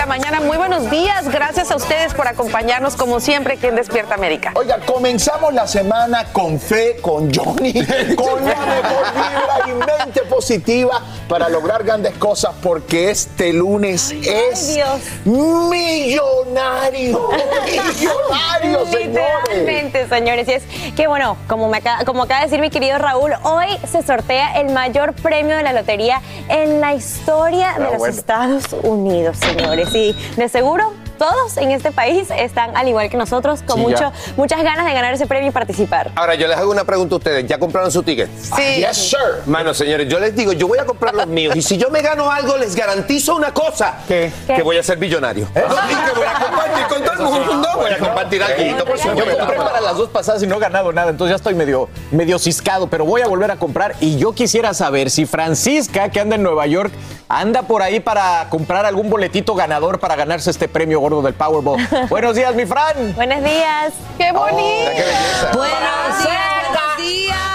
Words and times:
La 0.00 0.06
mañana. 0.06 0.40
Muy 0.40 0.56
buenos 0.56 0.90
días. 0.90 1.28
Gracias 1.28 1.70
a 1.70 1.76
ustedes 1.76 2.14
por 2.14 2.26
acompañarnos 2.26 2.96
como 2.96 3.20
siempre 3.20 3.52
aquí 3.54 3.66
en 3.66 3.74
Despierta 3.74 4.14
América. 4.14 4.50
Oiga, 4.54 4.78
comenzamos 4.86 5.52
la 5.52 5.66
semana 5.66 6.24
con 6.32 6.58
fe, 6.58 6.96
con 7.02 7.30
Johnny, 7.30 7.74
con 8.16 8.42
la 8.42 8.56
mejor 8.56 9.04
vibra 9.14 9.58
y 9.66 9.72
mente 9.72 10.22
positiva 10.22 11.02
para 11.28 11.50
lograr 11.50 11.84
grandes 11.84 12.14
cosas 12.16 12.52
porque 12.62 13.10
este 13.10 13.52
lunes 13.52 14.10
es 14.22 14.78
millonario. 15.26 17.28
millonario, 17.66 18.86
señores. 18.86 19.06
Literalmente, 19.06 20.08
señores. 20.08 20.48
Y 20.48 20.52
es 20.52 20.62
que, 20.96 21.08
bueno, 21.08 21.36
como, 21.46 21.68
me 21.68 21.76
acaba, 21.76 22.06
como 22.06 22.22
acaba 22.22 22.40
de 22.40 22.46
decir 22.46 22.60
mi 22.62 22.70
querido 22.70 22.96
Raúl, 22.96 23.32
hoy 23.42 23.66
se 23.86 24.02
sortea 24.02 24.58
el 24.60 24.72
mayor 24.72 25.12
premio 25.12 25.58
de 25.58 25.62
la 25.62 25.74
lotería 25.74 26.22
en 26.48 26.80
la 26.80 26.94
historia 26.94 27.74
de 27.76 27.84
Ah, 27.84 27.88
los 27.90 27.98
bueno. 27.98 28.14
Estados 28.16 28.64
Unidos, 28.82 29.36
señores. 29.36 29.89
Y 29.94 30.14
de 30.36 30.48
seguro 30.48 30.92
todos 31.20 31.58
en 31.58 31.70
este 31.70 31.92
país 31.92 32.28
están 32.34 32.74
al 32.74 32.88
igual 32.88 33.10
que 33.10 33.18
nosotros 33.18 33.60
con 33.66 33.76
Sí, 33.76 33.82
mucho, 33.82 34.10
muchas 34.38 34.62
ganas 34.62 34.86
de 34.86 34.94
ganar 34.94 35.12
ese 35.12 35.26
premio 35.26 35.50
y 35.50 35.52
participar. 35.52 36.10
Ahora, 36.16 36.34
yo 36.34 36.48
les 36.48 36.56
hago 36.56 36.70
una 36.70 36.84
pregunta 36.84 37.14
a 37.14 37.18
ustedes. 37.18 37.46
¿Ya 37.46 37.58
compraron 37.58 37.92
su 37.92 38.02
ticket? 38.02 38.30
Sí. 38.40 38.76
Yes, 38.76 38.96
sir. 39.10 39.18
Mano, 39.44 39.74
señores, 39.74 40.08
yo 40.08 40.18
les 40.18 40.34
digo, 40.34 40.52
yo 40.54 40.66
voy 40.66 40.78
a 40.78 40.86
comprar 40.86 41.14
los 41.14 41.26
míos. 41.26 41.54
Y 41.54 41.60
si 41.60 41.76
yo 41.76 41.90
me 41.90 42.00
gano 42.00 42.30
algo, 42.30 42.56
les 42.56 42.74
garantizo 42.74 43.36
una 43.36 43.52
cosa. 43.52 43.98
¿Qué? 44.08 44.32
Que 44.46 44.62
voy 44.62 44.78
a 44.78 44.82
ser 44.82 44.96
billonario. 44.96 45.46
No, 45.54 45.60
y 45.60 45.94
que 46.06 46.18
voy 46.18 46.26
a 46.26 46.32
compartir 46.42 46.86
con 46.88 47.04
todo 47.04 47.12
el 47.38 47.44
mundo. 47.46 47.68
Voy 47.76 47.90
a 47.90 47.98
compartir 47.98 48.42
algo, 48.42 48.84
por 48.86 48.96
Yo 48.98 49.14
me 49.14 49.20
supuesto. 49.20 49.38
compré 49.38 49.56
para 49.58 49.80
las 49.82 49.96
dos 49.98 50.08
pasadas 50.08 50.42
y 50.42 50.46
no 50.46 50.56
he 50.56 50.58
ganado 50.60 50.90
nada, 50.92 51.10
entonces 51.10 51.32
ya 51.32 51.36
estoy 51.36 51.54
medio, 51.54 51.90
medio 52.10 52.38
ciscado, 52.38 52.86
pero 52.88 53.04
voy 53.04 53.20
a 53.20 53.26
volver 53.28 53.50
a 53.50 53.56
comprar. 53.56 53.94
Y 54.00 54.16
yo 54.16 54.32
quisiera 54.32 54.72
saber 54.72 55.10
si 55.10 55.26
Francisca, 55.26 56.08
que 56.08 56.18
anda 56.20 56.36
en 56.36 56.42
Nueva 56.42 56.66
York, 56.66 56.92
anda 57.28 57.62
por 57.62 57.82
ahí 57.82 58.00
para 58.00 58.46
comprar 58.48 58.86
algún 58.86 59.10
boletito 59.10 59.54
ganador 59.54 60.00
para 60.00 60.16
ganarse 60.16 60.50
este 60.50 60.66
premio 60.66 61.00
gordo 61.10 61.22
del 61.22 61.34
Powerball. 61.34 61.80
Buenos 62.08 62.36
días, 62.36 62.54
mi 62.54 62.64
Fran. 62.64 63.14
Buenos 63.14 63.42
días. 63.42 63.92
¡Qué 64.16 64.32
bonito! 64.32 64.56
Qué 64.56 65.02
belleza. 65.02 65.50
Buenos 65.54 66.22
días, 66.22 66.70
buenos 66.70 66.96
días. 66.98 67.49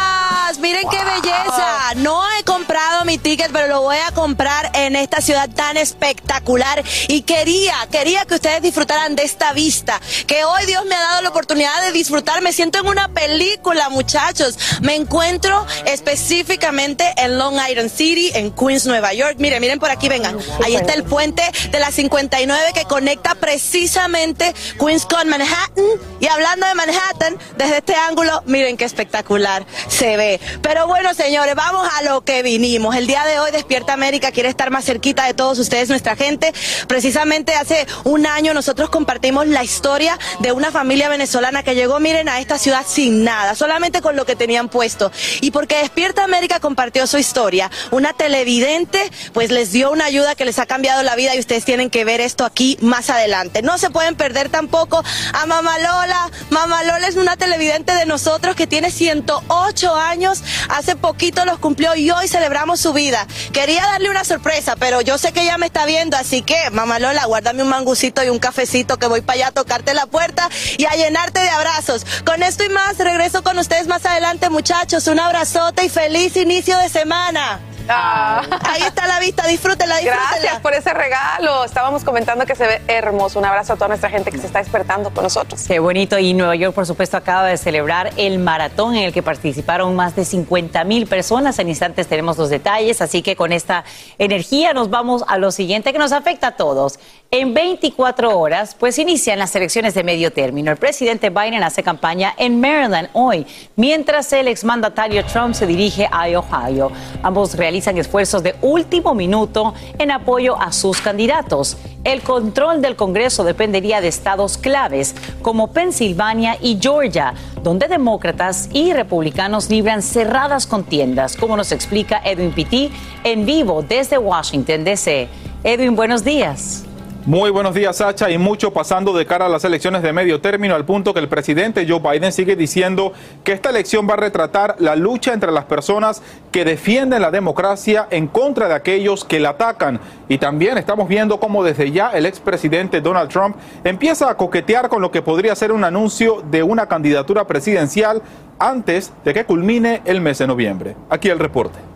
Miren 0.60 0.88
qué 0.90 0.98
belleza. 0.98 1.94
No 1.98 2.22
he 2.38 2.44
comprado 2.44 3.06
mi 3.06 3.18
ticket, 3.18 3.52
pero 3.52 3.68
lo 3.68 3.82
voy 3.82 3.98
a 3.98 4.12
comprar 4.12 4.72
en 4.74 4.96
esta 4.96 5.22
ciudad 5.22 5.50
tan 5.50 5.78
espectacular. 5.78 6.84
Y 7.08 7.22
quería, 7.22 7.76
quería 7.92 8.26
que 8.26 8.36
ustedes 8.36 8.62
disfrutaran 8.62 9.16
de 9.16 9.24
esta 9.24 9.54
vista. 9.54 10.00
Que 10.28 10.46
hoy 10.46 10.66
Dios 10.66 10.86
me 10.86 10.96
ha 10.96 11.00
dado 11.00 11.22
la 11.22 11.30
oportunidad 11.30 11.82
de 11.84 11.92
disfrutar. 11.92 12.42
Me 12.42 12.54
siento 12.54 12.80
en 12.80 12.88
una 12.88 13.08
película, 13.10 13.90
muchachos. 13.90 14.58
Me 14.82 14.96
encuentro 14.96 15.66
específicamente 15.86 17.14
en 17.18 17.38
Long 17.38 17.58
Island 17.70 17.90
City, 17.90 18.32
en 18.34 18.52
Queens, 18.52 18.86
Nueva 18.86 19.14
York. 19.14 19.36
Miren, 19.40 19.62
miren 19.62 19.80
por 19.80 19.90
aquí, 19.90 20.10
vengan. 20.10 20.38
Ahí 20.64 20.76
está 20.76 20.94
el 20.94 21.04
puente 21.04 21.44
de 21.72 21.80
la 21.80 21.92
59 21.92 22.72
que 22.74 22.86
conecta 22.86 23.36
precisamente 23.36 24.54
Queens 24.80 25.06
con 25.06 25.28
Manhattan. 25.28 25.86
Y 26.20 26.28
hablando 26.28 26.68
de 26.68 26.76
Manhattan, 26.76 27.38
desde 27.58 27.78
este 27.78 27.96
ángulo, 27.96 28.44
miren 28.46 28.78
qué 28.78 28.86
espectacular 28.86 29.66
se 29.88 30.18
ve. 30.18 30.40
Pero 30.62 30.88
bueno, 30.88 31.14
señores, 31.14 31.56
vamos 31.56 31.88
a 31.98 32.04
lo 32.04 32.22
que 32.22 32.44
vinimos. 32.44 32.96
El 32.96 33.08
día 33.08 33.24
de 33.26 33.40
hoy, 33.40 33.52
Despierta 33.52 33.94
América 33.94 34.32
quiere 34.32 34.50
estar 34.50 34.72
más 34.72 34.86
cerquita 34.86 35.26
de 35.26 35.34
todos 35.34 35.60
ustedes, 35.60 35.90
nuestra 35.90 36.16
gente. 36.16 36.54
Precisamente 36.88 37.54
hace 37.56 37.88
un 38.04 38.26
año 38.26 38.54
nosotros 38.54 38.90
compartimos 38.90 39.48
la 39.48 39.64
historia 39.64 40.18
de 40.40 40.52
una 40.52 40.72
familia 40.72 41.10
venezolana 41.10 41.64
que 41.64 41.76
llegó, 41.76 42.00
miren, 42.00 42.30
a 42.30 42.40
esta 42.40 42.58
ciudad 42.58 42.86
sin 42.88 43.24
nada, 43.24 43.56
solamente 43.56 44.02
con 44.02 44.16
lo 44.16 44.26
que 44.26 44.36
tenían 44.36 44.70
puesto. 44.70 45.12
Y 45.42 45.52
porque 45.52 45.78
Despierta 45.78 46.24
América 46.24 46.60
compartió 46.60 47.08
su 47.08 47.18
historia, 47.18 47.70
una 47.92 48.14
televidente 48.14 49.12
pues 49.34 49.52
les 49.52 49.72
dio 49.72 49.92
una 49.92 50.06
ayuda 50.06 50.36
que 50.36 50.46
les 50.46 50.60
ha 50.60 50.66
cambiado 50.66 51.04
la 51.04 51.16
vida 51.16 51.36
y 51.36 51.40
ustedes 51.40 51.66
tienen 51.66 51.90
que 51.90 52.06
ver 52.06 52.22
esto 52.22 52.46
aquí 52.46 52.78
más 52.82 53.10
adelante. 53.10 53.62
No 53.62 53.78
se 53.78 53.90
pueden 53.90 54.16
perder 54.16 54.50
tampoco 54.50 55.04
a 55.34 55.46
Mamá 55.46 55.78
Lola. 55.80 56.32
Mamá 56.56 56.84
Lola 56.84 57.10
es 57.10 57.18
una 57.18 57.36
televidente 57.36 57.94
de 57.94 58.06
nosotros 58.06 58.56
que 58.56 58.66
tiene 58.66 58.90
108 58.90 59.94
años, 59.94 60.42
hace 60.70 60.96
poquito 60.96 61.44
los 61.44 61.60
cumplió 61.60 61.94
y 61.98 62.10
hoy 62.12 62.30
celebramos 62.30 62.80
su 62.80 62.94
vida. 62.94 63.28
Quería 63.52 63.86
darle 63.86 64.10
una 64.10 64.24
sorpresa, 64.24 64.78
pero 64.78 65.02
yo 65.02 65.18
sé 65.18 65.34
que 65.34 65.42
ella 65.42 65.58
me 65.58 65.66
está 65.66 65.86
viendo, 65.86 66.16
así 66.16 66.44
que 66.44 66.56
Mamá 66.72 66.98
Lola, 67.00 67.26
guárdame 67.26 67.62
un 67.62 67.68
mangucito 67.68 68.24
y 68.24 68.30
un 68.30 68.40
cafecito 68.40 68.96
que 68.96 69.08
voy 69.08 69.20
para 69.20 69.36
allá 69.36 69.48
a 69.48 69.52
tocarte 69.52 69.94
la 69.94 70.06
puerta 70.06 70.50
y 70.78 70.86
a 70.86 70.96
llenarte 70.96 71.42
de 71.42 71.50
abrazos. 71.50 72.06
Con 72.26 72.42
esto 72.42 72.64
y 72.64 72.70
más, 72.70 72.98
regreso 73.00 73.44
con 73.44 73.58
ustedes 73.58 73.88
más 73.88 74.06
adelante, 74.06 74.50
muchachos. 74.50 75.08
Un 75.08 75.20
abrazote 75.20 75.84
y 75.84 75.90
feliz 75.90 76.38
inicio 76.38 76.78
de 76.78 76.88
semana. 76.88 77.75
Ahí 77.88 78.82
está 78.82 79.08
la 79.08 79.20
vista, 79.20 79.48
disfrútenla, 79.48 79.98
disfrútenla. 79.98 80.30
Gracias 80.32 80.60
por 80.62 80.74
ese 80.74 80.94
regalo. 80.94 81.64
Estábamos 81.64 82.04
comentando 82.04 82.46
que 82.46 82.56
se 82.56 82.66
ve 82.66 82.82
hermoso. 82.88 83.40
Un 83.40 83.46
abrazo 83.46 83.74
a 83.74 83.76
toda 83.76 83.90
nuestra 83.90 84.10
gente 84.10 84.32
que 84.32 84.38
se 84.38 84.48
está 84.48 84.60
despertando 84.60 85.12
con 85.12 85.24
nosotros. 85.24 85.64
Qué 85.68 85.80
bonito. 85.80 86.18
Y 86.18 86.34
Nueva 86.34 86.56
York, 86.56 86.74
por 86.74 86.86
supuesto, 86.86 87.18
acaba 87.18 87.46
de 87.46 87.58
celebrar 87.58 88.12
el 88.18 88.40
maratón 88.40 88.96
en 88.96 89.04
el 89.04 89.14
que 89.14 89.24
participaron 89.24 89.96
más 89.96 90.16
de 90.16 90.26
50 90.26 90.84
mil 90.84 91.08
personas. 91.08 91.60
En 91.60 91.70
instantes 91.70 92.08
tenemos 92.08 92.38
los 92.38 92.50
detalles. 92.50 93.02
Así 93.02 93.22
que 93.22 93.36
con 93.36 93.52
esta 93.52 93.84
energía 94.18 94.74
nos 94.74 94.90
vamos 94.90 95.24
a 95.28 95.38
lo 95.38 95.52
siguiente 95.52 95.94
que 95.94 96.00
nos 96.00 96.12
afecta 96.12 96.48
a 96.48 96.52
todos. 96.52 97.00
En 97.38 97.54
24 97.54 98.40
horas, 98.40 98.78
pues 98.80 98.98
inician 98.98 99.40
las 99.40 99.54
elecciones 99.58 99.94
de 99.94 100.06
medio 100.06 100.32
término. 100.32 100.72
El 100.72 100.78
presidente 100.78 101.30
Biden 101.30 101.64
hace 101.64 101.84
campaña 101.84 102.34
en 102.38 102.62
Maryland 102.62 103.10
hoy, 103.12 103.46
mientras 103.76 104.32
el 104.32 104.48
exmandatario 104.48 105.26
Trump 105.26 105.54
se 105.54 105.68
dirige 105.68 106.08
a 106.10 106.30
Ohio. 106.30 106.94
Ambos 107.24 107.56
realizan 107.56 107.98
esfuerzos 107.98 108.42
de 108.42 108.56
último 108.62 109.14
minuto 109.14 109.74
en 110.00 110.12
apoyo 110.12 110.58
a 110.58 110.72
sus 110.72 111.02
candidatos. 111.02 111.76
El 112.06 112.22
control 112.22 112.82
del 112.82 112.96
Congreso 112.96 113.44
dependería 113.44 114.00
de 114.00 114.08
estados 114.08 114.58
claves 114.58 115.14
como 115.42 115.74
Pensilvania 115.74 116.58
y 116.62 116.80
Georgia, 116.82 117.34
donde 117.62 117.90
demócratas 117.90 118.70
y 118.72 118.94
republicanos 118.94 119.70
libran 119.70 120.02
cerradas 120.02 120.66
contiendas, 120.66 121.36
como 121.36 121.58
nos 121.58 121.74
explica 121.74 122.22
Edwin 122.24 122.54
Pitti 122.54 122.90
en 123.26 123.46
vivo 123.46 123.82
desde 123.82 124.18
Washington, 124.18 124.86
D.C. 124.86 125.28
Edwin, 125.66 125.98
buenos 125.98 126.24
días. 126.24 126.86
Muy 127.26 127.50
buenos 127.50 127.74
días, 127.74 127.96
Sacha, 127.98 128.30
y 128.30 128.38
mucho 128.38 128.72
pasando 128.72 129.12
de 129.12 129.26
cara 129.26 129.48
a 129.48 129.50
las 129.50 129.66
elecciones 129.66 130.04
de 130.04 130.14
medio 130.14 130.42
término, 130.42 130.76
al 130.76 130.86
punto 130.86 131.12
que 131.12 131.20
el 131.20 131.28
presidente 131.28 131.88
Joe 131.90 132.00
Biden 132.00 132.32
sigue 132.32 132.56
diciendo 132.56 133.14
que 133.44 133.52
esta 133.52 133.72
elección 133.72 134.08
va 134.08 134.14
a 134.14 134.18
retratar 134.18 134.76
la 134.78 134.96
lucha 134.96 135.34
entre 135.34 135.52
las 135.52 135.66
personas 135.66 136.22
que 136.52 136.64
defienden 136.64 137.24
la 137.24 137.32
democracia 137.32 138.06
en 138.12 138.28
contra 138.28 138.68
de 138.68 138.76
aquellos 138.76 139.26
que 139.26 139.40
la 139.40 139.50
atacan. 139.50 140.00
Y 140.30 140.38
también 140.38 140.78
estamos 140.78 141.08
viendo 141.08 141.40
cómo 141.40 141.64
desde 141.64 141.90
ya 141.90 142.12
el 142.12 142.28
expresidente 142.28 143.02
Donald 143.02 143.32
Trump 143.32 143.56
empieza 143.84 144.30
a 144.30 144.38
coquetear 144.38 144.88
con 144.88 145.02
lo 145.02 145.10
que 145.10 145.24
podría 145.24 145.56
ser 145.56 145.72
un 145.72 145.84
anuncio 145.84 146.44
de 146.52 146.62
una 146.62 146.86
candidatura 146.86 147.48
presidencial 147.48 148.22
antes 148.60 149.12
de 149.24 149.34
que 149.34 149.46
culmine 149.46 150.04
el 150.06 150.22
mes 150.22 150.38
de 150.38 150.46
noviembre. 150.46 150.96
Aquí 151.10 151.30
el 151.30 151.40
reporte. 151.40 151.95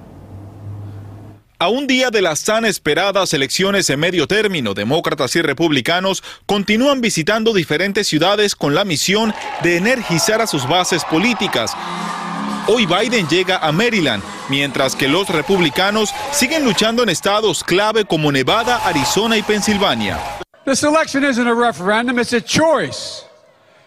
A 1.61 1.67
un 1.67 1.87
día 1.87 2.09
de 2.09 2.21
las 2.21 2.45
tan 2.45 2.63
esperadas 2.63 3.33
elecciones 3.33 3.89
en 3.89 3.99
medio 3.99 4.27
término, 4.27 4.73
demócratas 4.73 5.35
y 5.35 5.41
republicanos 5.41 6.23
continúan 6.45 7.01
visitando 7.01 7.51
diferentes 7.51 8.07
ciudades 8.07 8.55
con 8.55 8.75
la 8.75 8.85
misión 8.85 9.33
de 9.61 9.75
energizar 9.75 10.41
a 10.41 10.47
sus 10.47 10.65
bases 10.69 11.03
políticas. 11.03 11.75
Hoy 12.67 12.85
Biden 12.85 13.27
llega 13.27 13.57
a 13.57 13.73
Maryland, 13.73 14.23
mientras 14.47 14.95
que 14.95 15.09
los 15.09 15.27
republicanos 15.27 16.11
siguen 16.31 16.63
luchando 16.63 17.03
en 17.03 17.09
estados 17.09 17.61
clave 17.65 18.05
como 18.05 18.31
Nevada, 18.31 18.77
Arizona 18.85 19.35
y 19.35 19.41
Pensilvania. 19.41 20.17
This 20.63 20.83
election 20.83 21.25
isn't 21.25 21.45
a 21.45 21.53
referendum, 21.53 22.19
it's 22.19 22.31
a 22.31 22.39
choice. 22.39 23.28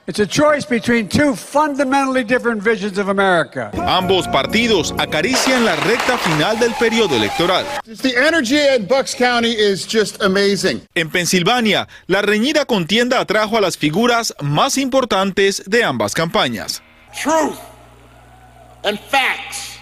It's 0.05 0.19
a 0.19 0.27
choice 0.27 0.65
between 0.65 1.09
two 1.09 1.37
fundamentally 1.37 2.25
different 2.25 2.61
visions 2.61 2.99
of 2.99 3.09
America. 3.09 3.71
Ambos 3.87 4.27
partidos 4.27 4.93
acarician 4.99 5.65
la 5.65 5.77
recta 5.77 6.19
final 6.19 6.59
del 6.59 6.73
periodo 6.75 7.15
electoral. 7.15 7.65
The 7.85 8.17
energy 8.17 8.59
in 8.59 8.87
Bucks 8.87 9.15
County 9.15 9.53
is 9.53 9.87
just 9.87 10.21
amazing. 10.21 10.81
En 10.97 11.09
Pensilvania, 11.09 11.87
la 12.09 12.21
reñida 12.21 12.67
contienda 12.67 13.21
atrajo 13.21 13.57
a 13.57 13.61
las 13.61 13.77
figuras 13.79 14.35
más 14.41 14.77
importantes 14.77 15.63
de 15.71 15.85
ambas 15.85 16.15
campañas. 16.15 16.83
Truth 17.15 17.61
and 18.83 18.99
facts 18.99 19.79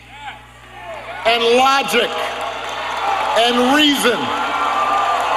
and 1.24 1.42
logic 1.56 2.10
and 3.38 3.74
reason 3.74 4.18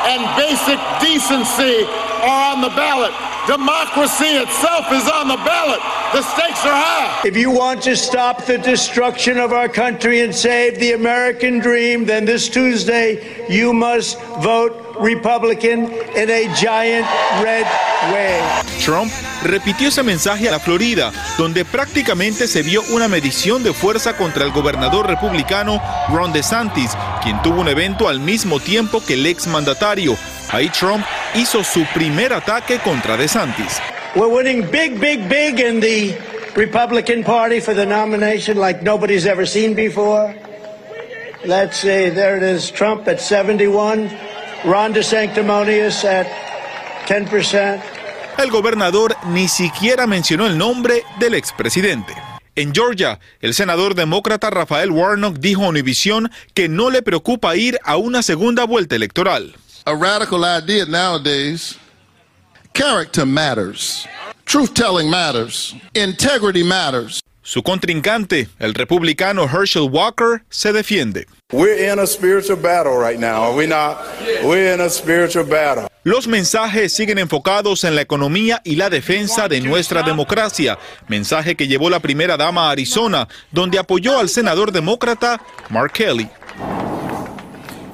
and 0.09 0.25
basic 0.35 0.77
decency 0.99 1.85
are 2.21 2.53
on 2.53 2.61
the 2.61 2.69
ballot. 2.75 3.32
Democracy 3.47 4.39
itself 4.39 4.89
is 4.93 5.03
on 5.09 5.27
the 5.27 5.35
ballot. 5.35 5.81
The 6.13 6.21
stakes 6.21 6.65
are 6.65 6.71
high. 6.71 7.27
If 7.27 7.35
you 7.35 7.51
want 7.51 7.81
to 7.83 7.93
stop 7.93 8.45
the 8.45 8.57
destruction 8.57 9.37
of 9.37 9.51
our 9.51 9.67
country 9.67 10.21
and 10.21 10.33
save 10.33 10.79
the 10.79 10.93
American 10.93 11.59
dream, 11.59 12.05
then 12.05 12.23
this 12.23 12.47
Tuesday 12.47 13.19
you 13.49 13.73
must 13.73 14.17
vote 14.39 14.95
Republican 14.97 15.91
in 16.15 16.29
a 16.29 16.47
giant 16.55 17.05
red 17.43 17.67
wave. 18.13 18.43
Trump 18.79 19.11
repitió 19.43 19.89
ese 19.89 20.03
mensaje 20.03 20.47
a 20.47 20.51
la 20.51 20.59
Florida, 20.59 21.11
donde 21.37 21.65
prácticamente 21.65 22.47
se 22.47 22.61
vio 22.61 22.81
una 22.91 23.09
medición 23.09 23.61
de 23.61 23.73
fuerza 23.73 24.15
contra 24.15 24.45
el 24.45 24.51
gobernador 24.51 25.05
republicano 25.05 25.81
Ron 26.07 26.31
DeSantis, 26.31 26.91
quien 27.21 27.41
tuvo 27.41 27.59
un 27.59 27.67
evento 27.67 28.07
al 28.07 28.21
mismo 28.21 28.61
tiempo 28.61 29.03
que 29.05 29.15
el 29.15 29.25
ex 29.25 29.47
mandatario. 29.47 30.15
Ahí 30.53 30.69
Trump 30.69 31.03
hizo 31.33 31.63
su 31.63 31.83
primer 31.95 32.31
ataque 32.31 32.77
contra 32.77 33.17
DeSantis. 33.17 33.81
We're 34.15 34.27
winning 34.27 34.61
big, 34.69 34.99
big, 34.99 35.27
big 35.27 35.59
in 35.59 35.79
the 35.79 36.15
Republican 36.55 37.23
Party 37.23 37.59
for 37.59 37.73
the 37.73 37.87
nomination 37.87 38.57
like 38.57 38.83
nobody's 38.83 39.25
ever 39.25 39.47
seen 39.47 39.73
before. 39.73 40.35
Let's 41.43 41.77
see, 41.77 42.11
there 42.11 42.37
it 42.37 42.43
is 42.43 42.69
Trump 42.71 43.07
at 43.07 43.19
71, 43.19 44.11
Ron 44.63 44.93
DeSanctimonious 44.93 46.05
at 46.05 46.27
10%. 47.07 47.81
El 48.37 48.51
gobernador 48.51 49.15
ni 49.29 49.47
siquiera 49.47 50.05
mencionó 50.05 50.45
el 50.45 50.55
nombre 50.55 51.01
del 51.19 51.33
expresidente. 51.33 52.13
En 52.55 52.75
Georgia, 52.75 53.19
el 53.41 53.55
senador 53.55 53.95
demócrata 53.95 54.51
Rafael 54.51 54.91
Warnock 54.91 55.37
dijo 55.39 55.63
a 55.63 55.69
Univision 55.69 56.29
que 56.53 56.69
no 56.69 56.91
le 56.91 57.01
preocupa 57.01 57.55
ir 57.55 57.79
a 57.83 57.97
una 57.97 58.21
segunda 58.21 58.65
vuelta 58.65 58.95
electoral. 58.95 59.55
A 59.85 59.93
radical 59.93 60.45
idea 60.45 60.85
nowadays. 60.85 61.77
Character 62.73 63.25
matters. 63.25 64.07
Truth 64.45 64.73
telling 64.75 65.09
matters. 65.09 65.75
Integrity 65.93 66.63
matters. 66.63 67.19
Su 67.41 67.61
contrincante, 67.61 68.47
el 68.59 68.73
republicano 68.73 69.45
Herschel 69.45 69.89
Walker, 69.89 70.45
se 70.49 70.71
defiende. 70.71 71.27
We're 71.51 71.91
in 71.91 71.99
a 71.99 72.07
spiritual 72.07 72.57
battle 72.57 72.97
right 72.97 73.19
now, 73.19 73.43
are 73.43 73.53
we 73.53 73.67
not? 73.67 73.97
We're 74.45 74.73
in 74.73 74.79
a 74.79 74.89
spiritual 74.89 75.45
battle. 75.45 75.89
Los 76.05 76.27
mensajes 76.27 76.93
siguen 76.93 77.19
enfocados 77.19 77.83
en 77.83 77.95
la 77.95 78.01
economía 78.01 78.61
y 78.63 78.77
la 78.77 78.89
defensa 78.89 79.49
de 79.49 79.59
nuestra 79.59 80.03
democracia, 80.03 80.79
mensaje 81.09 81.55
que 81.55 81.67
llevó 81.67 81.89
la 81.89 81.99
primera 81.99 82.37
dama 82.37 82.69
a 82.69 82.71
Arizona, 82.71 83.27
donde 83.51 83.77
apoyó 83.77 84.17
al 84.17 84.29
senador 84.29 84.71
demócrata 84.71 85.41
Mark 85.69 85.91
Kelly. 85.91 86.29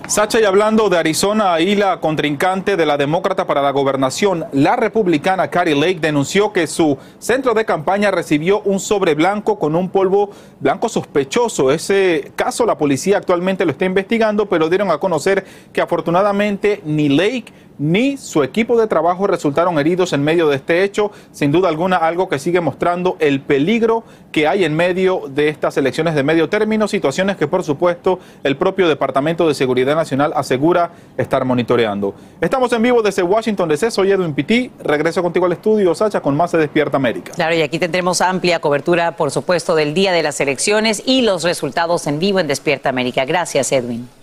Sacha, 0.10 0.42
y 0.42 0.44
hablando 0.44 0.90
de 0.90 0.98
Arizona, 0.98 1.54
ahí 1.54 1.76
la 1.76 2.00
contrincante 2.00 2.76
de 2.76 2.84
la 2.88 2.98
demócrata 2.98 3.46
para 3.46 3.62
la 3.62 3.70
gobernación, 3.70 4.48
la 4.54 4.76
republicana 4.76 5.52
Carrie 5.52 5.76
Lake, 5.76 6.00
denunció 6.02 6.52
que 6.52 6.66
su 6.66 6.98
centro 7.20 7.54
de 7.54 7.64
campaña 7.64 8.10
recibió 8.10 8.62
un 8.62 8.80
sobre 8.80 9.14
blanco 9.14 9.60
con 9.60 9.76
un 9.76 9.88
polvo 9.88 10.32
blanco 10.60 10.90
sospechoso. 10.90 11.72
Ese 11.72 12.32
caso 12.36 12.66
la 12.66 12.76
policía 12.76 13.18
actualmente 13.18 13.66
lo 13.66 13.72
está 13.72 13.86
investigando, 13.86 14.48
pero 14.48 14.68
dieron 14.68 14.90
a 14.90 14.98
conocer 14.98 15.46
que 15.72 15.80
afortunadamente 15.80 16.82
ni 16.86 17.08
Lake 17.08 17.54
ni 17.80 18.18
su 18.18 18.44
equipo 18.44 18.80
de 18.80 18.86
trabajo 18.86 19.26
resultaron 19.26 19.80
heridos 19.80 20.14
en 20.14 20.24
medio 20.24 20.48
de 20.48 20.58
este 20.58 20.84
hecho. 20.84 21.12
Sin 21.32 21.52
duda 21.52 21.70
alguna, 21.70 21.96
algo 21.98 22.30
que 22.30 22.38
sigue 22.38 22.62
mostrando 22.62 23.16
el 23.20 23.42
peligro 23.42 24.04
que 24.32 24.48
hay 24.48 24.66
en 24.66 24.76
medio 24.76 25.24
de 25.30 25.48
estas 25.48 25.78
elecciones 25.78 26.14
de 26.14 26.24
medio 26.24 26.50
término, 26.50 26.88
situaciones 26.88 27.38
que 27.38 27.48
por 27.48 27.64
supuesto 27.64 28.20
el 28.44 28.58
propio 28.58 28.88
Departamento 28.88 29.48
de 29.48 29.56
Seguridad 29.56 29.96
Nacional 29.96 30.34
asegura 30.36 30.92
estar 31.18 31.46
monitoreando. 31.46 32.14
Estamos 32.42 32.72
en 32.74 32.82
vivo 32.82 33.02
desde 33.02 33.24
Washington 33.24 33.70
DC, 33.70 33.92
soy 33.92 34.12
Edwin 34.12 34.34
Pitti, 34.34 34.70
regreso 34.84 35.24
contigo 35.24 35.46
al 35.46 35.54
estudio, 35.54 35.96
Sacha, 35.96 36.22
con 36.22 36.36
más 36.36 36.52
de 36.52 36.60
Despierta 36.60 36.98
América. 36.98 37.32
Claro, 37.34 37.56
y 37.56 37.62
aquí 37.62 37.80
tendremos 37.80 38.22
amplia 38.22 38.60
cobertura, 38.60 39.16
por 39.16 39.32
supuesto, 39.32 39.76
del 39.76 39.94
día 39.94 40.12
de 40.12 40.22
las 40.22 40.40
elecciones 40.42 41.02
y 41.06 41.22
los 41.22 41.44
resultados 41.44 42.06
en 42.08 42.20
vivo 42.20 42.40
en 42.40 42.48
Despierta 42.48 42.90
América. 42.90 43.26
Gracias, 43.26 43.72
Edwin. 43.72 44.19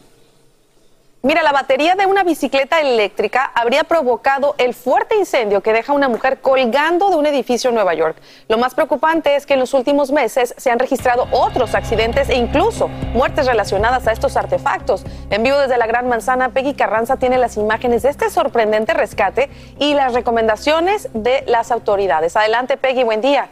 Mira, 1.26 1.42
la 1.42 1.50
batería 1.50 1.96
de 1.96 2.06
una 2.06 2.22
bicicleta 2.22 2.80
eléctrica 2.80 3.50
habría 3.52 3.82
provocado 3.82 4.54
el 4.58 4.74
fuerte 4.74 5.16
incendio 5.16 5.60
que 5.60 5.72
deja 5.72 5.90
a 5.90 5.96
una 5.96 6.08
mujer 6.08 6.38
colgando 6.40 7.10
de 7.10 7.16
un 7.16 7.26
edificio 7.26 7.70
en 7.70 7.74
Nueva 7.74 7.94
York. 7.94 8.16
Lo 8.46 8.58
más 8.58 8.76
preocupante 8.76 9.34
es 9.34 9.44
que 9.44 9.54
en 9.54 9.58
los 9.58 9.74
últimos 9.74 10.12
meses 10.12 10.54
se 10.56 10.70
han 10.70 10.78
registrado 10.78 11.26
otros 11.32 11.74
accidentes 11.74 12.28
e 12.28 12.36
incluso 12.36 12.86
muertes 13.12 13.46
relacionadas 13.46 14.06
a 14.06 14.12
estos 14.12 14.36
artefactos. 14.36 15.02
En 15.28 15.42
vivo 15.42 15.58
desde 15.58 15.76
la 15.78 15.88
Gran 15.88 16.08
Manzana, 16.08 16.50
Peggy 16.50 16.74
Carranza 16.74 17.16
tiene 17.16 17.38
las 17.38 17.56
imágenes 17.56 18.04
de 18.04 18.10
este 18.10 18.30
sorprendente 18.30 18.94
rescate 18.94 19.50
y 19.80 19.94
las 19.94 20.14
recomendaciones 20.14 21.08
de 21.12 21.42
las 21.48 21.72
autoridades. 21.72 22.36
Adelante, 22.36 22.76
Peggy, 22.76 23.02
buen 23.02 23.20
día. 23.20 23.50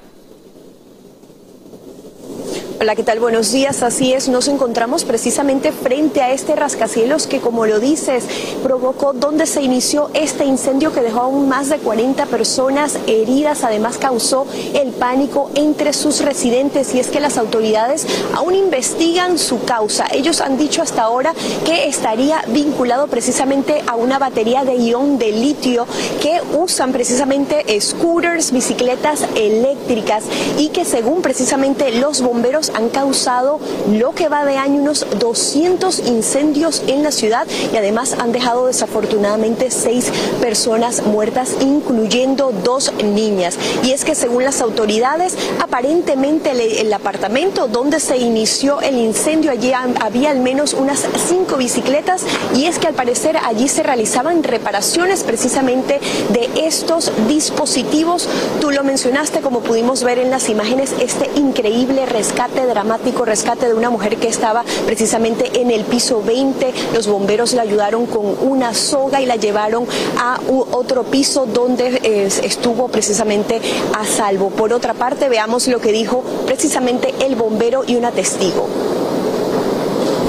Hola, 2.80 2.96
¿qué 2.96 3.04
tal? 3.04 3.20
Buenos 3.20 3.52
días. 3.52 3.84
Así 3.84 4.12
es, 4.12 4.28
nos 4.28 4.48
encontramos 4.48 5.04
precisamente 5.04 5.70
frente 5.70 6.22
a 6.22 6.32
este 6.32 6.56
rascacielos 6.56 7.28
que, 7.28 7.38
como 7.38 7.66
lo 7.66 7.78
dices, 7.78 8.24
provocó 8.64 9.12
donde 9.12 9.46
se 9.46 9.62
inició 9.62 10.10
este 10.12 10.44
incendio 10.44 10.92
que 10.92 11.00
dejó 11.00 11.20
aún 11.20 11.48
más 11.48 11.68
de 11.68 11.78
40 11.78 12.26
personas 12.26 12.98
heridas. 13.06 13.62
Además, 13.62 13.96
causó 13.96 14.48
el 14.74 14.90
pánico 14.90 15.50
entre 15.54 15.92
sus 15.92 16.20
residentes 16.20 16.96
y 16.96 16.98
es 16.98 17.06
que 17.06 17.20
las 17.20 17.38
autoridades 17.38 18.08
aún 18.34 18.56
investigan 18.56 19.38
su 19.38 19.64
causa. 19.64 20.06
Ellos 20.12 20.40
han 20.40 20.58
dicho 20.58 20.82
hasta 20.82 21.02
ahora 21.02 21.32
que 21.64 21.86
estaría 21.86 22.42
vinculado 22.48 23.06
precisamente 23.06 23.84
a 23.86 23.94
una 23.94 24.18
batería 24.18 24.64
de 24.64 24.74
ion 24.74 25.16
de 25.18 25.30
litio 25.30 25.86
que 26.20 26.40
usan 26.58 26.90
precisamente 26.90 27.64
scooters, 27.80 28.50
bicicletas 28.50 29.24
eléctricas 29.36 30.24
y 30.58 30.70
que 30.70 30.84
según 30.84 31.22
precisamente 31.22 31.92
los 31.92 32.20
bomberos 32.20 32.63
han 32.74 32.88
causado 32.88 33.60
lo 33.90 34.12
que 34.12 34.28
va 34.28 34.44
de 34.44 34.56
año 34.56 34.80
unos 34.80 35.06
200 35.18 36.00
incendios 36.00 36.82
en 36.86 37.02
la 37.02 37.10
ciudad 37.10 37.46
y 37.72 37.76
además 37.76 38.16
han 38.18 38.32
dejado 38.32 38.66
desafortunadamente 38.66 39.70
seis 39.70 40.10
personas 40.40 41.06
muertas, 41.06 41.56
incluyendo 41.60 42.52
dos 42.64 42.92
niñas. 43.02 43.56
Y 43.82 43.92
es 43.92 44.04
que 44.04 44.14
según 44.14 44.44
las 44.44 44.60
autoridades, 44.60 45.36
aparentemente 45.60 46.50
el, 46.80 46.92
apartamento 46.92 47.66
donde 47.66 47.98
se 47.98 48.16
inició 48.16 48.80
el 48.80 48.98
incendio, 48.98 49.50
allí 49.50 49.72
había 49.72 50.30
al 50.30 50.40
menos 50.40 50.74
unas 50.74 51.06
cinco 51.28 51.56
bicicletas 51.56 52.22
y 52.54 52.66
es 52.66 52.78
que 52.78 52.86
al 52.86 52.94
parecer 52.94 53.36
allí 53.36 53.68
se 53.68 53.82
realizaban 53.82 54.42
reparaciones 54.42 55.24
precisamente 55.24 56.00
de 56.30 56.66
estos 56.66 57.10
dispositivos. 57.26 58.28
Tú 58.60 58.70
lo 58.70 58.84
mencionaste 58.84 59.40
como 59.40 59.60
pudimos 59.60 60.04
ver 60.04 60.18
en 60.18 60.30
las 60.30 60.48
imágenes, 60.48 60.94
este 61.00 61.30
increíble 61.34 62.06
rescate 62.06 62.53
dramático, 62.62 63.24
rescate 63.24 63.66
de 63.66 63.74
una 63.74 63.90
mujer 63.90 64.16
que 64.16 64.28
estaba 64.28 64.64
precisamente 64.86 65.60
en 65.60 65.70
el 65.70 65.84
piso 65.84 66.22
20. 66.22 66.72
Los 66.94 67.06
bomberos 67.06 67.52
la 67.52 67.62
ayudaron 67.62 68.06
con 68.06 68.36
una 68.40 68.74
soga 68.74 69.20
y 69.20 69.26
la 69.26 69.36
llevaron 69.36 69.86
a 70.18 70.38
otro 70.48 71.04
piso 71.04 71.46
donde 71.46 72.00
eh, 72.02 72.28
estuvo 72.42 72.88
precisamente 72.88 73.60
a 73.96 74.04
salvo. 74.04 74.50
Por 74.50 74.72
otra 74.72 74.94
parte, 74.94 75.28
veamos 75.28 75.68
lo 75.68 75.80
que 75.80 75.92
dijo 75.92 76.22
precisamente 76.46 77.14
el 77.20 77.34
bombero 77.34 77.84
y 77.86 77.96
una 77.96 78.10
testigo. 78.10 78.68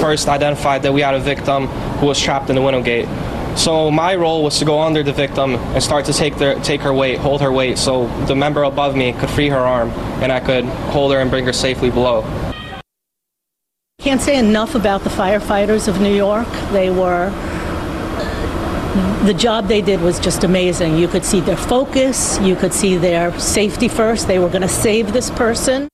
First 0.00 0.28
identified 0.28 0.82
that 0.82 0.92
we 0.92 1.02
had 1.02 1.14
a 1.14 1.20
victim 1.20 1.68
who 2.00 2.06
was 2.06 2.18
trapped 2.18 2.50
in 2.50 2.56
the 2.56 2.62
window 2.62 2.82
gate. 2.82 3.08
So 3.56 3.90
my 3.90 4.14
role 4.14 4.44
was 4.44 4.58
to 4.58 4.64
go 4.64 4.80
under 4.80 5.02
the 5.02 5.12
victim 5.12 5.54
and 5.54 5.82
start 5.82 6.04
to 6.06 6.12
take 6.12 6.36
their 6.36 6.60
take 6.60 6.82
her 6.82 6.92
weight, 6.92 7.18
hold 7.18 7.40
her 7.40 7.50
weight, 7.50 7.78
so 7.78 8.06
the 8.26 8.36
member 8.36 8.62
above 8.62 8.94
me 8.94 9.12
could 9.14 9.30
free 9.30 9.48
her 9.48 9.58
arm 9.58 9.90
and 10.22 10.30
I 10.30 10.40
could 10.40 10.64
hold 10.64 11.12
her 11.12 11.18
and 11.18 11.30
bring 11.30 11.46
her 11.46 11.52
safely 11.52 11.90
below. 11.90 12.22
Can't 13.98 14.20
say 14.20 14.38
enough 14.38 14.74
about 14.74 15.02
the 15.02 15.10
firefighters 15.10 15.88
of 15.88 16.00
New 16.00 16.14
York. 16.14 16.48
They 16.70 16.90
were 16.90 17.30
the 19.24 19.34
job 19.34 19.66
they 19.66 19.82
did 19.82 20.00
was 20.00 20.20
just 20.20 20.44
amazing. 20.44 20.96
You 20.96 21.08
could 21.08 21.24
see 21.24 21.40
their 21.40 21.56
focus, 21.56 22.38
you 22.40 22.54
could 22.54 22.72
see 22.72 22.96
their 22.96 23.36
safety 23.40 23.88
first. 23.88 24.28
They 24.28 24.38
were 24.38 24.48
going 24.48 24.62
to 24.62 24.68
save 24.68 25.12
this 25.12 25.30
person. 25.30 25.88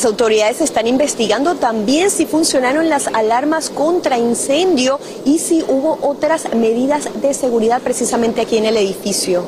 Las 0.00 0.06
autoridades 0.06 0.62
están 0.62 0.86
investigando 0.86 1.56
también 1.56 2.10
si 2.10 2.24
funcionaron 2.24 2.88
las 2.88 3.08
alarmas 3.08 3.68
contra 3.68 4.16
incendio 4.16 4.98
y 5.26 5.38
si 5.38 5.62
hubo 5.68 5.98
otras 6.00 6.54
medidas 6.54 7.20
de 7.20 7.34
seguridad 7.34 7.82
precisamente 7.82 8.40
aquí 8.40 8.56
en 8.56 8.64
el 8.64 8.78
edificio. 8.78 9.44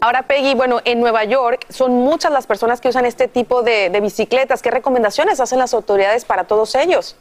Ahora, 0.00 0.26
Peggy, 0.26 0.56
bueno, 0.56 0.80
en 0.84 0.98
Nueva 0.98 1.22
York 1.26 1.64
son 1.68 1.92
muchas 1.92 2.32
las 2.32 2.48
personas 2.48 2.80
que 2.80 2.88
usan 2.88 3.06
este 3.06 3.28
tipo 3.28 3.62
de, 3.62 3.88
bicicletas. 4.02 4.60
¿Qué 4.60 4.72
recomendaciones 4.72 5.38
hacen 5.38 5.60
las 5.60 5.74
autoridades 5.74 6.24
para 6.24 6.48
todos 6.48 6.74
ellos? 6.74 7.14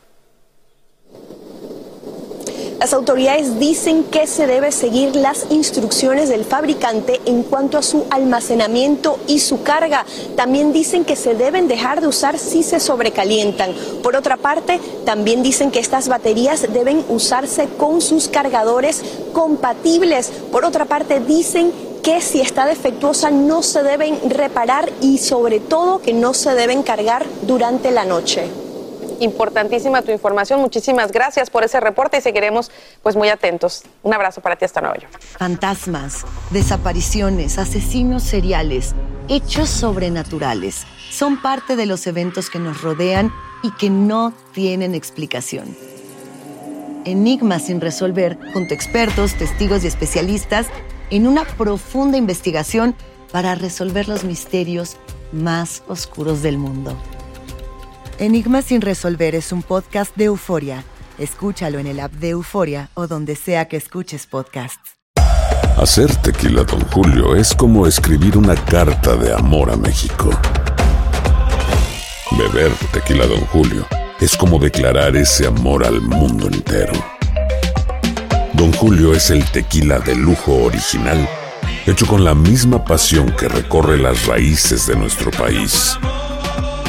Las 2.84 2.92
autoridades 2.92 3.60
dicen 3.60 4.04
que 4.04 4.28
se 4.28 4.46
debe 4.46 4.74
seguir 4.74 5.16
las 5.16 5.46
instrucciones 5.50 6.28
del 6.28 6.44
fabricante 6.44 7.22
en 7.26 7.44
cuanto 7.44 7.78
a 7.78 7.82
su 7.82 8.04
almacenamiento 8.10 9.20
y 9.26 9.40
su 9.40 9.64
carga. 9.64 10.06
También 10.36 10.74
dicen 10.74 11.06
que 11.06 11.16
se 11.16 11.34
deben 11.34 11.70
dejar 11.70 12.02
de 12.02 12.08
usar 12.08 12.38
si 12.38 12.62
se 12.62 12.82
sobrecalientan. 12.82 13.74
Por 14.04 14.18
otra 14.18 14.36
parte, 14.36 14.82
también 15.06 15.44
dicen 15.44 15.72
que 15.72 15.80
estas 15.80 16.10
baterías 16.10 16.74
deben 16.74 17.06
usarse 17.08 17.70
con 17.78 18.02
sus 18.02 18.28
cargadores 18.28 19.02
compatibles. 19.32 20.34
Por 20.52 20.66
otra 20.66 20.84
parte, 20.84 21.22
dicen 21.22 21.72
que 22.04 22.20
si 22.20 22.42
está 22.42 22.66
defectuosa 22.66 23.32
no 23.32 23.64
se 23.64 23.82
deben 23.82 24.20
reparar 24.30 24.92
y 25.00 25.20
sobre 25.20 25.62
todo 25.62 26.02
que 26.02 26.12
no 26.12 26.34
se 26.34 26.54
deben 26.54 26.84
cargar 26.84 27.26
durante 27.44 27.92
la 27.92 28.04
noche 28.04 28.63
importantísima 29.24 30.02
tu 30.02 30.12
información. 30.12 30.60
Muchísimas 30.60 31.12
gracias 31.12 31.50
por 31.50 31.64
ese 31.64 31.80
reporte 31.80 32.18
y 32.18 32.22
seguiremos 32.22 32.72
pues 33.02 33.16
muy 33.16 33.30
atentos. 33.30 33.84
Un 34.04 34.14
abrazo 34.14 34.42
para 34.42 34.56
ti 34.56 34.66
hasta 34.66 34.82
Nueva 34.82 34.98
York. 34.98 35.20
Fantasmas, 35.20 36.26
desapariciones, 36.52 37.58
asesinos 37.58 38.24
seriales, 38.24 38.94
hechos 39.28 39.70
sobrenaturales 39.70 40.86
son 41.12 41.42
parte 41.42 41.76
de 41.76 41.86
los 41.86 42.08
eventos 42.08 42.50
que 42.50 42.60
nos 42.60 42.82
rodean 42.82 43.32
y 43.62 43.72
que 43.72 43.90
no 43.90 44.34
tienen 44.54 44.96
explicación. 44.96 45.76
Enigmas 47.06 47.66
sin 47.66 47.82
resolver, 47.82 48.38
junto 48.54 48.74
a 48.74 48.76
expertos, 48.76 49.36
testigos 49.36 49.84
y 49.84 49.88
especialistas, 49.88 50.68
en 51.10 51.28
una 51.28 51.46
profunda 51.46 52.18
investigación 52.18 52.96
para 53.32 53.56
resolver 53.56 54.08
los 54.08 54.24
misterios 54.24 54.98
más 55.32 55.84
oscuros 55.88 56.42
del 56.42 56.58
mundo. 56.58 56.98
Enigma 58.20 58.62
sin 58.62 58.82
resolver 58.82 59.34
es 59.34 59.52
un 59.52 59.64
podcast 59.64 60.16
de 60.16 60.26
euforia. 60.26 60.84
Escúchalo 61.18 61.80
en 61.80 61.88
el 61.88 62.00
app 62.00 62.12
de 62.14 62.30
Euforia 62.30 62.90
o 62.94 63.08
donde 63.08 63.36
sea 63.36 63.68
que 63.68 63.78
escuches 63.78 64.28
podcasts. 64.28 64.98
Hacer 65.78 66.16
tequila, 66.18 66.64
Don 66.64 66.82
Julio, 66.92 67.36
es 67.36 67.56
como 67.56 67.88
escribir 67.88 68.38
una 68.38 68.56
carta 68.56 69.16
de 69.16 69.34
amor 69.34 69.72
a 69.72 69.76
México. 69.76 70.30
Beber 72.38 72.72
tequila, 72.92 73.26
Don 73.26 73.42
Julio, 73.48 73.86
es 74.20 74.38
como 74.38 74.60
declarar 74.60 75.16
ese 75.16 75.48
amor 75.48 75.84
al 75.84 76.00
mundo 76.00 76.48
entero. 76.48 76.94
Don 78.54 78.72
Julio 78.74 79.14
es 79.14 79.32
el 79.32 79.44
tequila 79.52 79.98
de 80.00 80.16
lujo 80.16 80.54
original, 80.64 81.28
hecho 81.88 82.06
con 82.06 82.24
la 82.24 82.36
misma 82.36 82.86
pasión 82.86 83.32
que 83.36 83.48
recorre 83.48 83.98
las 83.98 84.28
raíces 84.28 84.86
de 84.86 84.96
nuestro 84.96 85.32
país 85.32 85.98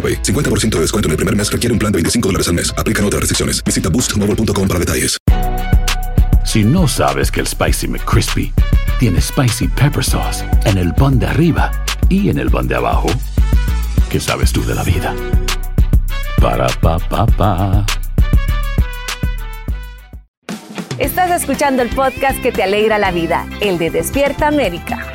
AroPay. 0.00 0.22
50% 0.22 0.76
de 0.76 0.80
descuento 0.80 1.08
en 1.08 1.10
el 1.10 1.16
primer 1.18 1.36
mes 1.36 1.52
requiere 1.52 1.74
un 1.74 1.78
plan 1.78 1.92
de 1.92 1.98
25 1.98 2.28
dólares 2.28 2.48
al 2.48 2.54
mes. 2.54 2.72
Aplican 2.78 3.04
otras 3.04 3.20
restricciones. 3.20 3.62
Visita 3.62 3.90
boostmobile.com 3.90 4.66
para 4.66 4.80
detalles. 4.80 5.18
Si 6.44 6.64
no 6.64 6.88
sabes 6.88 7.30
que 7.30 7.40
el 7.40 7.46
Spicy 7.46 7.86
McCrispy 7.86 8.52
tiene 8.98 9.20
Spicy 9.20 9.68
Pepper 9.68 10.02
Sauce 10.02 10.44
en 10.64 10.78
el 10.78 10.92
pan 10.94 11.18
de 11.18 11.26
arriba 11.26 11.70
y 12.08 12.28
en 12.28 12.38
el 12.38 12.50
pan 12.50 12.66
de 12.66 12.74
abajo, 12.74 13.08
¿qué 14.10 14.18
sabes 14.18 14.52
tú 14.52 14.64
de 14.64 14.74
la 14.74 14.82
vida? 14.82 15.14
Para, 16.40 16.66
pa, 16.80 16.98
pa, 16.98 17.26
pa. 17.26 17.86
Estás 20.98 21.30
escuchando 21.30 21.82
el 21.82 21.88
podcast 21.90 22.42
que 22.42 22.50
te 22.52 22.62
alegra 22.62 22.98
la 22.98 23.12
vida, 23.12 23.46
el 23.60 23.78
de 23.78 23.90
Despierta 23.90 24.48
América. 24.48 25.06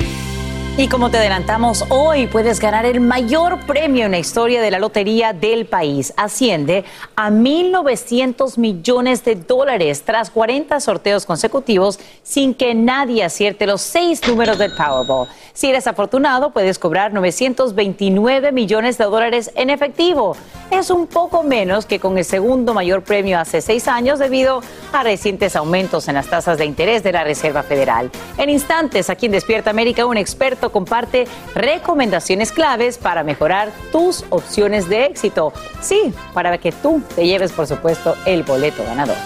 Y 0.78 0.88
como 0.88 1.10
te 1.10 1.16
adelantamos, 1.16 1.86
hoy 1.88 2.26
puedes 2.26 2.60
ganar 2.60 2.84
el 2.84 3.00
mayor 3.00 3.60
premio 3.64 4.04
en 4.04 4.10
la 4.10 4.18
historia 4.18 4.60
de 4.60 4.70
la 4.70 4.78
lotería 4.78 5.32
del 5.32 5.64
país. 5.64 6.12
Asciende 6.18 6.84
a 7.16 7.30
1.900 7.30 8.58
millones 8.58 9.24
de 9.24 9.36
dólares 9.36 10.02
tras 10.04 10.28
40 10.28 10.78
sorteos 10.80 11.24
consecutivos 11.24 11.98
sin 12.22 12.52
que 12.52 12.74
nadie 12.74 13.24
acierte 13.24 13.66
los 13.66 13.80
seis 13.80 14.20
números 14.28 14.58
del 14.58 14.74
Powerball. 14.76 15.28
Si 15.54 15.66
eres 15.70 15.86
afortunado, 15.86 16.50
puedes 16.50 16.78
cobrar 16.78 17.14
929 17.14 18.52
millones 18.52 18.98
de 18.98 19.04
dólares 19.04 19.50
en 19.54 19.70
efectivo. 19.70 20.36
Es 20.70 20.90
un 20.90 21.06
poco 21.06 21.42
menos 21.42 21.86
que 21.86 21.98
con 21.98 22.18
el 22.18 22.26
segundo 22.26 22.74
mayor 22.74 23.02
premio 23.02 23.38
hace 23.38 23.62
seis 23.62 23.88
años 23.88 24.18
debido 24.18 24.60
a 24.92 25.02
recientes 25.02 25.56
aumentos 25.56 26.08
en 26.08 26.16
las 26.16 26.26
tasas 26.26 26.58
de 26.58 26.66
interés 26.66 27.02
de 27.02 27.12
la 27.12 27.24
Reserva 27.24 27.62
Federal. 27.62 28.10
En 28.36 28.50
instantes, 28.50 29.08
aquí 29.08 29.24
en 29.24 29.32
Despierta 29.32 29.70
América, 29.70 30.04
un 30.04 30.18
experto 30.18 30.65
comparte 30.70 31.26
recomendaciones 31.54 32.52
claves 32.52 32.98
para 32.98 33.22
mejorar 33.22 33.70
tus 33.92 34.24
opciones 34.30 34.88
de 34.88 35.06
éxito. 35.06 35.52
Sí, 35.80 36.14
para 36.34 36.58
que 36.58 36.72
tú 36.72 37.02
te 37.14 37.26
lleves, 37.26 37.52
por 37.52 37.66
supuesto, 37.66 38.16
el 38.26 38.42
boleto 38.42 38.84
ganador. 38.84 39.16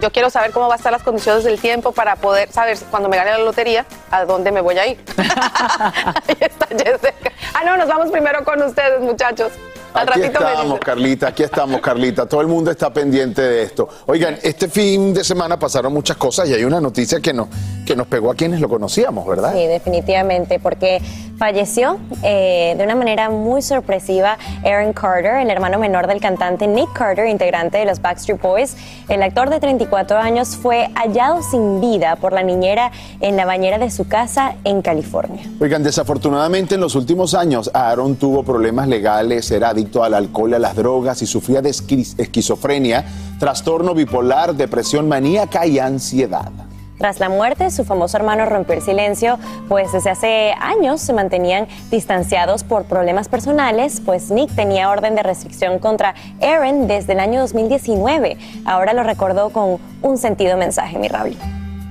Yo 0.00 0.10
quiero 0.10 0.28
saber 0.28 0.50
cómo 0.50 0.66
va 0.66 0.74
a 0.74 0.76
estar 0.76 0.90
las 0.90 1.04
condiciones 1.04 1.44
del 1.44 1.60
tiempo 1.60 1.92
para 1.92 2.16
poder 2.16 2.50
saber 2.50 2.76
cuando 2.90 3.08
me 3.08 3.16
gane 3.16 3.30
la 3.30 3.38
lotería 3.38 3.86
a 4.10 4.24
dónde 4.24 4.50
me 4.50 4.60
voy 4.60 4.76
a 4.76 4.86
ir. 4.88 4.98
Ahí 5.16 6.36
está 6.40 6.66
Jessica. 6.66 7.32
Ah, 7.54 7.62
no, 7.64 7.76
nos 7.76 7.86
vamos 7.86 8.10
primero 8.10 8.44
con 8.44 8.60
ustedes, 8.62 9.00
muchachos. 9.00 9.52
Al 9.94 10.08
Aquí 10.08 10.20
ratito 10.22 10.44
estamos. 10.44 10.80
Carlita, 10.80 11.28
aquí 11.28 11.42
estamos, 11.44 11.80
Carlita. 11.80 12.26
Todo 12.26 12.40
el 12.40 12.48
mundo 12.48 12.68
está 12.68 12.92
pendiente 12.92 13.40
de 13.40 13.62
esto. 13.62 13.88
Oigan, 14.06 14.36
este 14.42 14.68
fin 14.68 15.14
de 15.14 15.22
semana 15.22 15.56
pasaron 15.56 15.92
muchas 15.92 16.16
cosas 16.16 16.48
y 16.48 16.52
hay 16.52 16.64
una 16.64 16.80
noticia 16.80 17.20
que 17.20 17.32
nos, 17.32 17.46
que 17.86 17.94
nos 17.94 18.08
pegó 18.08 18.32
a 18.32 18.34
quienes 18.34 18.60
lo 18.60 18.68
conocíamos, 18.68 19.24
¿verdad? 19.24 19.52
Sí, 19.54 19.66
definitivamente, 19.68 20.58
porque 20.58 21.00
falleció 21.38 21.98
eh, 22.22 22.74
de 22.78 22.84
una 22.84 22.94
manera 22.94 23.28
muy 23.30 23.60
sorpresiva 23.62 24.38
Aaron 24.64 24.92
Carter, 24.92 25.36
el 25.36 25.50
hermano 25.50 25.78
menor 25.78 26.06
del 26.06 26.20
cantante 26.20 26.66
Nick 26.66 26.92
Carter, 26.92 27.26
integrante 27.28 27.78
de 27.78 27.84
los 27.84 28.00
Backstreet 28.00 28.40
Boys. 28.40 28.76
El 29.08 29.22
actor 29.22 29.50
de 29.50 29.60
34 29.60 30.16
años 30.18 30.56
fue 30.56 30.88
hallado 30.94 31.42
sin 31.42 31.80
vida 31.80 32.16
por 32.16 32.32
la 32.32 32.42
niñera 32.42 32.92
en 33.20 33.36
la 33.36 33.44
bañera 33.44 33.78
de 33.78 33.90
su 33.90 34.06
casa 34.06 34.54
en 34.64 34.80
California. 34.82 35.42
Oigan, 35.60 35.82
desafortunadamente 35.82 36.76
en 36.76 36.80
los 36.80 36.94
últimos 36.94 37.34
años 37.34 37.70
Aaron 37.74 38.16
tuvo 38.16 38.42
problemas 38.44 38.88
legales, 38.88 39.50
era 39.50 39.70
adicto 39.70 40.04
al 40.04 40.14
alcohol, 40.14 40.54
a 40.54 40.58
las 40.58 40.76
drogas 40.76 41.20
y 41.22 41.26
sufría 41.26 41.60
de 41.62 41.70
esqui- 41.70 42.14
esquizofrenia, 42.18 43.04
trastorno 43.38 43.94
bipolar, 43.94 44.54
depresión 44.54 45.08
maníaca 45.08 45.66
y 45.66 45.78
ansiedad. 45.78 46.50
Tras 46.98 47.18
la 47.18 47.28
muerte, 47.28 47.70
su 47.70 47.84
famoso 47.84 48.16
hermano 48.16 48.46
rompió 48.46 48.74
el 48.74 48.82
silencio, 48.82 49.38
pues 49.68 49.92
desde 49.92 50.10
hace 50.10 50.54
años 50.60 51.00
se 51.00 51.12
mantenían 51.12 51.66
distanciados 51.90 52.62
por 52.62 52.84
problemas 52.84 53.28
personales, 53.28 54.00
pues 54.04 54.30
Nick 54.30 54.54
tenía 54.54 54.88
orden 54.88 55.16
de 55.16 55.22
restricción 55.22 55.80
contra 55.80 56.14
Aaron 56.40 56.86
desde 56.86 57.14
el 57.14 57.20
año 57.20 57.40
2019. 57.40 58.38
Ahora 58.64 58.92
lo 58.92 59.02
recordó 59.02 59.50
con 59.50 59.78
un 60.02 60.18
sentido 60.18 60.56
mensaje, 60.56 60.98
mi 60.98 61.08
Raúl. 61.08 61.36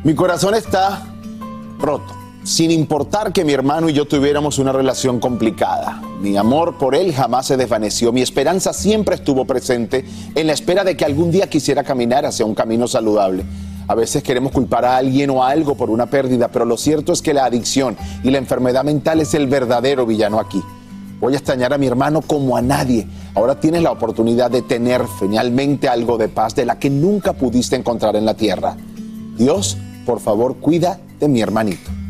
Mi 0.04 0.16
corazón 0.16 0.56
está 0.56 1.04
roto, 1.80 2.14
sin 2.44 2.72
importar 2.72 3.34
que 3.34 3.44
mi 3.44 3.52
hermano 3.52 3.90
y 3.90 3.94
yo 3.94 4.06
tuviéramos 4.06 4.58
una 4.58 4.72
relación 4.72 5.20
complicada. 5.20 6.02
Mi 6.22 6.38
amor 6.38 6.78
por 6.78 6.96
él 6.96 7.14
jamás 7.14 7.48
se 7.48 7.58
desvaneció, 7.58 8.14
mi 8.14 8.22
esperanza 8.22 8.72
siempre 8.72 9.16
estuvo 9.16 9.44
presente 9.46 10.06
en 10.34 10.48
la 10.48 10.54
espera 10.54 10.86
de 10.86 10.96
que 10.96 11.04
algún 11.04 11.30
día 11.30 11.50
quisiera 11.50 11.84
caminar 11.84 12.26
hacia 12.26 12.46
un 12.46 12.56
camino 12.56 12.88
saludable. 12.88 13.44
A 13.88 13.96
veces 13.96 14.24
queremos 14.24 14.52
culpar 14.52 14.86
a 14.86 14.98
alguien 14.98 15.30
o 15.30 15.44
a 15.44 15.50
algo 15.50 15.76
por 15.76 15.90
una 15.90 16.06
pérdida, 16.06 16.48
pero 16.48 16.66
lo 16.66 16.78
cierto 16.78 17.12
es 17.12 17.22
que 17.22 17.34
la 17.34 17.46
adicción 17.46 17.98
y 18.24 18.32
la 18.32 18.38
enfermedad 18.38 18.84
mental 18.84 19.20
es 19.20 19.34
el 19.34 19.48
verdadero 19.48 20.06
villano 20.06 20.40
aquí. 20.40 20.62
Voy 21.20 21.34
a 21.34 21.38
extrañar 21.38 21.74
a 21.74 21.78
mi 21.78 21.88
hermano 21.88 22.22
como 22.22 22.58
a 22.58 22.62
nadie. 22.62 23.08
Ahora 23.34 23.60
tienes 23.60 23.82
la 23.82 23.92
oportunidad 23.92 24.52
de 24.52 24.62
tener 24.62 25.02
finalmente 25.20 25.88
algo 25.88 26.18
de 26.18 26.28
paz 26.28 26.56
de 26.56 26.66
la 26.66 26.80
que 26.80 26.90
nunca 26.90 27.34
pudiste 27.34 27.76
encontrar 27.76 28.16
en 28.16 28.26
la 28.26 28.34
tierra. 28.34 28.76
Dios, 29.38 29.78
por 30.06 30.20
favor, 30.20 30.58
cuida 30.58 31.00
de 31.20 31.28
mi 31.28 31.42
hermanito. 31.42 32.03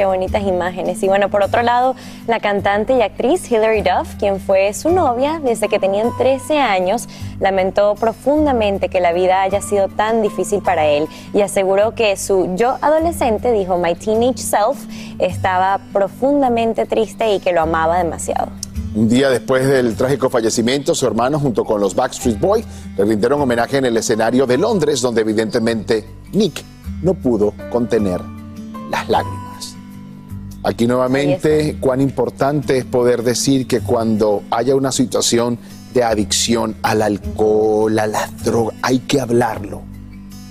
Qué 0.00 0.06
bonitas 0.06 0.42
imágenes. 0.44 1.02
Y 1.02 1.08
bueno, 1.08 1.28
por 1.28 1.42
otro 1.42 1.60
lado, 1.60 1.94
la 2.26 2.40
cantante 2.40 2.96
y 2.96 3.02
actriz 3.02 3.52
Hilary 3.52 3.82
Duff, 3.82 4.14
quien 4.18 4.40
fue 4.40 4.72
su 4.72 4.88
novia 4.88 5.42
desde 5.44 5.68
que 5.68 5.78
tenían 5.78 6.08
13 6.16 6.56
años, 6.58 7.06
lamentó 7.38 7.96
profundamente 7.96 8.88
que 8.88 8.98
la 8.98 9.12
vida 9.12 9.42
haya 9.42 9.60
sido 9.60 9.88
tan 9.88 10.22
difícil 10.22 10.62
para 10.62 10.86
él 10.86 11.06
y 11.34 11.42
aseguró 11.42 11.94
que 11.94 12.16
su 12.16 12.54
yo 12.56 12.78
adolescente, 12.80 13.52
dijo 13.52 13.76
My 13.76 13.94
Teenage 13.94 14.38
Self, 14.38 14.78
estaba 15.18 15.78
profundamente 15.92 16.86
triste 16.86 17.34
y 17.34 17.38
que 17.38 17.52
lo 17.52 17.60
amaba 17.60 17.98
demasiado. 17.98 18.48
Un 18.94 19.06
día 19.06 19.28
después 19.28 19.68
del 19.68 19.96
trágico 19.96 20.30
fallecimiento, 20.30 20.94
su 20.94 21.06
hermano, 21.06 21.38
junto 21.38 21.62
con 21.62 21.78
los 21.78 21.94
Backstreet 21.94 22.40
Boys, 22.40 22.64
le 22.96 23.04
rindieron 23.04 23.38
homenaje 23.42 23.76
en 23.76 23.84
el 23.84 23.98
escenario 23.98 24.46
de 24.46 24.56
Londres, 24.56 25.02
donde 25.02 25.20
evidentemente 25.20 26.06
Nick 26.32 26.64
no 27.02 27.12
pudo 27.12 27.52
contener 27.70 28.22
las 28.90 29.06
lágrimas. 29.06 29.49
Aquí 30.62 30.86
nuevamente, 30.86 31.76
cuán 31.80 32.02
importante 32.02 32.76
es 32.76 32.84
poder 32.84 33.22
decir 33.22 33.66
que 33.66 33.80
cuando 33.80 34.42
haya 34.50 34.74
una 34.74 34.92
situación 34.92 35.58
de 35.94 36.04
adicción 36.04 36.76
al 36.82 37.00
alcohol, 37.00 37.98
a 37.98 38.06
las 38.06 38.44
drogas, 38.44 38.76
hay 38.82 38.98
que 39.00 39.20
hablarlo. 39.20 39.82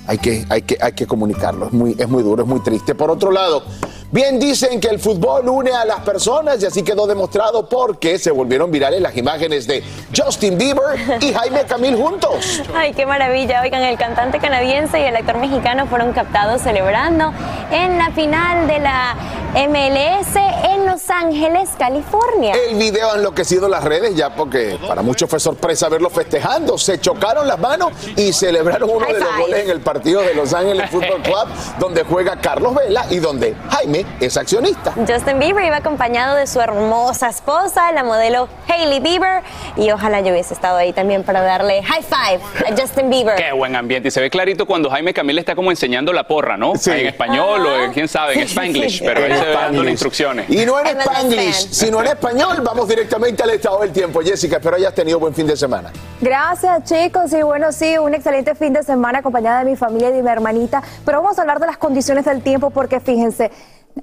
Hay 0.07 0.17
que, 0.17 0.43
hay 0.49 0.63
que, 0.63 0.77
hay 0.81 0.93
que 0.93 1.05
comunicarlo. 1.05 1.67
Es 1.67 1.73
muy, 1.73 1.95
es 1.99 2.09
muy 2.09 2.23
duro, 2.23 2.41
es 2.41 2.49
muy 2.49 2.61
triste. 2.61 2.95
Por 2.95 3.11
otro 3.11 3.31
lado, 3.31 3.63
bien 4.11 4.39
dicen 4.39 4.79
que 4.79 4.87
el 4.87 4.99
fútbol 4.99 5.47
une 5.47 5.71
a 5.71 5.85
las 5.85 5.99
personas 5.99 6.61
y 6.61 6.65
así 6.65 6.83
quedó 6.83 7.05
demostrado 7.07 7.67
porque 7.69 8.17
se 8.17 8.31
volvieron 8.31 8.71
virales 8.71 9.01
las 9.01 9.15
imágenes 9.15 9.67
de 9.67 9.83
Justin 10.15 10.57
Bieber 10.57 10.99
y 11.21 11.33
Jaime 11.39 11.63
Camil 11.63 11.95
juntos. 11.95 12.61
Ay, 12.73 12.93
qué 12.93 13.05
maravilla. 13.05 13.61
Oigan, 13.61 13.83
el 13.83 13.97
cantante 13.97 14.39
canadiense 14.39 14.99
y 14.99 15.03
el 15.03 15.15
actor 15.15 15.37
mexicano 15.37 15.87
fueron 15.87 16.13
captados 16.13 16.61
celebrando 16.61 17.31
en 17.71 17.97
la 17.97 18.11
final 18.11 18.67
de 18.67 18.79
la 18.79 19.15
MLS 19.53 20.35
en 20.63 20.85
Los 20.85 21.09
Ángeles, 21.09 21.69
California. 21.77 22.53
El 22.69 22.77
video 22.77 23.11
ha 23.11 23.15
enloquecido 23.15 23.67
las 23.67 23.83
redes 23.83 24.15
ya 24.15 24.35
porque 24.35 24.77
para 24.87 25.01
muchos 25.01 25.29
fue 25.29 25.39
sorpresa 25.39 25.89
verlos 25.89 26.13
festejando. 26.13 26.77
Se 26.77 26.99
chocaron 26.99 27.47
las 27.47 27.59
manos 27.59 27.91
y 28.15 28.33
celebraron 28.33 28.89
uno 28.89 29.05
de 29.05 29.19
los 29.19 29.37
goles 29.37 29.63
en 29.65 29.69
el 29.69 29.81
partido 29.81 30.21
de 30.21 30.33
Los 30.33 30.53
Ángeles 30.53 30.89
Football 30.89 31.21
Club, 31.23 31.47
donde 31.79 32.03
juega 32.03 32.39
Carlos 32.39 32.75
Vela 32.75 33.05
y 33.09 33.17
donde 33.17 33.55
Jaime 33.69 33.98
es 34.19 34.37
accionista. 34.37 34.93
Justin 34.93 35.39
Bieber 35.39 35.63
iba 35.65 35.77
acompañado 35.77 36.35
de 36.35 36.47
su 36.47 36.59
hermosa 36.59 37.29
esposa, 37.29 37.91
la 37.91 38.03
modelo 38.03 38.47
Hailey 38.67 38.99
Bieber, 38.99 39.43
y 39.75 39.91
ojalá 39.91 40.21
yo 40.21 40.31
hubiese 40.31 40.53
estado 40.53 40.77
ahí 40.77 40.93
también 40.93 41.23
para 41.23 41.41
darle 41.41 41.83
high 41.83 42.03
five 42.03 42.41
a 42.67 42.75
Justin 42.79 43.09
Bieber. 43.09 43.35
Qué 43.35 43.51
buen 43.51 43.75
ambiente. 43.75 44.07
Y 44.07 44.11
se 44.11 44.21
ve 44.21 44.29
clarito 44.29 44.65
cuando 44.65 44.89
Jaime 44.89 45.13
Camil 45.13 45.39
está 45.39 45.55
como 45.55 45.71
enseñando 45.71 46.13
la 46.13 46.27
porra, 46.27 46.57
¿no? 46.57 46.73
En 46.85 47.07
español 47.07 47.65
o 47.65 47.83
en, 47.83 47.93
quién 47.93 48.07
sabe, 48.07 48.33
en 48.33 48.41
Spanglish, 48.41 49.03
pero 49.03 49.25
él 49.25 49.37
se 49.37 49.45
ve 49.45 49.51
dando 49.51 49.83
instrucciones. 49.87 50.49
Y 50.49 50.65
no 50.65 50.79
en 50.79 50.99
Spanglish, 50.99 51.69
sino 51.71 52.01
en 52.01 52.07
español. 52.07 52.61
Vamos 52.63 52.87
directamente 52.87 53.43
al 53.43 53.51
estado 53.51 53.79
del 53.81 53.91
tiempo. 53.91 54.21
Jessica, 54.21 54.57
espero 54.57 54.75
hayas 54.75 54.93
tenido 54.93 55.19
buen 55.19 55.33
fin 55.33 55.47
de 55.47 55.55
semana. 55.55 55.91
Gracias 56.21 56.83
chicos 56.83 57.31
y 57.33 57.41
bueno 57.43 57.71
sí, 57.71 57.97
un 57.97 58.13
excelente 58.13 58.55
fin 58.55 58.73
de 58.73 58.83
semana 58.83 59.19
acompañada 59.19 59.63
de 59.63 59.69
mi 59.69 59.75
familia 59.75 60.09
y 60.09 60.13
de 60.13 60.23
mi 60.23 60.29
hermanita, 60.29 60.81
pero 61.05 61.21
vamos 61.21 61.37
a 61.37 61.41
hablar 61.41 61.59
de 61.59 61.67
las 61.67 61.77
condiciones 61.77 62.25
del 62.25 62.41
tiempo 62.41 62.69
porque 62.69 62.99
fíjense, 62.99 63.51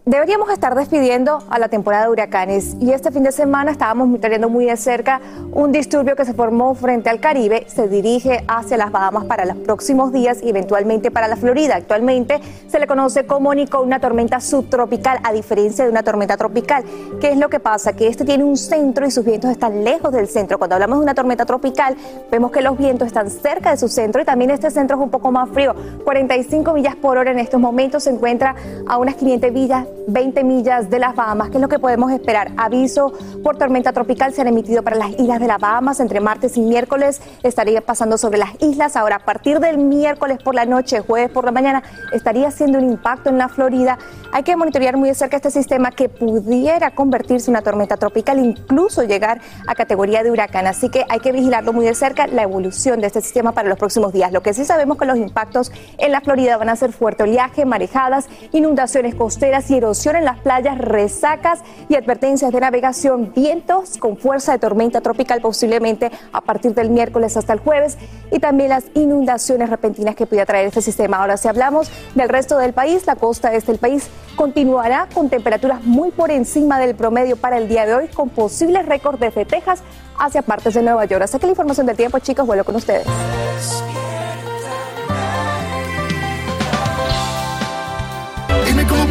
deberíamos 0.04 0.50
estar 0.50 0.74
despidiendo 0.74 1.38
a 1.48 1.58
la 1.58 1.68
temporada 1.68 2.04
de 2.04 2.10
huracanes 2.10 2.76
y 2.80 2.92
este 2.92 3.10
fin 3.10 3.22
de 3.22 3.32
semana 3.32 3.70
estábamos 3.70 4.08
monitoreando 4.08 4.48
muy 4.48 4.66
de 4.66 4.76
cerca 4.76 5.20
un 5.52 5.72
disturbio 5.72 6.16
que 6.16 6.24
se 6.24 6.34
formó 6.34 6.74
frente 6.74 7.08
al 7.08 7.20
Caribe, 7.20 7.64
se 7.68 7.88
dirige 7.88 8.44
hacia 8.48 8.76
las 8.76 8.92
Bahamas 8.92 9.24
para 9.24 9.44
los 9.44 9.56
próximos 9.58 10.12
días 10.12 10.38
y 10.42 10.50
eventualmente 10.50 11.10
para 11.10 11.28
la 11.28 11.36
Florida. 11.36 11.76
Actualmente 11.76 12.40
se 12.68 12.78
le 12.78 12.86
conoce 12.86 13.26
como 13.26 13.54
Nico, 13.54 13.80
una 13.80 14.00
tormenta 14.00 14.40
subtropical 14.40 15.18
a 15.22 15.32
diferencia 15.32 15.84
de 15.84 15.90
una 15.90 16.02
tormenta 16.02 16.36
tropical. 16.36 16.84
¿Qué 17.20 17.30
es 17.30 17.38
lo 17.38 17.48
que 17.48 17.60
pasa? 17.60 17.94
Que 17.94 18.08
este 18.08 18.24
tiene 18.24 18.44
un 18.44 18.56
centro 18.56 19.06
y 19.06 19.10
sus 19.10 19.24
vientos 19.24 19.50
están 19.50 19.84
lejos 19.84 20.12
del 20.12 20.28
centro. 20.28 20.58
Cuando 20.58 20.74
hablamos 20.74 20.98
de 20.98 21.04
una 21.04 21.14
tormenta 21.14 21.46
tropical, 21.46 21.96
vemos 22.30 22.50
que 22.50 22.60
los 22.60 22.76
vientos 22.76 23.06
están 23.06 23.30
cerca 23.30 23.70
de 23.70 23.76
su 23.76 23.88
centro 23.88 24.20
y 24.20 24.24
también 24.24 24.50
este 24.50 24.70
centro 24.70 24.96
es 24.96 25.02
un 25.02 25.10
poco 25.10 25.32
más 25.32 25.48
frío. 25.50 25.74
45 26.04 26.72
millas 26.72 26.96
por 26.96 27.18
hora 27.18 27.30
en 27.30 27.38
estos 27.38 27.60
momentos 27.60 28.04
se 28.04 28.10
encuentra 28.10 28.54
a 28.86 28.98
unas 28.98 29.14
500 29.14 29.52
millas, 29.52 29.85
20 30.08 30.44
millas 30.44 30.88
de 30.88 30.98
las 30.98 31.14
Bahamas. 31.14 31.50
¿Qué 31.50 31.56
es 31.56 31.60
lo 31.60 31.68
que 31.68 31.78
podemos 31.78 32.12
esperar? 32.12 32.52
Aviso 32.56 33.12
por 33.42 33.56
tormenta 33.56 33.92
tropical 33.92 34.32
se 34.32 34.40
han 34.40 34.48
emitido 34.48 34.82
para 34.82 34.96
las 34.96 35.10
islas 35.10 35.40
de 35.40 35.46
las 35.46 35.58
Bahamas 35.58 36.00
entre 36.00 36.20
martes 36.20 36.56
y 36.56 36.60
miércoles. 36.60 37.20
Estaría 37.42 37.80
pasando 37.80 38.18
sobre 38.18 38.38
las 38.38 38.50
islas. 38.60 38.96
Ahora, 38.96 39.16
a 39.16 39.24
partir 39.24 39.60
del 39.60 39.78
miércoles 39.78 40.38
por 40.42 40.54
la 40.54 40.64
noche, 40.64 41.00
jueves 41.00 41.30
por 41.30 41.44
la 41.44 41.52
mañana, 41.52 41.82
estaría 42.12 42.48
haciendo 42.48 42.78
un 42.78 42.84
impacto 42.84 43.30
en 43.30 43.38
la 43.38 43.48
Florida. 43.48 43.98
Hay 44.32 44.42
que 44.42 44.56
monitorear 44.56 44.96
muy 44.96 45.08
de 45.08 45.14
cerca 45.14 45.36
este 45.36 45.50
sistema 45.50 45.90
que 45.90 46.08
pudiera 46.08 46.90
convertirse 46.90 47.50
en 47.50 47.56
una 47.56 47.62
tormenta 47.62 47.96
tropical, 47.96 48.38
incluso 48.38 49.02
llegar 49.02 49.40
a 49.66 49.74
categoría 49.74 50.22
de 50.22 50.30
huracán. 50.30 50.66
Así 50.66 50.88
que 50.88 51.04
hay 51.08 51.20
que 51.20 51.32
vigilarlo 51.32 51.72
muy 51.72 51.84
de 51.84 51.94
cerca 51.94 52.26
la 52.26 52.42
evolución 52.42 53.00
de 53.00 53.06
este 53.08 53.20
sistema 53.20 53.52
para 53.52 53.68
los 53.68 53.78
próximos 53.78 54.12
días. 54.12 54.32
Lo 54.32 54.42
que 54.42 54.54
sí 54.54 54.64
sabemos 54.64 54.98
que 54.98 55.04
los 55.04 55.16
impactos 55.16 55.72
en 55.98 56.12
la 56.12 56.20
Florida 56.20 56.56
van 56.56 56.68
a 56.68 56.76
ser 56.76 56.92
fuerte 56.92 57.24
oleaje, 57.24 57.64
marejadas, 57.64 58.28
inundaciones 58.52 59.14
costeras 59.14 59.70
y 59.70 59.75
erosión 59.76 60.16
en 60.16 60.24
las 60.24 60.38
playas, 60.40 60.78
resacas 60.78 61.60
y 61.88 61.94
advertencias 61.94 62.52
de 62.52 62.60
navegación, 62.60 63.32
vientos 63.34 63.98
con 63.98 64.16
fuerza 64.16 64.52
de 64.52 64.58
tormenta 64.58 65.00
tropical 65.00 65.40
posiblemente 65.40 66.10
a 66.32 66.40
partir 66.40 66.74
del 66.74 66.90
miércoles 66.90 67.36
hasta 67.36 67.52
el 67.52 67.60
jueves 67.60 67.98
y 68.30 68.38
también 68.38 68.70
las 68.70 68.84
inundaciones 68.94 69.70
repentinas 69.70 70.14
que 70.14 70.26
pudiera 70.26 70.46
traer 70.46 70.66
este 70.66 70.82
sistema. 70.82 71.18
Ahora, 71.18 71.36
si 71.36 71.48
hablamos 71.48 71.90
del 72.14 72.28
resto 72.28 72.58
del 72.58 72.72
país, 72.72 73.06
la 73.06 73.16
costa 73.16 73.52
este 73.54 73.72
del 73.72 73.80
país 73.80 74.08
continuará 74.36 75.08
con 75.12 75.28
temperaturas 75.28 75.82
muy 75.82 76.10
por 76.10 76.30
encima 76.30 76.78
del 76.78 76.94
promedio 76.94 77.36
para 77.36 77.58
el 77.58 77.68
día 77.68 77.86
de 77.86 77.94
hoy, 77.94 78.08
con 78.08 78.28
posibles 78.28 78.86
récords 78.86 79.20
desde 79.20 79.44
Texas 79.44 79.82
hacia 80.18 80.42
partes 80.42 80.74
de 80.74 80.82
Nueva 80.82 81.04
York. 81.04 81.22
Así 81.22 81.38
que 81.38 81.46
la 81.46 81.52
información 81.52 81.86
del 81.86 81.96
tiempo, 81.96 82.18
chicos, 82.18 82.46
vuelvo 82.46 82.64
con 82.64 82.76
ustedes. 82.76 83.06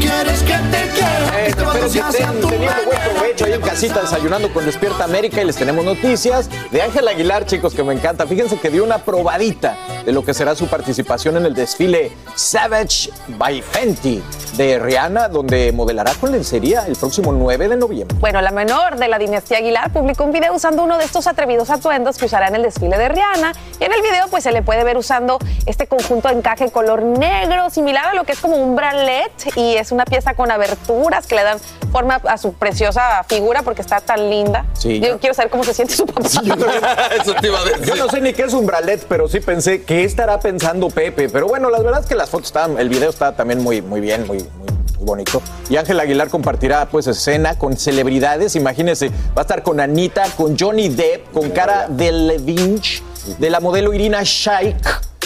Quieres 0.05 0.43
que 0.43 0.53
te 0.53 0.89
quiera. 0.89 1.47
Eh, 1.47 1.53
que 1.91 1.99
estén 1.99 2.41
teniendo 2.41 2.47
buen 2.85 2.99
provecho 3.13 3.45
ahí 3.45 3.53
en 3.53 3.61
casita 3.61 4.01
desayunando 4.01 4.51
con 4.53 4.65
Despierta 4.65 5.03
América 5.03 5.41
y 5.41 5.45
les 5.45 5.55
tenemos 5.55 5.85
noticias 5.85 6.49
de 6.71 6.81
Ángel 6.81 7.07
Aguilar, 7.07 7.45
chicos, 7.45 7.73
que 7.73 7.83
me 7.83 7.93
encanta. 7.93 8.25
Fíjense 8.25 8.57
que 8.57 8.69
dio 8.69 8.83
una 8.83 8.99
probadita 8.99 9.77
de 10.05 10.11
lo 10.11 10.23
que 10.23 10.33
será 10.33 10.55
su 10.55 10.67
participación 10.67 11.37
en 11.37 11.45
el 11.45 11.53
desfile 11.53 12.11
Savage 12.35 13.09
by 13.37 13.61
Fenty 13.61 14.23
de 14.57 14.79
Rihanna, 14.79 15.27
donde 15.27 15.71
modelará 15.71 16.13
con 16.13 16.31
lencería 16.31 16.85
el 16.87 16.95
próximo 16.95 17.33
9 17.33 17.67
de 17.67 17.75
noviembre. 17.75 18.17
Bueno, 18.19 18.41
la 18.41 18.51
menor 18.51 18.97
de 18.97 19.07
la 19.07 19.17
dinastía 19.19 19.57
Aguilar 19.57 19.91
publicó 19.91 20.23
un 20.23 20.31
video 20.31 20.53
usando 20.53 20.83
uno 20.83 20.97
de 20.97 21.03
estos 21.03 21.27
atrevidos 21.27 21.69
atuendos 21.69 22.17
que 22.17 22.25
usará 22.25 22.47
en 22.47 22.55
el 22.55 22.63
desfile 22.63 22.97
de 22.97 23.09
Rihanna. 23.09 23.53
Y 23.79 23.83
en 23.83 23.91
el 23.91 24.01
video 24.01 24.27
pues 24.29 24.43
se 24.43 24.51
le 24.51 24.61
puede 24.61 24.83
ver 24.83 24.97
usando 24.97 25.39
este 25.65 25.87
conjunto 25.87 26.29
de 26.29 26.35
encaje 26.35 26.71
color 26.71 27.03
negro, 27.03 27.69
similar 27.69 28.07
a 28.07 28.13
lo 28.13 28.23
que 28.23 28.31
es 28.31 28.39
como 28.39 28.55
un 28.55 28.75
bralet 28.75 29.31
y 29.55 29.75
es 29.75 29.91
una 29.95 30.05
pieza 30.05 30.33
con 30.33 30.51
aberturas 30.51 31.25
que 31.25 31.35
le 31.35 31.43
dan 31.43 31.57
forma 31.91 32.15
a 32.27 32.37
su 32.37 32.53
preciosa 32.53 33.23
figura 33.23 33.63
porque 33.63 33.81
está 33.81 34.01
tan 34.01 34.29
linda. 34.29 34.65
Sí. 34.73 34.99
Yo 34.99 35.19
quiero 35.19 35.33
saber 35.33 35.49
cómo 35.49 35.63
se 35.63 35.73
siente 35.73 35.95
su 35.95 36.05
papá. 36.05 36.27
Yo 37.85 37.95
no 37.95 38.09
sé 38.09 38.21
ni 38.21 38.33
qué 38.33 38.43
es 38.43 38.53
un 38.53 38.65
bralet, 38.65 39.05
pero 39.07 39.27
sí 39.27 39.39
pensé 39.39 39.83
qué 39.83 40.03
estará 40.03 40.39
pensando 40.39 40.89
Pepe. 40.89 41.29
Pero 41.29 41.47
bueno, 41.47 41.69
la 41.69 41.79
verdad 41.79 42.01
es 42.01 42.05
que 42.05 42.15
las 42.15 42.29
fotos 42.29 42.47
estaban, 42.47 42.77
el 42.77 42.89
video 42.89 43.09
está 43.09 43.35
también 43.35 43.63
muy, 43.63 43.81
muy 43.81 44.01
bien, 44.01 44.27
muy, 44.27 44.37
muy, 44.37 44.71
muy 44.97 45.05
bonito. 45.05 45.41
Y 45.69 45.77
Ángel 45.77 45.99
Aguilar 45.99 46.29
compartirá 46.29 46.87
pues 46.87 47.07
escena 47.07 47.57
con 47.57 47.77
celebridades. 47.77 48.55
Imagínense, 48.55 49.09
va 49.09 49.37
a 49.37 49.41
estar 49.41 49.63
con 49.63 49.79
Anita, 49.79 50.25
con 50.35 50.57
Johnny 50.57 50.89
Depp, 50.89 51.31
con 51.31 51.49
cara 51.51 51.87
de 51.87 52.11
Levinch, 52.11 53.01
de 53.39 53.49
la 53.49 53.59
modelo 53.59 53.93
Irina 53.93 54.21
Shayk, 54.23 54.75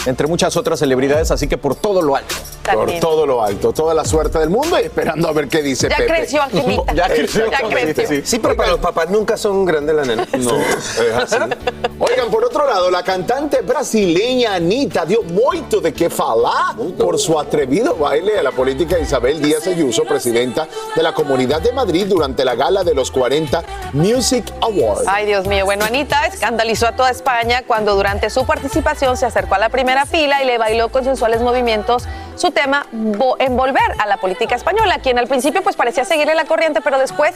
entre 0.06 0.26
muchas 0.26 0.56
otras 0.56 0.78
celebridades, 0.78 1.30
así 1.30 1.48
que 1.48 1.58
por 1.58 1.74
todo 1.74 2.02
lo 2.02 2.16
alto. 2.16 2.34
Por 2.72 2.92
todo 3.00 3.26
lo 3.26 3.42
alto, 3.42 3.72
toda 3.72 3.94
la 3.94 4.04
suerte 4.04 4.38
del 4.38 4.50
mundo 4.50 4.78
y 4.78 4.84
esperando 4.84 5.26
a 5.28 5.32
ver 5.32 5.48
qué 5.48 5.62
dice 5.62 5.88
Ya 5.88 5.96
Pepe. 5.96 6.08
creció, 6.14 6.42
Angelita. 6.42 6.92
Ya 6.94 7.08
creció, 7.08 7.50
Ya 7.50 7.58
Angelita, 7.58 7.94
creció. 7.94 8.16
sí. 8.18 8.22
Sí, 8.24 8.38
pero 8.38 8.54
para 8.56 8.70
los 8.70 8.80
papás 8.80 9.10
nunca 9.10 9.36
son 9.36 9.64
grandes 9.64 9.96
la 9.96 10.04
nena. 10.04 10.28
No, 10.38 10.56
es 10.60 11.00
así. 11.16 11.36
Oigan, 11.98 12.30
por 12.30 12.44
otro 12.44 12.66
lado, 12.66 12.90
la 12.90 13.02
cantante 13.02 13.60
brasileña 13.62 14.54
Anitta 14.54 15.04
dio 15.04 15.22
mucho 15.22 15.80
de 15.80 15.92
qué 15.92 16.08
falar 16.08 16.76
por 16.98 17.18
su 17.18 17.38
atrevido 17.38 17.96
baile 17.96 18.38
a 18.38 18.42
la 18.42 18.52
política 18.52 18.98
Isabel 18.98 19.40
Díaz 19.42 19.66
Ayuso, 19.66 20.04
presidenta 20.04 20.68
de 20.94 21.02
la 21.02 21.12
Comunidad 21.12 21.60
de 21.60 21.72
Madrid, 21.72 22.06
durante 22.08 22.44
la 22.44 22.54
gala 22.54 22.84
de 22.84 22.94
los 22.94 23.10
40 23.10 23.62
Music 23.92 24.44
Awards. 24.60 25.04
Ay, 25.06 25.26
Dios 25.26 25.46
mío. 25.46 25.64
Bueno, 25.64 25.84
Anita 25.84 26.26
escandalizó 26.26 26.86
a 26.86 26.92
toda 26.96 27.10
España 27.10 27.64
cuando 27.66 27.94
durante 27.94 28.30
su 28.30 28.46
participación 28.46 29.16
se 29.16 29.26
acercó 29.26 29.56
a 29.56 29.58
la 29.58 29.68
primera 29.68 29.89
fila 30.06 30.42
y 30.42 30.46
le 30.46 30.58
bailó 30.58 30.88
con 30.90 31.04
sensuales 31.04 31.40
movimientos 31.40 32.06
su 32.36 32.50
tema 32.52 32.86
vo- 32.92 33.36
envolver 33.38 33.82
a 33.98 34.06
la 34.06 34.16
política 34.16 34.54
española, 34.54 34.98
quien 35.02 35.18
al 35.18 35.26
principio 35.26 35.62
pues 35.62 35.76
parecía 35.76 36.04
seguirle 36.04 36.34
la 36.34 36.44
corriente, 36.46 36.80
pero 36.80 36.98
después 36.98 37.34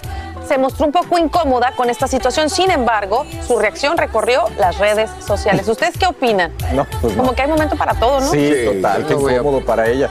se 0.48 0.56
mostró 0.58 0.86
un 0.86 0.92
poco 0.92 1.18
incómoda 1.18 1.72
con 1.76 1.90
esta 1.90 2.06
situación. 2.06 2.48
Sin 2.50 2.70
embargo, 2.70 3.26
su 3.46 3.58
reacción 3.58 3.96
recorrió 3.98 4.44
las 4.58 4.78
redes 4.78 5.10
sociales. 5.26 5.68
¿Ustedes 5.68 5.96
qué 5.98 6.06
opinan? 6.06 6.52
No, 6.72 6.86
pues 7.00 7.14
no. 7.14 7.22
Como 7.22 7.34
que 7.34 7.42
hay 7.42 7.48
momento 7.48 7.76
para 7.76 7.94
todo, 7.94 8.20
¿no? 8.20 8.30
Sí, 8.30 8.52
total, 8.64 9.06
qué 9.06 9.14
incómodo 9.14 9.60
para 9.64 9.86
ella. 9.88 10.10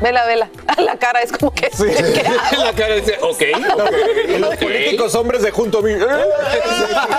Vela, 0.00 0.24
vela. 0.26 0.48
La 0.78 0.96
cara 0.96 1.20
es 1.20 1.30
como 1.32 1.52
que. 1.52 1.68
¿qué 1.78 2.26
hago? 2.26 2.62
La 2.64 2.72
cara 2.72 2.94
dice, 2.96 3.18
ok, 3.20 3.42
Y 4.28 4.38
los 4.38 4.56
políticos 4.56 5.14
hombres 5.14 5.42
de 5.42 5.50
junto 5.50 5.78
a 5.78 5.82
mí. 5.82 5.92
"Eh, 5.92 6.06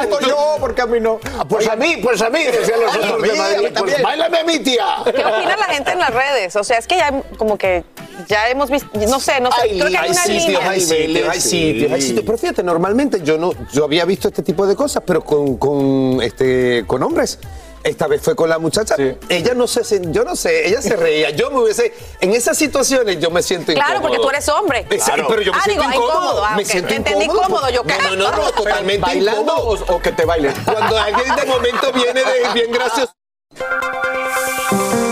estoy 0.04 0.26
yo, 0.28 0.58
porque 0.60 0.82
a 0.82 0.86
mí 0.86 1.00
no. 1.00 1.20
Pues 1.48 1.68
a 1.68 1.76
mí, 1.76 1.98
pues 2.02 2.22
a 2.22 2.30
mí, 2.30 2.44
decían 2.44 2.82
los 2.82 2.94
Ay, 2.94 3.02
a 3.02 3.06
otros 3.06 3.22
mí, 3.22 3.30
de 3.30 3.36
Madrid. 3.38 3.68
mí 3.70 3.70
Pues 3.78 4.02
báilame 4.02 4.38
a 4.40 4.44
mi 4.44 4.60
tía. 4.60 4.86
¿Qué 5.06 5.10
opina 5.24 5.56
la 5.58 5.66
gente 5.66 5.92
en 5.92 6.00
las 6.00 6.14
redes? 6.14 6.56
O 6.56 6.64
sea, 6.64 6.78
es 6.78 6.88
que 6.88 6.98
ya 6.98 7.12
como 7.38 7.58
que 7.58 7.84
ya 8.28 8.50
hemos 8.50 8.70
visto, 8.70 8.88
no 9.08 9.20
sé, 9.20 9.40
no 9.40 9.52
sé, 9.52 9.62
Hay, 9.62 9.80
creo 9.80 9.90
que 9.90 9.98
hay, 9.98 10.04
hay 10.06 10.12
una 10.12 10.22
sitios, 10.24 10.46
línea. 10.48 10.70
hay 10.70 10.80
sitios, 10.82 11.30
hay 11.30 11.42
sitios, 11.42 11.92
hay 11.92 12.02
sitios. 12.02 12.26
Pero 12.26 12.38
fíjate, 12.38 12.64
normalmente 12.64 13.22
yo 13.24 13.38
no, 13.38 13.52
yo 13.72 13.86
había 13.86 14.06
visto 14.06 14.28
este 14.28 14.44
tipo 14.44 14.68
de 14.68 14.76
cosas, 14.76 15.04
pero 15.06 15.24
con, 15.24 15.58
con, 15.58 16.20
este, 16.22 16.84
con 16.86 17.02
hombres. 17.04 17.40
Esta 17.84 18.08
vez 18.08 18.22
fue 18.22 18.34
con 18.36 18.48
la 18.50 18.60
muchacha. 18.60 18.96
Ella 19.28 19.54
no 19.54 19.68
sé, 19.68 19.82
yo 20.12 20.24
no 20.24 20.36
sé, 20.38 20.68
ella 20.70 20.82
se 20.82 20.96
reía. 20.96 21.32
Yo 21.32 21.52
me 21.52 21.60
hubiese, 21.60 21.94
en 22.22 22.32
esas 22.34 22.58
situaciones 22.58 23.20
yo 23.20 23.30
me 23.30 23.44
siento 23.44 23.74
Claro, 23.74 23.96
incómodo. 23.96 24.02
porque 24.10 24.22
tú 24.24 24.30
eres 24.30 24.50
hombre. 24.50 24.86
Claro. 24.88 25.26
Pero 25.28 25.42
yo 25.42 25.52
me 25.52 25.58
Ah, 25.58 25.62
siento 25.66 25.82
digo, 25.84 25.94
incómodo. 25.94 26.20
incómodo. 26.22 26.46
Ah, 26.46 26.56
me 26.56 26.64
siento 26.66 26.88
Te 26.90 26.96
entendí 26.96 27.26
incómodo. 27.26 27.44
cómodo, 27.48 27.70
yo, 27.70 27.84
¿qué? 27.84 27.94
No, 28.02 28.16
no, 28.16 28.32
no, 28.32 28.52
totalmente 28.52 29.02
¿Bailando 29.02 29.42
incómodo. 29.54 29.86
o, 29.90 29.96
o 29.96 30.02
que 30.02 30.12
te 30.14 30.24
bailen? 30.26 30.54
Cuando 30.64 30.98
alguien 30.98 31.36
de 31.36 31.46
momento 31.46 31.92
viene 31.92 32.24
de 32.24 32.54
bien 32.54 32.72
gracioso. 32.72 33.14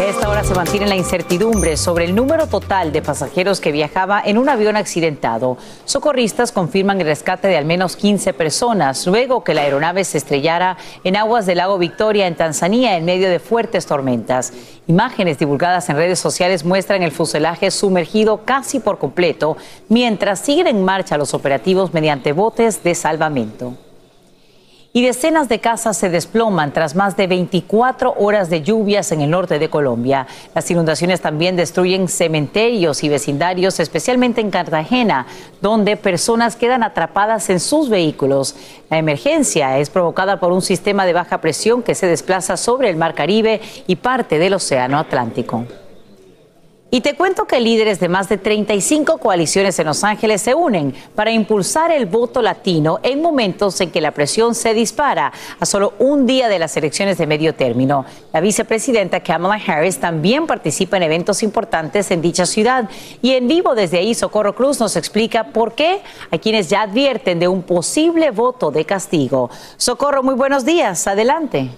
Esta 0.02 0.30
hora 0.30 0.44
se 0.44 0.56
mantiene 0.56 0.88
la 0.88 0.96
incertidumbre 0.96 1.78
sobre 1.78 2.06
el 2.06 2.16
número 2.16 2.48
total 2.48 2.92
de 2.92 3.02
pasajeros 3.02 3.62
que 3.62 3.72
viajaba 3.72 4.22
en 4.24 4.38
un 4.38 4.50
avión 4.50 4.76
accidentado. 4.76 5.58
Socorristas 5.86 6.52
confirman 6.52 7.00
el 7.00 7.08
rescate 7.08 7.48
de 7.48 7.58
al 7.58 7.66
menos 7.66 7.96
15 7.96 8.34
personas 8.34 9.06
luego 9.06 9.44
que 9.44 9.54
la 9.54 9.62
aeronave 9.62 10.04
se 10.04 10.18
estrellara 10.18 10.78
en 11.04 11.16
aguas 11.16 11.46
del 11.46 11.60
lago 11.60 11.78
Victoria 11.78 12.28
en 12.28 12.36
Tanzania 12.36 12.98
en 12.98 13.06
medio 13.06 13.30
de 13.30 13.40
fuertes 13.40 13.86
tormentas. 13.86 14.52
Imágenes 14.88 15.38
divulgadas 15.38 15.88
en 15.90 15.96
redes 15.96 16.20
sociales 16.20 16.66
muestran 16.66 17.04
el 17.04 17.12
fuselaje 17.12 17.70
sumergido 17.72 18.44
casi 18.44 18.80
por 18.80 18.98
completo 18.98 19.56
mientras 19.88 20.40
siguen 20.40 20.68
en 20.68 20.84
marcha 20.84 21.18
los 21.18 21.34
operativos 21.34 21.94
mediante 21.94 22.34
botes 22.34 22.84
de 22.84 22.96
salvamento. 22.96 23.76
Y 24.94 25.04
decenas 25.04 25.48
de 25.48 25.60
casas 25.60 25.96
se 25.96 26.10
desploman 26.10 26.74
tras 26.74 26.96
más 26.96 27.16
de 27.16 27.26
24 27.26 28.14
horas 28.18 28.50
de 28.50 28.62
lluvias 28.62 29.14
en 29.14 29.22
el 29.22 29.30
norte 29.30 29.58
de 29.58 29.70
Colombia. 29.70 30.28
Las 30.54 30.70
inundaciones 30.70 31.22
también 31.22 31.56
destruyen 31.56 32.10
cementerios 32.10 33.02
y 33.06 33.08
vecindarios, 33.08 33.80
especialmente 33.80 34.42
en 34.42 34.52
Cartagena, 34.52 35.28
donde 35.62 35.96
personas 35.96 36.58
quedan 36.58 36.84
atrapadas 36.84 37.50
en 37.50 37.62
sus 37.62 37.88
vehículos. 37.88 38.54
La 38.90 38.98
emergencia 38.98 39.78
es 39.78 39.90
provocada 39.90 40.42
por 40.42 40.52
un 40.52 40.62
sistema 40.62 41.06
de 41.06 41.14
baja 41.14 41.40
presión 41.40 41.84
que 41.84 41.96
se 41.96 42.08
desplaza 42.08 42.58
sobre 42.58 42.90
el 42.90 42.98
Mar 42.98 43.16
Caribe 43.16 43.62
y 43.88 43.96
parte 43.96 44.40
del 44.40 44.56
Océano 44.56 45.00
Atlántico. 45.00 45.68
Y 46.94 47.00
te 47.00 47.16
cuento 47.16 47.46
que 47.46 47.62
líderes 47.62 48.02
de 48.02 48.10
más 48.10 48.28
de 48.28 48.38
35 48.38 49.18
coaliciones 49.18 49.80
en 49.80 49.88
Los 49.88 50.04
Ángeles 50.04 50.42
se 50.42 50.54
unen 50.54 50.94
para 51.16 51.32
impulsar 51.32 51.90
el 51.90 52.06
voto 52.06 52.42
latino 52.42 53.00
en 53.02 53.22
momentos 53.22 53.80
en 53.80 53.92
que 53.92 54.02
la 54.02 54.12
presión 54.12 54.54
se 54.56 54.74
dispara 54.74 55.32
a 55.58 55.66
solo 55.66 55.94
un 56.00 56.26
día 56.26 56.50
de 56.50 56.60
las 56.60 56.76
elecciones 56.76 57.18
de 57.18 57.28
medio 57.28 57.56
término. 57.56 58.04
La 58.34 58.42
vicepresidenta 58.42 59.22
Kamala 59.22 59.62
Harris 59.66 60.00
también 60.00 60.46
participa 60.48 60.98
en 60.98 61.04
eventos 61.04 61.44
importantes 61.44 62.12
en 62.12 62.22
dicha 62.22 62.46
ciudad. 62.46 62.90
Y 63.22 63.36
en 63.36 63.48
vivo 63.48 63.74
desde 63.74 64.00
ahí, 64.00 64.14
Socorro 64.14 64.54
Cruz 64.54 64.82
nos 64.82 64.98
explica 64.98 65.46
por 65.46 65.76
qué 65.76 66.02
hay 66.30 66.40
quienes 66.40 66.70
ya 66.70 66.82
advierten 66.82 67.40
de 67.40 67.48
un 67.48 67.64
posible 67.64 68.32
voto 68.32 68.70
de 68.70 68.84
castigo. 68.84 69.50
Socorro, 69.78 70.24
muy 70.24 70.36
buenos 70.36 70.66
días. 70.66 71.08
Adelante. 71.08 71.70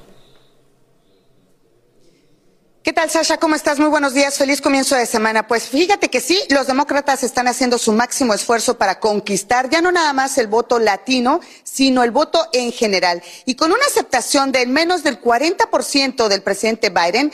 ¿Qué 2.83 2.91
tal, 2.91 3.09
Sasha? 3.09 3.37
¿Cómo 3.37 3.55
estás? 3.55 3.79
Muy 3.79 3.87
buenos 3.87 4.13
días. 4.13 4.37
Feliz 4.37 4.59
comienzo 4.59 4.97
de 4.97 5.05
semana. 5.05 5.47
Pues 5.47 5.69
fíjate 5.69 6.09
que 6.09 6.19
sí, 6.19 6.37
los 6.49 6.67
demócratas 6.67 7.23
están 7.23 7.47
haciendo 7.47 7.77
su 7.77 7.93
máximo 7.93 8.33
esfuerzo 8.33 8.77
para 8.77 8.99
conquistar 8.99 9.69
ya 9.69 9.79
no 9.79 9.89
nada 9.93 10.11
más 10.11 10.37
el 10.37 10.47
voto 10.47 10.79
latino, 10.79 11.39
sino 11.63 12.03
el 12.03 12.11
voto 12.11 12.45
en 12.51 12.73
general. 12.73 13.23
Y 13.45 13.55
con 13.55 13.71
una 13.71 13.85
aceptación 13.85 14.51
de 14.51 14.65
menos 14.65 15.01
del 15.01 15.21
40% 15.21 16.27
del 16.27 16.41
presidente 16.41 16.89
Biden, 16.89 17.31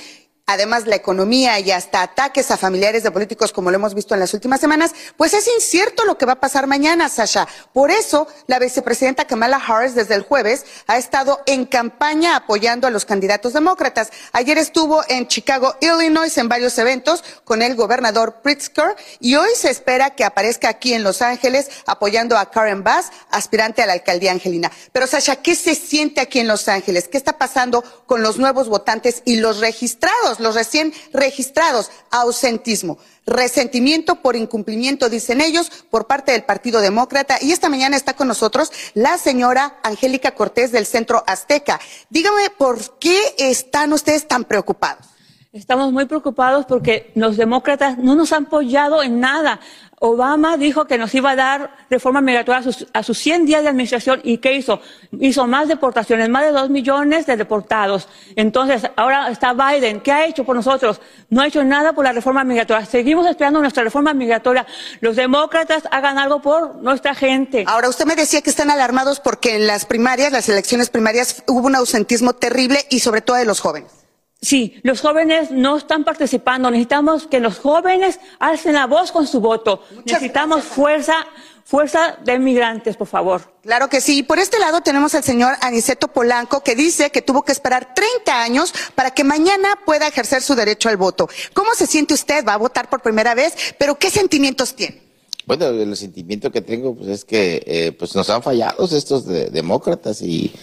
además 0.52 0.88
la 0.88 0.96
economía 0.96 1.60
y 1.60 1.72
hasta 1.72 2.02
ataques 2.02 2.50
a 2.52 2.58
familiares 2.58 3.04
de 3.04 3.12
políticos 3.12 3.52
como 3.52 3.70
lo 3.70 3.76
hemos 3.76 3.94
visto 3.94 4.14
en 4.14 4.20
las 4.20 4.34
últimas 4.34 4.60
semanas, 4.60 4.94
pues 5.16 5.34
es 5.34 5.48
incierto 5.48 6.06
lo 6.06 6.18
que 6.18 6.26
va 6.26 6.34
a 6.34 6.40
pasar 6.40 6.68
mañana, 6.68 7.08
Sasha. 7.10 7.48
Por 7.72 7.92
eso, 7.92 8.28
la 8.48 8.60
vicepresidenta 8.60 9.26
Kamala 9.26 9.58
Harris 9.58 9.96
desde 9.96 10.16
el 10.16 10.24
jueves 10.24 10.66
ha 10.88 10.98
estado 10.98 11.42
en 11.46 11.66
campaña 11.66 12.36
apoyando 12.36 12.88
a 12.88 12.90
los 12.90 13.06
candidatos 13.06 13.54
demócratas. 13.54 14.10
Ayer 14.32 14.58
estuvo 14.58 15.04
en 15.08 15.28
Chicago, 15.28 15.76
Illinois, 15.82 16.36
en 16.38 16.50
varios 16.50 16.78
eventos 16.78 17.24
con 17.44 17.62
el 17.62 17.76
gobernador 17.76 18.42
Pritzker 18.42 18.96
y 19.20 19.36
hoy 19.36 19.50
se 19.56 19.70
espera 19.70 20.16
que 20.16 20.24
aparezca 20.24 20.70
aquí 20.70 20.94
en 20.94 21.04
Los 21.04 21.22
Ángeles 21.22 21.70
apoyando 21.86 22.38
a 22.38 22.50
Karen 22.50 22.84
Bass, 22.84 23.12
aspirante 23.30 23.82
a 23.82 23.86
la 23.86 23.94
alcaldía 23.94 24.32
angelina. 24.32 24.72
Pero 24.92 25.08
Sasha, 25.08 25.38
¿qué 25.38 25.56
se 25.56 25.76
siente 25.76 26.22
aquí 26.22 26.40
en 26.40 26.48
Los 26.48 26.68
Ángeles? 26.68 27.08
¿Qué 27.08 27.18
está 27.18 27.38
pasando 27.38 27.84
con 28.06 28.24
los 28.24 28.38
nuevos 28.38 28.68
votantes 28.68 29.22
y 29.26 29.36
los 29.36 29.60
registrados, 29.60 30.39
los 30.40 30.56
recién 30.56 30.94
registrados? 31.14 31.92
Ausentismo, 32.12 32.98
resentimiento 33.26 34.16
por 34.16 34.36
incumplimiento, 34.36 35.10
dicen 35.10 35.42
ellos, 35.42 35.72
por 35.90 36.08
parte 36.08 36.32
del 36.32 36.44
Partido 36.44 36.82
Demócrata. 36.82 37.38
Y 37.42 37.52
esta 37.52 37.70
mañana 37.70 37.96
está 37.96 38.14
con 38.14 38.28
nosotros 38.28 38.72
la 38.94 39.18
señora 39.18 39.80
Angélica 39.84 40.32
Cortés 40.32 40.72
del 40.72 40.86
Centro 40.86 41.24
Azteca. 41.28 41.80
Dígame, 42.10 42.50
¿por 42.58 43.00
qué 43.00 43.20
están 43.38 43.94
ustedes 43.94 44.28
tan 44.28 44.44
preocupados? 44.44 45.06
Estamos 45.52 45.92
muy 45.92 46.06
preocupados 46.06 46.68
porque 46.68 47.12
los 47.16 47.36
demócratas 47.36 47.98
no 47.98 48.14
nos 48.14 48.34
han 48.34 48.46
apoyado 48.46 49.02
en 49.02 49.20
nada. 49.20 49.60
Obama 50.00 50.58
dijo 50.58 50.86
que 50.86 50.98
nos 50.98 51.14
iba 51.14 51.32
a 51.32 51.36
dar 51.36 51.76
reforma 51.90 52.22
migratoria 52.22 52.60
a 52.60 52.64
sus, 52.64 52.88
a 52.94 53.04
sus 53.04 53.18
100 53.18 53.46
días 53.46 53.64
de 53.64 53.70
administración 53.70 54.22
y 54.24 54.38
¿qué 54.38 54.54
hizo? 54.54 54.82
Hizo 55.20 55.46
más 55.46 55.68
deportaciones, 55.68 56.30
más 56.30 56.44
de 56.44 56.52
2 56.52 56.70
millones 56.70 57.26
de 57.26 57.36
deportados. 57.36 58.08
Entonces, 58.36 58.84
ahora 58.96 59.30
está 59.30 59.54
Biden. 59.54 60.00
¿Qué 60.00 60.12
ha 60.12 60.26
hecho 60.26 60.46
por 60.46 60.56
nosotros? 60.56 61.02
No 61.30 61.42
ha 61.42 61.48
hecho 61.48 61.64
nada 61.64 61.94
por 61.94 62.06
la 62.06 62.14
reforma 62.14 62.44
migratoria. 62.46 62.86
Seguimos 62.86 63.28
esperando 63.28 63.60
nuestra 63.60 63.84
reforma 63.84 64.14
migratoria. 64.14 64.66
Los 65.02 65.18
demócratas 65.18 65.84
hagan 65.92 66.18
algo 66.18 66.42
por 66.42 66.76
nuestra 66.78 67.14
gente. 67.14 67.66
Ahora, 67.68 67.90
usted 67.90 68.06
me 68.06 68.16
decía 68.16 68.42
que 68.42 68.50
están 68.50 68.72
alarmados 68.72 69.20
porque 69.20 69.56
en 69.56 69.68
las 69.68 69.86
primarias, 69.86 70.32
las 70.32 70.48
elecciones 70.48 70.90
primarias, 70.90 71.44
hubo 71.48 71.68
un 71.68 71.76
ausentismo 71.76 72.34
terrible 72.34 72.86
y 72.90 73.00
sobre 73.00 73.22
todo 73.22 73.36
de 73.36 73.46
los 73.46 73.60
jóvenes. 73.60 74.00
Sí, 74.42 74.80
los 74.84 75.02
jóvenes 75.02 75.52
no 75.52 75.78
están 75.78 76.06
participando. 76.06 76.72
Necesitamos 76.72 77.28
que 77.28 77.42
los 77.42 77.60
jóvenes 77.60 78.20
alcen 78.40 78.74
la 78.74 78.88
voz 78.88 79.12
con 79.12 79.28
su 79.28 79.42
voto. 79.42 79.84
Necesitamos 80.06 80.64
fuerza, 80.64 81.14
fuerza 81.66 82.18
de 82.24 82.40
migrantes, 82.40 82.96
por 82.96 83.08
favor. 83.08 83.54
Claro 83.64 83.90
que 83.90 84.00
sí. 84.00 84.24
Por 84.24 84.40
este 84.40 84.58
lado 84.58 84.80
tenemos 84.80 85.14
al 85.14 85.26
señor 85.26 85.56
Aniceto 85.60 86.08
Polanco 86.08 86.64
que 86.64 86.74
dice 86.74 87.10
que 87.10 87.22
tuvo 87.22 87.44
que 87.44 87.52
esperar 87.52 87.94
30 87.94 88.42
años 88.42 88.74
para 88.96 89.12
que 89.12 89.26
mañana 89.26 89.78
pueda 89.86 90.08
ejercer 90.08 90.42
su 90.42 90.56
derecho 90.56 90.88
al 90.88 90.96
voto. 90.96 91.28
¿Cómo 91.54 91.74
se 91.76 91.86
siente 91.86 92.14
usted? 92.14 92.46
Va 92.48 92.54
a 92.54 92.58
votar 92.58 92.90
por 92.90 93.02
primera 93.02 93.36
vez, 93.36 93.54
pero 93.78 94.00
¿qué 94.00 94.10
sentimientos 94.10 94.74
tiene? 94.74 95.02
Bueno, 95.48 95.68
el 95.68 95.98
sentimiento 95.98 96.50
que 96.50 96.62
tengo 96.62 96.96
pues, 96.96 97.10
es 97.10 97.26
que 97.26 97.62
eh, 97.66 97.92
pues 97.92 98.16
nos 98.16 98.30
han 98.30 98.42
fallado 98.42 98.86
estos 98.86 99.26
demócratas 99.26 100.22
y, 100.22 100.54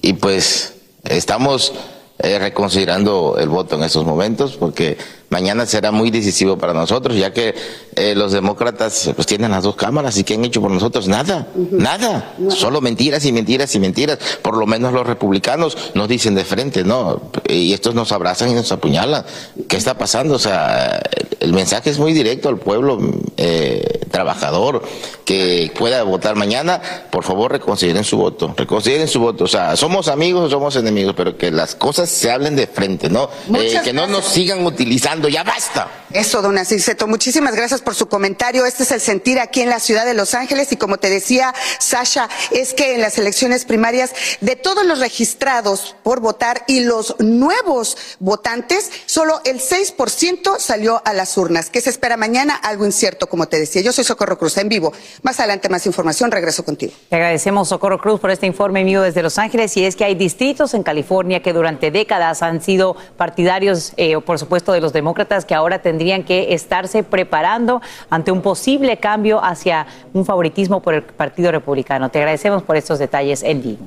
y 0.00 0.14
pues 0.14 0.72
estamos 1.04 1.74
eh, 2.18 2.38
reconsiderando 2.38 3.36
el 3.38 3.48
voto 3.50 3.76
en 3.76 3.82
estos 3.82 4.06
momentos, 4.06 4.56
porque 4.56 4.96
mañana 5.28 5.66
será 5.66 5.90
muy 5.90 6.10
decisivo 6.10 6.56
para 6.56 6.72
nosotros, 6.72 7.16
ya 7.16 7.32
que 7.32 7.54
eh, 7.94 8.14
los 8.14 8.32
demócratas 8.32 9.10
pues 9.14 9.26
tienen 9.26 9.50
las 9.50 9.64
dos 9.64 9.76
cámaras 9.76 10.16
y 10.16 10.24
¿qué 10.24 10.34
han 10.34 10.44
hecho 10.44 10.62
por 10.62 10.70
nosotros? 10.70 11.08
Nada, 11.08 11.48
nada, 11.72 12.34
solo 12.48 12.80
mentiras 12.80 13.24
y 13.26 13.32
mentiras 13.32 13.74
y 13.74 13.80
mentiras. 13.80 14.18
Por 14.40 14.56
lo 14.56 14.66
menos 14.66 14.94
los 14.94 15.06
republicanos 15.06 15.76
nos 15.94 16.08
dicen 16.08 16.34
de 16.34 16.44
frente, 16.44 16.84
¿no? 16.84 17.20
Y 17.48 17.74
estos 17.74 17.94
nos 17.94 18.12
abrazan 18.12 18.50
y 18.50 18.54
nos 18.54 18.72
apuñalan. 18.72 19.24
¿Qué 19.68 19.76
está 19.76 19.98
pasando? 19.98 20.36
O 20.36 20.38
sea, 20.38 21.02
el 21.40 21.52
mensaje 21.52 21.90
es 21.90 21.98
muy 21.98 22.14
directo 22.14 22.48
al 22.48 22.58
pueblo 22.58 22.98
eh, 23.36 24.00
trabajador 24.10 24.82
que 25.26 25.72
pueda 25.76 26.04
votar 26.04 26.36
mañana. 26.36 26.80
Por 27.10 27.24
favor, 27.24 27.50
reconsideren 27.50 28.04
su 28.04 28.16
voto, 28.16 28.54
reconsideren 28.56 29.08
su 29.08 29.20
voto. 29.20 29.44
O 29.44 29.48
sea, 29.48 29.76
somos 29.76 30.06
amigos 30.06 30.44
o 30.44 30.48
somos 30.50 30.76
enemigos, 30.76 31.14
pero 31.16 31.36
que 31.36 31.50
las 31.50 31.74
cosas 31.74 32.08
se 32.08 32.30
hablen 32.30 32.54
de 32.54 32.68
frente, 32.68 33.10
¿no? 33.10 33.28
Eh, 33.54 33.80
que 33.82 33.92
no 33.92 34.06
nos 34.06 34.24
sigan 34.24 34.64
utilizando 34.64 35.28
ya 35.28 35.42
basta. 35.42 36.05
Eso, 36.16 36.40
don 36.40 36.56
Asiceto, 36.56 37.06
muchísimas 37.06 37.54
gracias 37.54 37.82
por 37.82 37.94
su 37.94 38.08
comentario. 38.08 38.64
Este 38.64 38.84
es 38.84 38.90
el 38.90 39.02
sentir 39.02 39.38
aquí 39.38 39.60
en 39.60 39.68
la 39.68 39.78
ciudad 39.78 40.06
de 40.06 40.14
Los 40.14 40.32
Ángeles 40.32 40.72
y 40.72 40.76
como 40.78 40.96
te 40.96 41.10
decía, 41.10 41.52
Sasha, 41.78 42.30
es 42.52 42.72
que 42.72 42.94
en 42.94 43.02
las 43.02 43.18
elecciones 43.18 43.66
primarias 43.66 44.14
de 44.40 44.56
todos 44.56 44.86
los 44.86 45.00
registrados 45.00 45.94
por 46.02 46.20
votar 46.20 46.64
y 46.68 46.80
los 46.80 47.16
nuevos 47.18 47.98
votantes, 48.18 48.90
solo 49.04 49.42
el 49.44 49.60
6% 49.60 50.58
salió 50.58 51.02
a 51.04 51.12
las 51.12 51.36
urnas. 51.36 51.68
¿Qué 51.68 51.82
se 51.82 51.90
espera 51.90 52.16
mañana? 52.16 52.54
Algo 52.54 52.86
incierto, 52.86 53.26
como 53.26 53.46
te 53.46 53.58
decía. 53.58 53.82
Yo 53.82 53.92
soy 53.92 54.04
Socorro 54.04 54.38
Cruz, 54.38 54.56
en 54.56 54.70
vivo. 54.70 54.94
Más 55.20 55.38
adelante 55.38 55.68
más 55.68 55.84
información, 55.84 56.30
regreso 56.30 56.64
contigo. 56.64 56.94
Te 57.10 57.16
agradecemos, 57.16 57.68
Socorro 57.68 58.00
Cruz, 58.00 58.20
por 58.20 58.30
este 58.30 58.46
informe 58.46 58.84
mío 58.84 59.02
desde 59.02 59.22
Los 59.22 59.36
Ángeles 59.36 59.76
y 59.76 59.84
es 59.84 59.96
que 59.96 60.06
hay 60.06 60.14
distritos 60.14 60.72
en 60.72 60.82
California 60.82 61.42
que 61.42 61.52
durante 61.52 61.90
décadas 61.90 62.42
han 62.42 62.62
sido 62.62 62.96
partidarios, 63.18 63.92
eh, 63.98 64.18
por 64.24 64.38
supuesto, 64.38 64.72
de 64.72 64.80
los 64.80 64.94
demócratas 64.94 65.44
que 65.44 65.54
ahora 65.54 65.82
tendrían 65.82 66.05
que 66.24 66.54
estarse 66.54 67.02
preparando 67.02 67.82
ante 68.10 68.30
un 68.30 68.42
posible 68.42 68.96
cambio 68.98 69.42
hacia 69.42 69.86
un 70.12 70.24
favoritismo 70.24 70.80
por 70.80 70.94
el 70.94 71.02
Partido 71.02 71.50
Republicano. 71.52 72.10
Te 72.10 72.18
agradecemos 72.18 72.62
por 72.62 72.76
estos 72.76 72.98
detalles 72.98 73.42
en 73.42 73.62
vivo. 73.62 73.86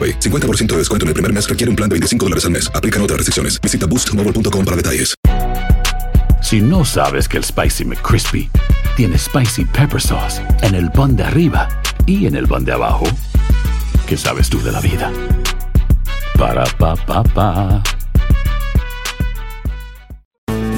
AroPay. 0.00 0.18
50% 0.20 0.66
de 0.66 0.78
descuento 0.78 1.04
en 1.04 1.08
el 1.08 1.14
primer 1.14 1.32
mes 1.32 1.48
requiere 1.48 1.68
un 1.68 1.76
plan 1.76 1.88
de 1.88 1.94
25 1.94 2.24
dólares 2.24 2.44
al 2.44 2.52
mes. 2.52 2.70
Aplican 2.74 3.02
otras 3.02 3.18
restricciones. 3.18 3.60
Visita 3.60 3.86
boostmobile.com 3.86 4.64
para 4.64 4.76
detalles. 4.76 5.14
Si 6.42 6.60
no 6.60 6.84
sabes 6.84 7.28
que 7.28 7.36
el 7.36 7.44
Spicy 7.44 7.84
McCrispy 7.84 8.50
tiene 8.96 9.18
Spicy 9.18 9.66
Pepper 9.66 10.00
Sauce 10.00 10.42
en 10.62 10.74
el 10.74 10.90
pan 10.90 11.14
de 11.14 11.24
arriba 11.24 11.68
y 12.06 12.26
en 12.26 12.34
el 12.34 12.48
pan 12.48 12.64
de 12.64 12.72
abajo, 12.72 13.04
¿qué 14.06 14.16
sabes 14.16 14.48
tú 14.48 14.60
de 14.62 14.72
la 14.72 14.80
vida? 14.80 15.12
Para, 16.38 16.64
pa, 16.64 16.96
pa, 16.96 17.22
pa. 17.22 17.82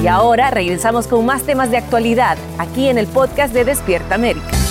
Y 0.03 0.07
ahora 0.07 0.51
regresamos 0.51 1.07
con 1.07 1.25
más 1.25 1.43
temas 1.43 1.71
de 1.71 1.77
actualidad 1.77 2.37
aquí 2.57 2.89
en 2.89 2.97
el 2.97 3.07
podcast 3.07 3.53
de 3.53 3.63
Despierta 3.63 4.15
América. 4.15 4.62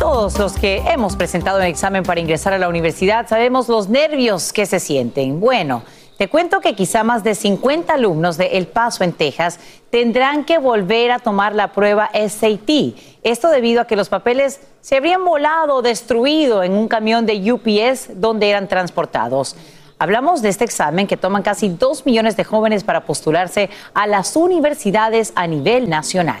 Todos 0.00 0.38
los 0.38 0.54
que 0.54 0.78
hemos 0.86 1.14
presentado 1.14 1.58
un 1.58 1.64
examen 1.64 2.04
para 2.04 2.20
ingresar 2.20 2.54
a 2.54 2.58
la 2.58 2.70
universidad 2.70 3.28
sabemos 3.28 3.68
los 3.68 3.90
nervios 3.90 4.50
que 4.50 4.64
se 4.64 4.80
sienten. 4.80 5.40
Bueno, 5.40 5.82
te 6.16 6.26
cuento 6.28 6.60
que 6.60 6.74
quizá 6.74 7.04
más 7.04 7.22
de 7.22 7.34
50 7.34 7.92
alumnos 7.92 8.38
de 8.38 8.46
El 8.56 8.66
Paso 8.66 9.04
en 9.04 9.12
Texas 9.12 9.60
tendrán 9.90 10.46
que 10.46 10.56
volver 10.56 11.10
a 11.10 11.18
tomar 11.18 11.54
la 11.54 11.72
prueba 11.72 12.08
SAT. 12.14 12.96
Esto 13.22 13.50
debido 13.50 13.82
a 13.82 13.86
que 13.86 13.94
los 13.94 14.08
papeles 14.08 14.62
se 14.80 14.96
habrían 14.96 15.22
volado 15.22 15.76
o 15.76 15.82
destruido 15.82 16.62
en 16.62 16.72
un 16.72 16.88
camión 16.88 17.26
de 17.26 17.52
UPS 17.52 18.18
donde 18.22 18.48
eran 18.48 18.68
transportados. 18.68 19.54
Hablamos 19.98 20.40
de 20.40 20.48
este 20.48 20.64
examen 20.64 21.06
que 21.06 21.18
toman 21.18 21.42
casi 21.42 21.68
2 21.68 22.06
millones 22.06 22.38
de 22.38 22.44
jóvenes 22.44 22.84
para 22.84 23.04
postularse 23.04 23.68
a 23.92 24.06
las 24.06 24.34
universidades 24.34 25.34
a 25.36 25.46
nivel 25.46 25.90
nacional. 25.90 26.40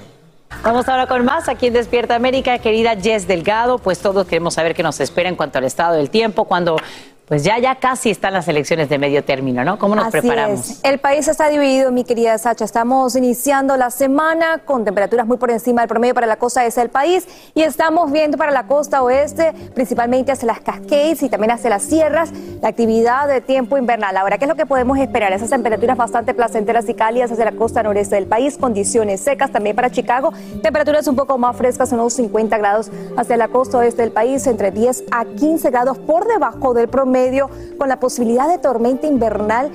Vamos 0.62 0.88
ahora 0.88 1.06
con 1.06 1.24
más 1.24 1.48
aquí 1.48 1.68
en 1.68 1.72
Despierta 1.72 2.14
América, 2.14 2.58
querida 2.58 2.94
Jess 2.94 3.26
Delgado, 3.26 3.78
pues 3.78 3.98
todos 3.98 4.26
queremos 4.26 4.54
saber 4.54 4.74
qué 4.74 4.82
nos 4.82 5.00
espera 5.00 5.28
en 5.30 5.36
cuanto 5.36 5.56
al 5.56 5.64
estado 5.64 5.94
del 5.94 6.10
tiempo, 6.10 6.44
cuando 6.44 6.76
pues 7.30 7.44
ya, 7.44 7.60
ya 7.60 7.76
casi 7.76 8.10
están 8.10 8.32
las 8.32 8.48
elecciones 8.48 8.88
de 8.88 8.98
medio 8.98 9.22
término, 9.22 9.62
¿no? 9.62 9.78
¿Cómo 9.78 9.94
nos 9.94 10.06
Así 10.06 10.18
preparamos? 10.18 10.68
es. 10.68 10.80
El 10.82 10.98
país 10.98 11.28
está 11.28 11.48
dividido, 11.48 11.92
mi 11.92 12.02
querida 12.02 12.36
Sacha. 12.38 12.64
Estamos 12.64 13.14
iniciando 13.14 13.76
la 13.76 13.92
semana 13.92 14.58
con 14.64 14.84
temperaturas 14.84 15.28
muy 15.28 15.36
por 15.36 15.52
encima 15.52 15.82
del 15.82 15.88
promedio 15.88 16.12
para 16.12 16.26
la 16.26 16.40
costa 16.40 16.66
este 16.66 16.80
del 16.80 16.90
país 16.90 17.28
y 17.54 17.62
estamos 17.62 18.10
viendo 18.10 18.36
para 18.36 18.50
la 18.50 18.66
costa 18.66 19.04
oeste, 19.04 19.52
principalmente 19.76 20.32
hacia 20.32 20.48
las 20.48 20.58
Cascades 20.58 21.22
y 21.22 21.28
también 21.28 21.52
hacia 21.52 21.70
las 21.70 21.84
sierras, 21.84 22.32
la 22.60 22.70
actividad 22.70 23.28
de 23.28 23.40
tiempo 23.40 23.78
invernal. 23.78 24.16
Ahora, 24.16 24.36
¿qué 24.36 24.46
es 24.46 24.48
lo 24.48 24.56
que 24.56 24.66
podemos 24.66 24.98
esperar? 24.98 25.32
Esas 25.32 25.50
temperaturas 25.50 25.96
bastante 25.96 26.34
placenteras 26.34 26.88
y 26.88 26.94
cálidas 26.94 27.30
hacia 27.30 27.44
la 27.44 27.52
costa 27.52 27.84
noreste 27.84 28.16
del 28.16 28.26
país, 28.26 28.58
condiciones 28.58 29.20
secas 29.20 29.52
también 29.52 29.76
para 29.76 29.88
Chicago, 29.90 30.32
temperaturas 30.64 31.06
un 31.06 31.14
poco 31.14 31.38
más 31.38 31.56
frescas, 31.56 31.92
unos 31.92 32.12
50 32.12 32.58
grados 32.58 32.90
hacia 33.16 33.36
la 33.36 33.46
costa 33.46 33.78
oeste 33.78 34.02
del 34.02 34.10
país, 34.10 34.48
entre 34.48 34.72
10 34.72 35.04
a 35.12 35.24
15 35.26 35.70
grados 35.70 35.96
por 35.96 36.26
debajo 36.26 36.74
del 36.74 36.88
promedio 36.88 37.19
con 37.78 37.88
la 37.88 38.00
posibilidad 38.00 38.48
de 38.48 38.58
tormenta 38.58 39.06
invernal 39.06 39.70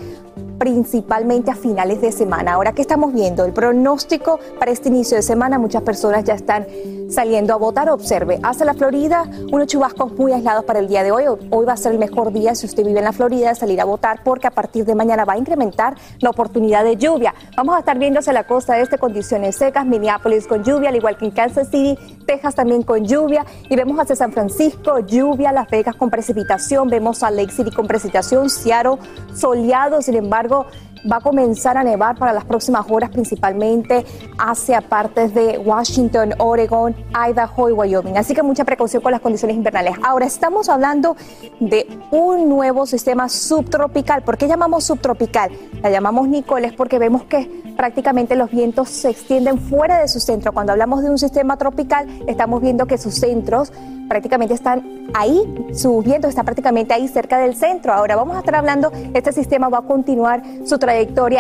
principalmente 0.58 1.52
a 1.52 1.56
finales 1.56 2.02
de 2.02 2.12
semana. 2.12 2.54
Ahora, 2.54 2.74
¿qué 2.74 2.82
estamos 2.82 3.14
viendo? 3.14 3.46
El 3.46 3.54
pronóstico 3.54 4.40
para 4.60 4.72
este 4.72 4.90
inicio 4.90 5.18
de 5.18 5.24
semana, 5.24 5.60
muchas 5.60 5.84
personas 5.84 6.24
ya 6.24 6.34
están 6.34 6.66
saliendo 7.10 7.54
a 7.54 7.58
votar. 7.58 7.90
Observe, 7.90 8.40
hacia 8.44 8.66
la 8.66 8.74
Florida, 8.74 9.26
unos 9.52 9.68
chubascos 9.68 10.14
muy 10.14 10.32
aislados 10.32 10.66
para 10.66 10.80
el 10.80 10.88
día 10.88 11.04
de 11.04 11.12
hoy. 11.12 11.24
Hoy 11.50 11.66
va 11.66 11.74
a 11.74 11.78
ser 11.78 11.92
el 11.94 12.00
mejor 12.00 12.32
día 12.32 12.56
si 12.56 12.66
usted 12.66 12.84
vive 12.86 13.00
en 13.00 13.06
la 13.06 13.14
Florida 13.14 13.50
de 13.50 13.56
salir 13.56 13.80
a 13.82 13.86
votar 13.86 14.22
porque 14.24 14.48
a 14.48 14.52
partir 14.52 14.86
de 14.86 14.96
mañana 14.96 15.26
va 15.26 15.34
a 15.34 15.38
incrementar 15.38 15.96
la 16.20 16.30
oportunidad 16.30 16.84
de 16.84 16.98
lluvia. 16.98 17.34
Vamos 17.56 17.76
a 17.76 17.80
estar 17.80 17.98
viendo 17.98 18.20
hacia 18.20 18.34
la 18.34 18.46
costa 18.46 18.80
este 18.80 18.98
condiciones 18.98 19.56
secas, 19.56 19.86
Minneapolis 19.86 20.48
con 20.48 20.64
lluvia, 20.64 20.90
al 20.90 20.96
igual 20.96 21.18
que 21.18 21.26
en 21.26 21.32
Kansas 21.32 21.70
City, 21.70 21.98
Texas 22.26 22.56
también 22.56 22.82
con 22.82 23.06
lluvia 23.06 23.46
y 23.70 23.76
vemos 23.76 24.00
hacia 24.00 24.16
San 24.16 24.32
Francisco 24.32 25.00
lluvia, 25.00 25.52
Las 25.52 25.70
Vegas 25.70 25.96
con 25.96 26.10
precipitación, 26.10 26.90
vemos 26.90 27.24
a 27.24 27.32
Lake 27.32 27.52
City 27.52 27.72
con 27.72 27.88
precipitación, 27.88 28.50
Seattle 28.50 28.98
soleado, 29.34 30.02
sin 30.02 30.16
embargo 30.46 30.68
va 31.12 31.18
a 31.18 31.22
comenzar 31.22 31.78
a 31.78 31.84
nevar 31.84 32.18
para 32.18 32.34
las 32.34 32.46
próximas 32.46 32.86
horas, 32.90 33.10
principalmente 33.10 34.06
hacia 34.38 34.82
partes 34.82 35.34
de 35.34 35.58
Washington, 35.58 36.34
Oregon, 36.40 36.96
Idaho 37.30 37.70
y 37.70 37.72
Wyoming. 37.74 38.18
Así 38.18 38.34
que 38.34 38.44
mucha 38.44 38.66
precaución 38.66 39.02
con 39.02 39.12
las 39.12 39.22
condiciones 39.22 39.56
invernales. 39.58 39.96
Ahora 40.04 40.26
estamos 40.26 40.70
hablando 40.70 41.16
de 41.60 41.88
un 42.12 42.50
nuevo 42.50 42.86
sistema 42.86 43.30
subtropical. 43.30 44.24
¿Por 44.24 44.38
qué 44.38 44.48
llamamos 44.48 44.84
subtropical? 44.84 45.52
La 45.82 45.90
llamamos 45.90 46.28
Nicoles 46.28 46.74
porque 46.74 47.00
vemos 47.00 47.24
que 47.24 47.64
prácticamente 47.76 48.36
los 48.36 48.50
vientos 48.52 48.90
se 48.90 49.10
extienden 49.10 49.60
fuera 49.60 50.00
de 50.00 50.08
su 50.08 50.20
centro. 50.20 50.54
Cuando 50.54 50.72
hablamos 50.72 51.04
de 51.04 51.10
un 51.10 51.18
sistema 51.18 51.58
tropical, 51.58 52.08
estamos 52.28 52.62
viendo 52.62 52.86
que 52.86 52.98
sus 52.98 53.16
centros 53.16 53.72
prácticamente 54.08 54.54
están 54.54 55.10
ahí, 55.14 55.42
su 55.74 56.02
viento 56.02 56.28
está 56.28 56.44
prácticamente 56.44 56.94
ahí 56.94 57.08
cerca 57.08 57.40
del 57.40 57.56
centro. 57.56 57.94
Ahora 57.94 58.16
vamos 58.16 58.36
a 58.36 58.40
estar 58.40 58.56
hablando, 58.56 58.92
este 59.14 59.32
sistema 59.32 59.70
va 59.70 59.80
a 59.80 59.82
continuar 59.82 60.44
su 60.66 60.78
trayectoria 60.78 60.95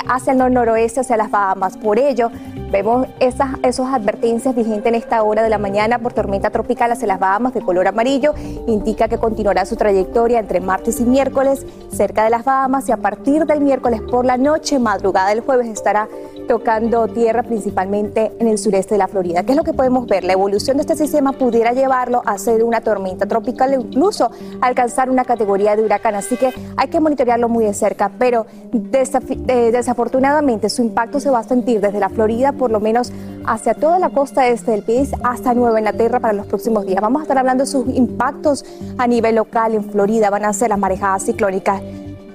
hacia 0.07 0.33
el 0.33 0.53
noroeste, 0.53 0.99
hacia 0.99 1.17
las 1.17 1.31
Bahamas. 1.31 1.77
Por 1.77 1.99
ello, 1.99 2.29
vemos 2.71 3.07
esas, 3.19 3.49
esas 3.63 3.93
advertencias 3.93 4.55
vigentes 4.55 4.87
en 4.87 4.95
esta 4.95 5.23
hora 5.23 5.43
de 5.43 5.49
la 5.49 5.57
mañana 5.57 5.99
por 5.99 6.13
tormenta 6.13 6.49
tropical 6.49 6.91
hacia 6.91 7.07
las 7.07 7.19
Bahamas 7.19 7.53
de 7.53 7.61
color 7.61 7.87
amarillo. 7.87 8.33
Indica 8.67 9.07
que 9.07 9.17
continuará 9.17 9.65
su 9.65 9.75
trayectoria 9.75 10.39
entre 10.39 10.59
martes 10.59 10.99
y 10.99 11.05
miércoles 11.05 11.65
cerca 11.91 12.23
de 12.23 12.29
las 12.29 12.43
Bahamas 12.43 12.89
y 12.89 12.91
a 12.91 12.97
partir 12.97 13.45
del 13.45 13.61
miércoles 13.61 14.01
por 14.01 14.25
la 14.25 14.37
noche, 14.37 14.79
madrugada 14.79 15.29
del 15.29 15.41
jueves, 15.41 15.67
estará 15.67 16.07
tocando 16.47 17.07
tierra 17.07 17.43
principalmente 17.43 18.31
en 18.39 18.47
el 18.47 18.57
sureste 18.57 18.95
de 18.95 18.99
la 18.99 19.07
Florida. 19.07 19.43
¿Qué 19.43 19.51
es 19.53 19.57
lo 19.57 19.63
que 19.63 19.73
podemos 19.73 20.05
ver? 20.05 20.23
La 20.23 20.33
evolución 20.33 20.77
de 20.77 20.81
este 20.81 20.95
sistema 20.95 21.31
pudiera 21.31 21.73
llevarlo 21.73 22.21
a 22.25 22.37
ser 22.37 22.63
una 22.63 22.81
tormenta 22.81 23.25
tropical 23.25 23.73
e 23.73 23.77
incluso 23.77 24.29
alcanzar 24.61 25.09
una 25.09 25.25
categoría 25.25 25.75
de 25.75 25.83
huracán. 25.83 26.15
Así 26.15 26.37
que 26.37 26.53
hay 26.77 26.87
que 26.89 26.99
monitorearlo 26.99 27.49
muy 27.49 27.65
de 27.65 27.73
cerca, 27.73 28.11
pero 28.19 28.45
eh, 29.47 29.71
desafortunadamente 29.71 30.69
su 30.69 30.81
impacto 30.81 31.19
se 31.19 31.29
va 31.29 31.39
a 31.39 31.43
sentir 31.43 31.79
desde 31.79 31.99
la 31.99 32.09
Florida 32.09 32.51
por 32.51 32.71
lo 32.71 32.79
menos 32.79 33.11
hacia 33.45 33.73
toda 33.75 33.99
la 33.99 34.09
costa 34.09 34.47
este 34.47 34.71
del 34.71 34.83
país 34.83 35.11
hasta 35.23 35.53
Nueva 35.53 35.79
Inglaterra 35.79 36.19
para 36.19 36.33
los 36.33 36.47
próximos 36.47 36.85
días. 36.85 37.01
Vamos 37.01 37.19
a 37.19 37.23
estar 37.23 37.37
hablando 37.37 37.63
de 37.63 37.69
sus 37.69 37.87
impactos 37.89 38.65
a 38.97 39.05
nivel 39.07 39.35
local 39.35 39.75
en 39.75 39.83
Florida. 39.83 40.29
Van 40.29 40.45
a 40.45 40.53
ser 40.53 40.69
las 40.69 40.79
marejadas 40.79 41.25
ciclónicas 41.25 41.81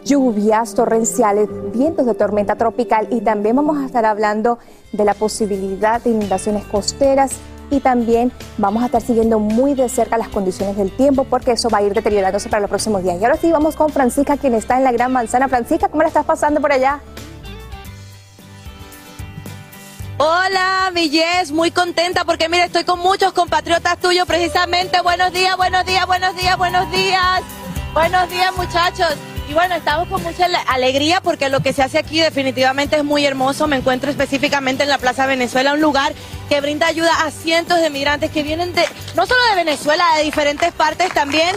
lluvias 0.04 0.74
torrenciales, 0.74 1.48
vientos 1.72 2.06
de 2.06 2.14
tormenta 2.14 2.56
tropical 2.56 3.08
y 3.10 3.20
también 3.20 3.56
vamos 3.56 3.78
a 3.78 3.86
estar 3.86 4.04
hablando 4.04 4.58
de 4.92 5.04
la 5.04 5.14
posibilidad 5.14 6.00
de 6.02 6.10
inundaciones 6.10 6.64
costeras 6.64 7.32
y 7.70 7.80
también 7.80 8.32
vamos 8.58 8.82
a 8.82 8.86
estar 8.86 9.00
siguiendo 9.00 9.38
muy 9.38 9.74
de 9.74 9.88
cerca 9.88 10.18
las 10.18 10.28
condiciones 10.28 10.76
del 10.76 10.90
tiempo 10.90 11.24
porque 11.24 11.52
eso 11.52 11.68
va 11.70 11.78
a 11.78 11.82
ir 11.82 11.94
deteriorándose 11.94 12.48
para 12.48 12.60
los 12.60 12.70
próximos 12.70 13.02
días. 13.02 13.20
Y 13.20 13.24
ahora 13.24 13.36
sí 13.36 13.50
vamos 13.50 13.76
con 13.76 13.90
Francisca, 13.90 14.36
quien 14.36 14.54
está 14.54 14.76
en 14.76 14.84
la 14.84 14.92
Gran 14.92 15.12
Manzana. 15.12 15.48
Francisca, 15.48 15.88
¿cómo 15.88 16.02
la 16.02 16.08
estás 16.08 16.24
pasando 16.24 16.60
por 16.60 16.72
allá? 16.72 17.00
Hola, 20.18 20.90
mi 20.92 21.08
Jess, 21.08 21.50
muy 21.50 21.70
contenta 21.70 22.26
porque 22.26 22.50
mira, 22.50 22.66
estoy 22.66 22.84
con 22.84 22.98
muchos 22.98 23.32
compatriotas 23.32 23.96
tuyos 23.98 24.26
precisamente. 24.26 25.00
Buenos 25.00 25.32
días, 25.32 25.56
buenos 25.56 25.86
días, 25.86 26.06
buenos 26.06 26.36
días, 26.36 26.58
buenos 26.58 26.90
días. 26.92 27.42
Buenos 27.94 28.28
días, 28.28 28.54
muchachos. 28.54 29.29
Y 29.50 29.52
bueno, 29.52 29.74
estamos 29.74 30.06
con 30.06 30.22
mucha 30.22 30.46
alegría 30.68 31.20
porque 31.20 31.48
lo 31.48 31.58
que 31.58 31.72
se 31.72 31.82
hace 31.82 31.98
aquí 31.98 32.20
definitivamente 32.20 32.94
es 32.94 33.02
muy 33.02 33.26
hermoso. 33.26 33.66
Me 33.66 33.74
encuentro 33.74 34.08
específicamente 34.08 34.84
en 34.84 34.88
la 34.88 34.96
Plaza 34.96 35.26
Venezuela, 35.26 35.74
un 35.74 35.80
lugar 35.80 36.12
que 36.48 36.60
brinda 36.60 36.86
ayuda 36.86 37.10
a 37.24 37.32
cientos 37.32 37.80
de 37.80 37.90
migrantes 37.90 38.30
que 38.30 38.44
vienen 38.44 38.72
de, 38.74 38.84
no 39.16 39.26
solo 39.26 39.40
de 39.50 39.56
Venezuela, 39.56 40.04
de 40.18 40.22
diferentes 40.22 40.70
partes 40.70 41.12
también. 41.12 41.56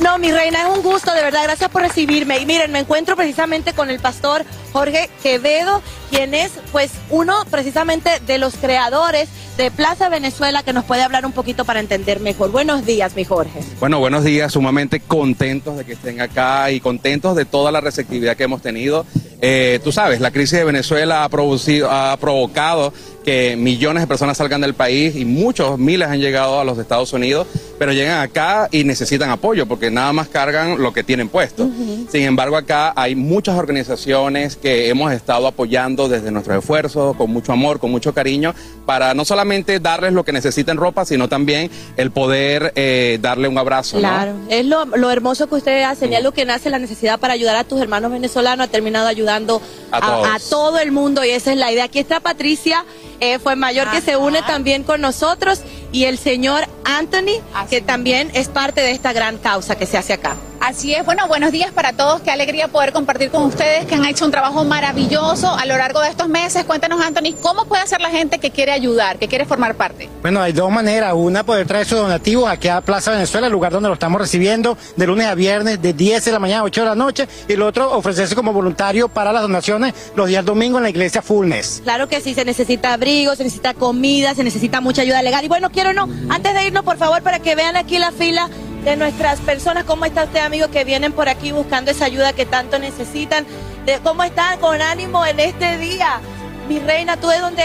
No, 0.00 0.18
mi 0.18 0.32
reina, 0.32 0.62
es 0.62 0.76
un 0.76 0.82
gusto, 0.82 1.12
de 1.12 1.22
verdad, 1.22 1.44
gracias 1.44 1.70
por 1.70 1.82
recibirme. 1.82 2.38
Y 2.38 2.46
miren, 2.46 2.72
me 2.72 2.80
encuentro 2.80 3.16
precisamente 3.16 3.72
con 3.72 3.90
el 3.90 4.00
pastor 4.00 4.44
Jorge 4.72 5.10
Quevedo, 5.22 5.82
quien 6.10 6.34
es 6.34 6.52
pues 6.72 6.90
uno 7.10 7.44
precisamente 7.50 8.20
de 8.26 8.38
los 8.38 8.56
creadores 8.56 9.28
de 9.56 9.70
Plaza 9.70 10.08
Venezuela 10.08 10.62
que 10.62 10.72
nos 10.72 10.84
puede 10.84 11.02
hablar 11.02 11.24
un 11.26 11.32
poquito 11.32 11.64
para 11.64 11.80
entender 11.80 12.20
mejor. 12.20 12.50
Buenos 12.50 12.84
días, 12.84 13.14
mi 13.14 13.24
Jorge. 13.24 13.60
Bueno, 13.78 14.00
buenos 14.00 14.24
días, 14.24 14.52
sumamente 14.52 15.00
contentos 15.00 15.76
de 15.76 15.84
que 15.84 15.92
estén 15.92 16.20
acá 16.20 16.70
y 16.70 16.80
contentos 16.80 17.36
de 17.36 17.44
toda 17.44 17.70
la 17.70 17.80
receptividad 17.80 18.36
que 18.36 18.44
hemos 18.44 18.62
tenido. 18.62 19.06
Eh, 19.40 19.80
tú 19.84 19.92
sabes, 19.92 20.20
la 20.20 20.30
crisis 20.30 20.58
de 20.58 20.64
Venezuela 20.64 21.24
ha, 21.24 21.28
producido, 21.28 21.90
ha 21.90 22.16
provocado 22.16 22.92
que 23.24 23.56
millones 23.56 24.02
de 24.02 24.06
personas 24.06 24.36
salgan 24.36 24.60
del 24.60 24.74
país 24.74 25.16
y 25.16 25.24
muchos, 25.24 25.78
miles 25.78 26.08
han 26.08 26.20
llegado 26.20 26.60
a 26.60 26.64
los 26.64 26.78
Estados 26.78 27.12
Unidos, 27.12 27.46
pero 27.78 27.92
llegan 27.92 28.20
acá 28.20 28.68
y 28.70 28.84
necesitan 28.84 29.30
apoyo 29.30 29.66
porque 29.66 29.90
nada 29.90 30.12
más 30.12 30.28
cargan 30.28 30.80
lo 30.80 30.92
que 30.92 31.02
tienen 31.02 31.28
puesto. 31.28 31.68
Sin 32.08 32.22
embargo, 32.22 32.56
acá 32.56 32.92
hay 32.94 33.14
muchas 33.14 33.58
organizaciones 33.58 34.56
que 34.56 34.88
hemos 34.88 35.12
estado 35.12 35.46
apoyando 35.46 36.08
desde 36.08 36.30
nuestros 36.30 36.58
esfuerzos, 36.58 37.16
con 37.16 37.30
mucho 37.30 37.52
amor, 37.52 37.80
con 37.80 37.90
mucho 37.90 38.12
cariño, 38.12 38.54
para 38.86 39.14
no 39.14 39.24
solamente 39.24 39.80
darles 39.80 40.12
lo 40.12 40.24
que 40.24 40.32
necesiten 40.32 40.76
ropa, 40.76 41.04
sino 41.04 41.28
también 41.28 41.70
el 41.96 42.10
poder 42.10 42.72
eh, 42.76 43.18
darle 43.20 43.48
un 43.48 43.58
abrazo. 43.58 43.98
Claro, 43.98 44.34
es 44.48 44.64
lo, 44.66 45.10
hermoso 45.10 45.48
que 45.48 45.54
ustedes 45.54 45.86
hacen, 45.86 46.12
y 46.12 46.16
es 46.16 46.22
lo 46.22 46.32
que 46.32 46.44
nace 46.44 46.70
la 46.70 46.78
necesidad 46.78 47.18
para 47.18 47.34
ayudar 47.34 47.56
a 47.56 47.64
tus 47.64 47.80
hermanos 47.80 48.12
venezolanos, 48.12 48.66
ha 48.66 48.70
terminado 48.70 49.08
ayudando 49.08 49.62
a, 49.90 50.38
todo 50.50 50.78
el 50.78 50.92
mundo 50.92 51.24
y 51.24 51.30
esa 51.30 51.52
es 51.52 51.58
la 51.58 51.72
idea. 51.72 51.84
Aquí 51.84 51.98
está 51.98 52.20
Patricia. 52.20 52.84
Eh, 53.24 53.38
fue 53.38 53.56
mayor 53.56 53.90
que 53.90 54.02
se 54.02 54.18
une 54.18 54.42
también 54.42 54.82
con 54.82 55.00
nosotros 55.00 55.62
y 55.92 56.04
el 56.04 56.18
señor 56.18 56.64
Anthony, 56.84 57.40
que 57.70 57.80
también 57.80 58.30
es 58.34 58.48
parte 58.48 58.82
de 58.82 58.90
esta 58.90 59.14
gran 59.14 59.38
causa 59.38 59.76
que 59.76 59.86
se 59.86 59.96
hace 59.96 60.12
acá. 60.12 60.36
Así 60.60 60.94
es, 60.94 61.04
bueno, 61.04 61.28
buenos 61.28 61.52
días 61.52 61.72
para 61.72 61.92
todos, 61.92 62.22
qué 62.22 62.30
alegría 62.30 62.68
poder 62.68 62.92
compartir 62.92 63.30
con 63.30 63.42
ustedes 63.42 63.84
que 63.84 63.96
han 63.96 64.06
hecho 64.06 64.24
un 64.24 64.30
trabajo 64.30 64.64
maravilloso 64.64 65.54
a 65.54 65.66
lo 65.66 65.76
largo 65.76 66.00
de 66.00 66.08
estos 66.08 66.26
meses. 66.28 66.64
Cuéntanos, 66.64 67.02
Anthony, 67.02 67.34
¿cómo 67.42 67.66
puede 67.66 67.82
hacer 67.82 68.00
la 68.00 68.08
gente 68.08 68.38
que 68.38 68.50
quiere 68.50 68.72
ayudar, 68.72 69.18
que 69.18 69.28
quiere 69.28 69.44
formar 69.44 69.74
parte? 69.74 70.08
Bueno, 70.22 70.40
hay 70.40 70.54
dos 70.54 70.70
maneras. 70.70 71.12
Una, 71.14 71.44
poder 71.44 71.66
traer 71.66 71.86
sus 71.86 71.98
donativos 71.98 72.48
aquí 72.48 72.68
a 72.68 72.80
Plaza 72.80 73.10
Venezuela, 73.10 73.46
el 73.46 73.52
lugar 73.52 73.72
donde 73.72 73.90
lo 73.90 73.94
estamos 73.94 74.18
recibiendo 74.18 74.78
de 74.96 75.06
lunes 75.06 75.26
a 75.26 75.34
viernes, 75.34 75.82
de 75.82 75.92
10 75.92 76.24
de 76.24 76.32
la 76.32 76.38
mañana 76.38 76.60
a 76.62 76.64
8 76.64 76.80
de 76.80 76.86
la 76.86 76.94
noche. 76.94 77.28
Y 77.46 77.52
el 77.52 77.60
otro, 77.60 77.92
ofrecerse 77.92 78.34
como 78.34 78.54
voluntario 78.54 79.08
para 79.08 79.34
las 79.34 79.42
donaciones 79.42 79.92
los 80.16 80.28
días 80.28 80.46
domingos 80.46 80.78
en 80.78 80.84
la 80.84 80.90
iglesia 80.90 81.20
Fullness. 81.20 81.82
Claro 81.84 82.08
que 82.08 82.22
sí, 82.22 82.32
se 82.32 82.46
necesita 82.46 82.96
abrigo, 83.14 83.36
se 83.36 83.44
necesita 83.44 83.74
comida, 83.74 84.34
se 84.34 84.42
necesita 84.42 84.80
mucha 84.80 85.02
ayuda 85.02 85.22
legal. 85.22 85.44
Y 85.44 85.48
bueno, 85.48 85.70
quiero 85.70 85.92
no, 85.92 86.08
antes 86.28 86.52
de 86.52 86.66
irnos, 86.66 86.84
por 86.84 86.96
favor, 86.96 87.22
para 87.22 87.38
que 87.38 87.54
vean 87.54 87.76
aquí 87.76 87.98
la 87.98 88.10
fila 88.10 88.48
de 88.84 88.96
nuestras 88.96 89.40
personas. 89.40 89.84
¿Cómo 89.84 90.04
está 90.04 90.24
usted, 90.24 90.40
amigo, 90.40 90.68
que 90.68 90.84
vienen 90.84 91.12
por 91.12 91.28
aquí 91.28 91.52
buscando 91.52 91.90
esa 91.92 92.06
ayuda 92.06 92.32
que 92.32 92.44
tanto 92.44 92.78
necesitan? 92.78 93.46
De, 93.86 93.98
¿Cómo 94.00 94.24
están 94.24 94.58
con 94.58 94.82
ánimo 94.82 95.24
en 95.24 95.38
este 95.38 95.78
día? 95.78 96.20
Mi 96.68 96.80
reina, 96.80 97.16
¿tú 97.16 97.28
de 97.28 97.38
dónde? 97.38 97.62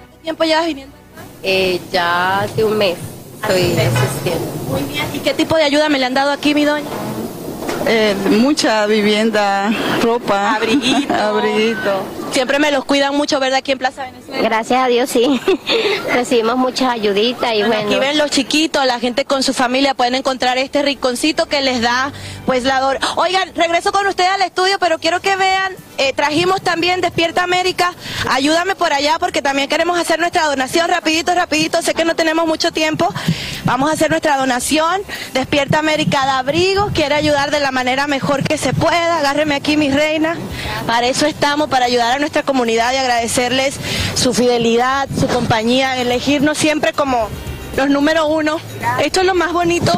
¿Cuánto 0.00 0.18
tiempo 0.22 0.44
llevas 0.44 0.66
viniendo? 0.66 0.94
Eh, 1.44 1.80
ya 1.92 2.40
hace 2.40 2.64
un 2.64 2.76
mes 2.76 2.96
estoy 3.40 3.72
asistiendo. 3.72 4.46
Muy 4.68 4.82
bien. 4.82 5.04
¿Y 5.14 5.18
qué 5.18 5.34
tipo 5.34 5.56
de 5.56 5.62
ayuda 5.62 5.88
me 5.88 5.98
le 5.98 6.06
han 6.06 6.14
dado 6.14 6.32
aquí, 6.32 6.54
mi 6.54 6.64
doña? 6.64 6.86
Eh, 7.86 8.14
mucha 8.30 8.86
vivienda, 8.86 9.72
ropa, 10.02 10.54
Abriguito. 10.56 11.14
abriguito. 11.22 12.21
Siempre 12.32 12.58
me 12.58 12.70
los 12.70 12.84
cuidan 12.84 13.14
mucho, 13.16 13.38
¿verdad? 13.40 13.58
Aquí 13.58 13.72
en 13.72 13.78
Plaza 13.78 14.04
Venezuela. 14.04 14.42
Gracias 14.42 14.80
a 14.82 14.86
Dios, 14.88 15.10
sí. 15.10 15.40
Recibimos 16.12 16.56
muchas 16.56 16.90
ayuditas 16.90 17.52
y 17.54 17.58
Bueno, 17.60 17.74
bueno. 17.74 17.88
aquí 17.90 17.98
ven 17.98 18.18
los 18.18 18.30
chiquitos, 18.30 18.84
la 18.86 18.98
gente 19.00 19.24
con 19.24 19.42
su 19.42 19.52
familia 19.52 19.94
pueden 19.94 20.14
encontrar 20.14 20.58
este 20.58 20.82
rinconcito 20.82 21.46
que 21.46 21.60
les 21.60 21.80
da 21.82 22.12
pues 22.46 22.64
la 22.64 22.80
dor. 22.80 22.98
Oigan, 23.16 23.54
regreso 23.54 23.92
con 23.92 24.06
ustedes 24.06 24.30
al 24.30 24.42
estudio, 24.42 24.78
pero 24.78 24.98
quiero 24.98 25.20
que 25.20 25.36
vean, 25.36 25.74
eh, 25.98 26.12
trajimos 26.14 26.62
también 26.62 27.00
Despierta 27.00 27.42
América, 27.42 27.92
ayúdame 28.28 28.74
por 28.74 28.92
allá 28.92 29.18
porque 29.20 29.42
también 29.42 29.68
queremos 29.68 29.98
hacer 29.98 30.18
nuestra 30.18 30.46
donación 30.46 30.88
rapidito, 30.88 31.34
rapidito, 31.34 31.82
sé 31.82 31.94
que 31.94 32.04
no 32.04 32.16
tenemos 32.16 32.46
mucho 32.46 32.72
tiempo. 32.72 33.12
Vamos 33.64 33.90
a 33.90 33.92
hacer 33.92 34.10
nuestra 34.10 34.36
donación. 34.36 35.02
Despierta 35.34 35.78
América 35.78 36.24
de 36.24 36.30
abrigo, 36.32 36.90
quiere 36.94 37.14
ayudar 37.14 37.50
de 37.50 37.60
la 37.60 37.70
manera 37.70 38.06
mejor 38.06 38.42
que 38.42 38.58
se 38.58 38.72
pueda. 38.72 39.18
Agárreme 39.18 39.54
aquí, 39.54 39.76
mi 39.76 39.90
reina. 39.90 40.36
Para 40.86 41.06
eso 41.06 41.26
estamos, 41.26 41.68
para 41.68 41.84
ayudar 41.86 42.16
a 42.16 42.18
nuestra 42.22 42.44
comunidad 42.44 42.92
y 42.92 42.96
agradecerles 42.96 43.74
su 44.14 44.32
fidelidad, 44.32 45.08
su 45.18 45.26
compañía, 45.26 46.00
elegirnos 46.00 46.56
siempre 46.56 46.92
como 46.92 47.28
los 47.76 47.90
número 47.90 48.26
uno. 48.26 48.58
Esto 49.00 49.20
es 49.20 49.26
lo 49.26 49.34
más 49.34 49.52
bonito 49.52 49.92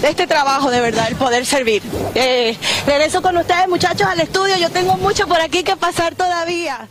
de 0.00 0.08
este 0.08 0.26
trabajo, 0.26 0.70
de 0.70 0.80
verdad, 0.80 1.06
el 1.08 1.16
poder 1.16 1.44
servir. 1.44 1.82
Eh, 2.14 2.56
regreso 2.86 3.20
con 3.20 3.36
ustedes, 3.36 3.68
muchachos, 3.68 4.08
al 4.08 4.20
estudio. 4.20 4.56
Yo 4.56 4.70
tengo 4.70 4.96
mucho 4.96 5.28
por 5.28 5.40
aquí 5.40 5.62
que 5.62 5.76
pasar 5.76 6.14
todavía. 6.14 6.88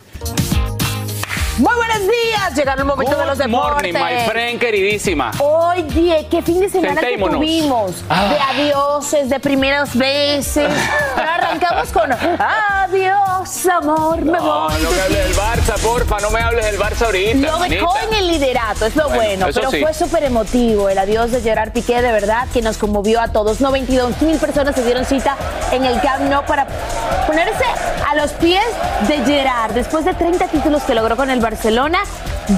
Muy 1.60 1.74
buenos 1.74 1.98
días, 2.00 2.54
llegaron 2.56 2.80
el 2.80 2.84
momento 2.86 3.18
de 3.18 3.26
los 3.26 3.36
Good 3.36 3.46
deportes. 3.46 3.92
morning, 3.92 3.92
my 3.92 4.30
friend 4.30 4.58
queridísima. 4.58 5.30
Oye, 5.40 6.26
qué 6.30 6.40
fin 6.40 6.58
de 6.58 6.70
semana 6.70 6.98
que 7.02 7.18
tuvimos. 7.18 7.96
Ah. 8.08 8.28
De 8.30 8.62
adioses, 8.62 9.28
de 9.28 9.38
primeras 9.40 9.94
veces. 9.94 10.70
Pero 11.14 11.28
arrancamos 11.30 11.88
con 11.90 12.10
adiós, 12.12 13.66
amor, 13.66 14.22
me 14.24 14.38
No, 14.38 14.68
voy. 14.70 14.82
no 14.82 14.90
me 14.90 15.00
hables 15.02 15.24
del 15.28 15.36
Barça, 15.36 15.78
porfa, 15.82 16.18
no 16.20 16.30
me 16.30 16.40
hables 16.40 16.64
del 16.64 16.78
Barça 16.80 17.02
ahorita. 17.04 17.52
Lo 17.52 17.58
dejó 17.58 17.94
en 18.08 18.14
el 18.14 18.28
liderato, 18.28 18.86
es 18.86 18.96
lo 18.96 19.08
Bueno, 19.10 19.20
bueno, 19.20 19.46
pero 19.52 19.70
sí. 19.70 19.82
fue 19.82 19.92
súper 19.92 20.24
emotivo 20.24 20.88
el 20.88 20.96
adiós 20.96 21.30
de 21.30 21.42
Gerard 21.42 21.72
Piqué, 21.72 22.00
de 22.00 22.10
verdad, 22.10 22.48
que 22.54 22.62
nos 22.62 22.78
conmovió 22.78 23.20
a 23.20 23.28
todos. 23.28 23.60
92 23.60 24.22
mil 24.22 24.38
personas 24.38 24.74
se 24.74 24.82
dieron 24.82 25.04
cita 25.04 25.36
en 25.72 25.84
el 25.84 26.00
Camp 26.00 26.22
Nou 26.22 26.42
para 26.46 26.66
ponerse 27.26 27.64
a 28.08 28.14
los 28.14 28.30
pies 28.32 28.64
de 29.06 29.18
Gerard. 29.26 29.72
Después 29.72 30.06
de 30.06 30.14
30 30.14 30.46
títulos 30.48 30.82
que 30.84 30.94
logró 30.94 31.16
con 31.16 31.28
el 31.28 31.40
Barcelona, 31.50 31.98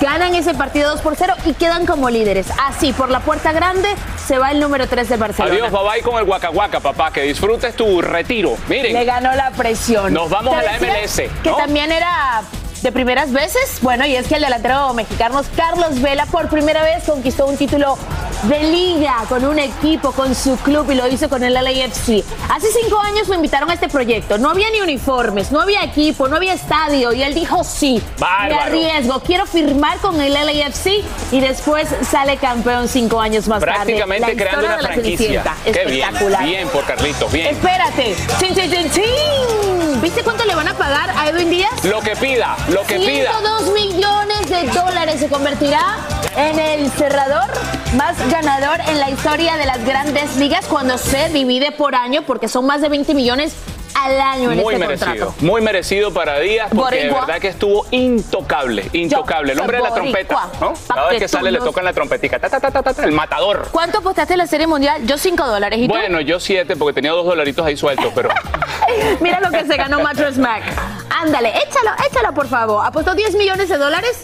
ganan 0.02 0.34
ese 0.34 0.52
partido 0.52 0.90
2 0.90 1.00
por 1.00 1.16
0 1.16 1.34
y 1.46 1.54
quedan 1.54 1.86
como 1.86 2.10
líderes. 2.10 2.48
Así, 2.62 2.92
por 2.92 3.08
la 3.08 3.20
puerta 3.20 3.50
grande, 3.50 3.88
se 4.26 4.38
va 4.38 4.50
el 4.50 4.60
número 4.60 4.86
3 4.86 5.08
de 5.08 5.16
Barcelona. 5.16 5.54
Adiós, 5.54 5.70
bye 5.72 5.90
bye 5.90 6.02
con 6.02 6.18
el 6.18 6.24
guacahuaca, 6.26 6.78
papá. 6.80 7.10
Que 7.10 7.22
disfrutes 7.22 7.74
tu 7.74 8.02
retiro. 8.02 8.54
Miren. 8.68 8.92
Le 8.92 9.04
ganó 9.06 9.34
la 9.34 9.50
presión. 9.52 10.12
Nos 10.12 10.28
vamos 10.28 10.54
a 10.54 10.62
la 10.62 10.72
MLS, 10.78 11.22
Que 11.42 11.50
también 11.56 11.90
era 11.90 12.42
de 12.82 12.92
primeras 12.92 13.32
veces. 13.32 13.78
Bueno, 13.80 14.04
y 14.04 14.14
es 14.14 14.26
que 14.26 14.34
el 14.34 14.42
delantero 14.42 14.92
mexicano 14.92 15.40
Carlos 15.56 16.02
Vela 16.02 16.26
por 16.26 16.48
primera 16.50 16.82
vez 16.82 17.04
conquistó 17.06 17.46
un 17.46 17.56
título 17.56 17.96
de 18.42 18.58
liga 18.64 19.16
con 19.28 19.44
un 19.44 19.58
equipo, 19.58 20.12
con 20.12 20.34
su 20.34 20.56
club 20.58 20.90
y 20.90 20.94
lo 20.94 21.06
hizo 21.08 21.28
con 21.28 21.42
el 21.44 21.54
LAFC. 21.54 22.24
Hace 22.50 22.68
cinco 22.82 22.98
años 23.00 23.28
lo 23.28 23.34
invitaron 23.34 23.70
a 23.70 23.74
este 23.74 23.88
proyecto. 23.88 24.38
No 24.38 24.50
había 24.50 24.68
ni 24.70 24.80
uniformes, 24.80 25.52
no 25.52 25.60
había 25.60 25.82
equipo, 25.84 26.28
no 26.28 26.36
había 26.36 26.54
estadio 26.54 27.12
y 27.12 27.22
él 27.22 27.34
dijo 27.34 27.62
sí. 27.64 28.02
Me 28.16 28.20
Bárbaro. 28.20 28.60
arriesgo, 28.62 29.20
quiero 29.20 29.46
firmar 29.46 29.98
con 29.98 30.20
el 30.20 30.32
LAFC 30.32 31.02
y 31.30 31.40
después 31.40 31.88
sale 32.10 32.36
campeón 32.36 32.88
cinco 32.88 33.20
años 33.20 33.46
más 33.48 33.60
Prácticamente 33.62 34.34
tarde. 34.34 34.34
La 34.36 34.42
creando 34.50 34.66
una 34.66 34.78
franquicia. 34.78 35.16
Cenicienta. 35.42 35.56
Qué 35.64 35.84
bien, 35.86 36.00
Espectacular. 36.04 36.44
bien 36.44 36.68
por 36.68 36.84
Carlitos, 36.84 37.32
bien. 37.32 37.46
Espérate. 37.48 38.16
Chin, 38.40 38.54
chin, 38.54 38.70
chin, 38.70 38.90
chin. 38.90 40.00
¿Viste 40.02 40.22
cuánto 40.24 40.44
le 40.44 40.54
van 40.56 40.66
a 40.66 40.74
pagar 40.74 41.10
a 41.10 41.28
Edwin 41.28 41.48
Díaz? 41.50 41.84
Lo 41.84 42.00
que 42.00 42.16
pida, 42.16 42.56
lo 42.70 42.82
que 42.84 42.96
pida. 42.98 43.30
102 43.40 43.72
millones 43.72 44.48
de 44.48 44.64
dólares 44.72 45.20
se 45.20 45.28
convertirá 45.28 45.96
en 46.36 46.58
el 46.58 46.90
cerrador 46.92 47.50
más 47.96 48.16
ganador 48.30 48.80
en 48.88 48.98
la 49.00 49.10
historia 49.10 49.56
de 49.56 49.66
las 49.66 49.84
grandes 49.84 50.36
ligas 50.36 50.66
cuando 50.66 50.98
se 50.98 51.28
divide 51.28 51.72
por 51.72 51.94
año 51.94 52.22
porque 52.22 52.48
son 52.48 52.66
más 52.66 52.80
de 52.80 52.88
20 52.88 53.14
millones 53.14 53.54
al 53.94 54.18
año 54.20 54.50
en 54.50 54.58
Muy 54.62 54.74
este 54.74 54.86
merecido, 54.86 55.26
contrato. 55.26 55.34
muy 55.44 55.60
merecido 55.60 56.14
para 56.14 56.40
Díaz, 56.40 56.70
porque 56.74 56.96
de 56.96 57.02
Boricua. 57.02 57.26
verdad 57.26 57.40
que 57.42 57.48
estuvo 57.48 57.86
intocable, 57.90 58.88
intocable. 58.94 59.52
El 59.52 59.60
hombre 59.60 59.76
de 59.76 59.82
la 59.82 59.92
trompeta, 59.94 60.48
¿no? 60.60 60.72
Cada 60.88 61.10
vez 61.10 61.18
que 61.18 61.28
sale 61.28 61.50
le 61.50 61.58
tocan 61.58 61.84
la 61.84 61.92
trompetica, 61.92 62.38
ta, 62.38 62.48
ta, 62.48 62.58
ta, 62.58 62.70
ta, 62.70 62.82
ta, 62.82 62.94
ta, 62.94 63.04
el 63.04 63.12
matador. 63.12 63.68
¿Cuánto 63.70 63.98
apostaste 63.98 64.32
en 64.32 64.38
la 64.38 64.46
Serie 64.46 64.66
Mundial? 64.66 65.06
Yo 65.06 65.18
5 65.18 65.46
dólares. 65.46 65.78
¿Y 65.78 65.86
tú? 65.88 65.94
Bueno, 65.94 66.22
yo 66.22 66.40
siete, 66.40 66.74
porque 66.74 66.94
tenía 66.94 67.10
dos 67.12 67.26
dolaritos 67.26 67.64
ahí 67.66 67.76
sueltos, 67.76 68.10
pero 68.14 68.30
Mira 69.20 69.40
lo 69.40 69.50
que 69.50 69.66
se 69.66 69.76
ganó 69.76 70.00
Mattress 70.00 70.38
Mac. 70.38 70.62
Ándale, 71.10 71.50
échalo, 71.50 71.90
échalo 72.10 72.32
por 72.32 72.48
favor. 72.48 72.84
Apostó 72.86 73.14
10 73.14 73.34
millones 73.34 73.68
de 73.68 73.76
dólares 73.76 74.22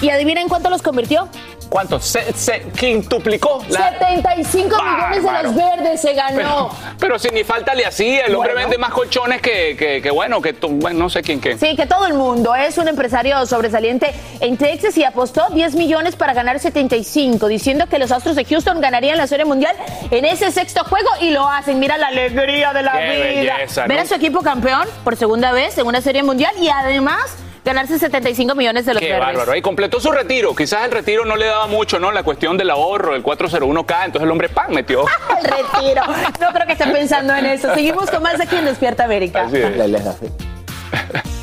y 0.00 0.10
adivinen 0.10 0.48
cuánto 0.48 0.70
los 0.70 0.82
convirtió. 0.82 1.28
¿cuánto? 1.68 1.98
Se, 1.98 2.32
se 2.32 2.60
quintuplicó. 2.78 3.60
la- 3.68 3.90
75 3.98 4.76
millones 4.82 5.22
de 5.24 5.42
los 5.42 5.54
verdes 5.56 6.00
se 6.00 6.12
ganó. 6.14 6.36
Pero, 6.36 6.70
pero 7.00 7.18
si 7.18 7.28
ni 7.30 7.42
falta 7.42 7.74
le 7.74 7.84
hacía, 7.84 8.26
el 8.26 8.34
hombre 8.36 8.52
Bueno. 8.52 8.68
vende 8.68 8.78
más 8.78 8.92
colchones 8.92 9.42
que, 9.42 9.76
que, 9.76 10.00
que 10.00 10.10
bueno, 10.12 10.40
que 10.40 10.52
bueno, 10.52 11.00
no 11.00 11.10
sé 11.10 11.22
quién 11.22 11.40
qué. 11.40 11.58
Sí, 11.58 11.74
que 11.74 11.86
todo 11.86 12.06
el 12.06 12.14
mundo 12.14 12.54
es 12.54 12.78
un 12.78 12.86
empresario 12.86 13.44
sobresaliente 13.46 14.14
en 14.40 14.56
Texas 14.56 14.96
y 14.96 15.02
apostó 15.02 15.44
10 15.52 15.74
millones 15.74 16.14
para 16.14 16.34
ganar 16.34 16.60
75, 16.60 17.48
diciendo 17.48 17.86
que 17.88 17.98
los 17.98 18.12
Astros 18.12 18.36
de 18.36 18.44
Houston 18.44 18.80
ganarían 18.80 19.16
la 19.18 19.26
Serie 19.26 19.44
Mundial 19.44 19.74
en 20.12 20.24
ese 20.24 20.52
sexto 20.52 20.84
juego 20.84 21.08
y 21.20 21.30
lo 21.30 21.48
hacen. 21.48 21.80
Mira 21.80 21.98
la 21.98 22.06
alegría 22.06 22.72
de 22.72 22.82
la 22.84 22.92
Qué 22.92 23.40
vida. 23.40 23.56
belleza, 23.56 23.86
Ver 23.88 23.96
¿no? 23.98 24.02
a 24.04 24.06
su 24.06 24.14
equipo 24.14 24.40
campeón 24.42 24.86
por 25.02 25.16
segunda 25.16 25.50
vez 25.50 25.76
en 25.78 25.86
una 25.88 26.00
Serie 26.00 26.22
Mundial 26.22 26.52
y 26.60 26.68
además 26.68 27.22
ganarse 27.66 27.98
75 27.98 28.54
millones 28.54 28.86
de 28.86 28.94
los 28.94 29.00
Qué 29.00 29.08
verdes. 29.10 29.26
bárbaro. 29.26 29.52
Ahí 29.52 29.60
completó 29.60 30.00
su 30.00 30.10
retiro. 30.12 30.54
Quizás 30.54 30.84
el 30.84 30.92
retiro 30.92 31.24
no 31.24 31.36
le 31.36 31.46
daba 31.46 31.66
mucho, 31.66 31.98
¿no? 31.98 32.12
La 32.12 32.22
cuestión 32.22 32.56
del 32.56 32.70
ahorro, 32.70 33.14
el 33.14 33.22
401k. 33.22 34.04
Entonces 34.06 34.22
el 34.22 34.30
hombre 34.30 34.48
pan 34.48 34.72
metió. 34.72 35.04
El 35.38 35.44
retiro. 35.44 36.02
No 36.40 36.52
creo 36.52 36.66
que 36.66 36.72
esté 36.72 36.86
pensando 36.86 37.34
en 37.34 37.46
eso. 37.46 37.74
Seguimos 37.74 38.10
con 38.10 38.22
más 38.22 38.40
aquí 38.40 38.56
en 38.56 38.64
Despierta 38.64 39.04
América. 39.04 39.42
Así 39.42 39.56
es. 39.58 41.35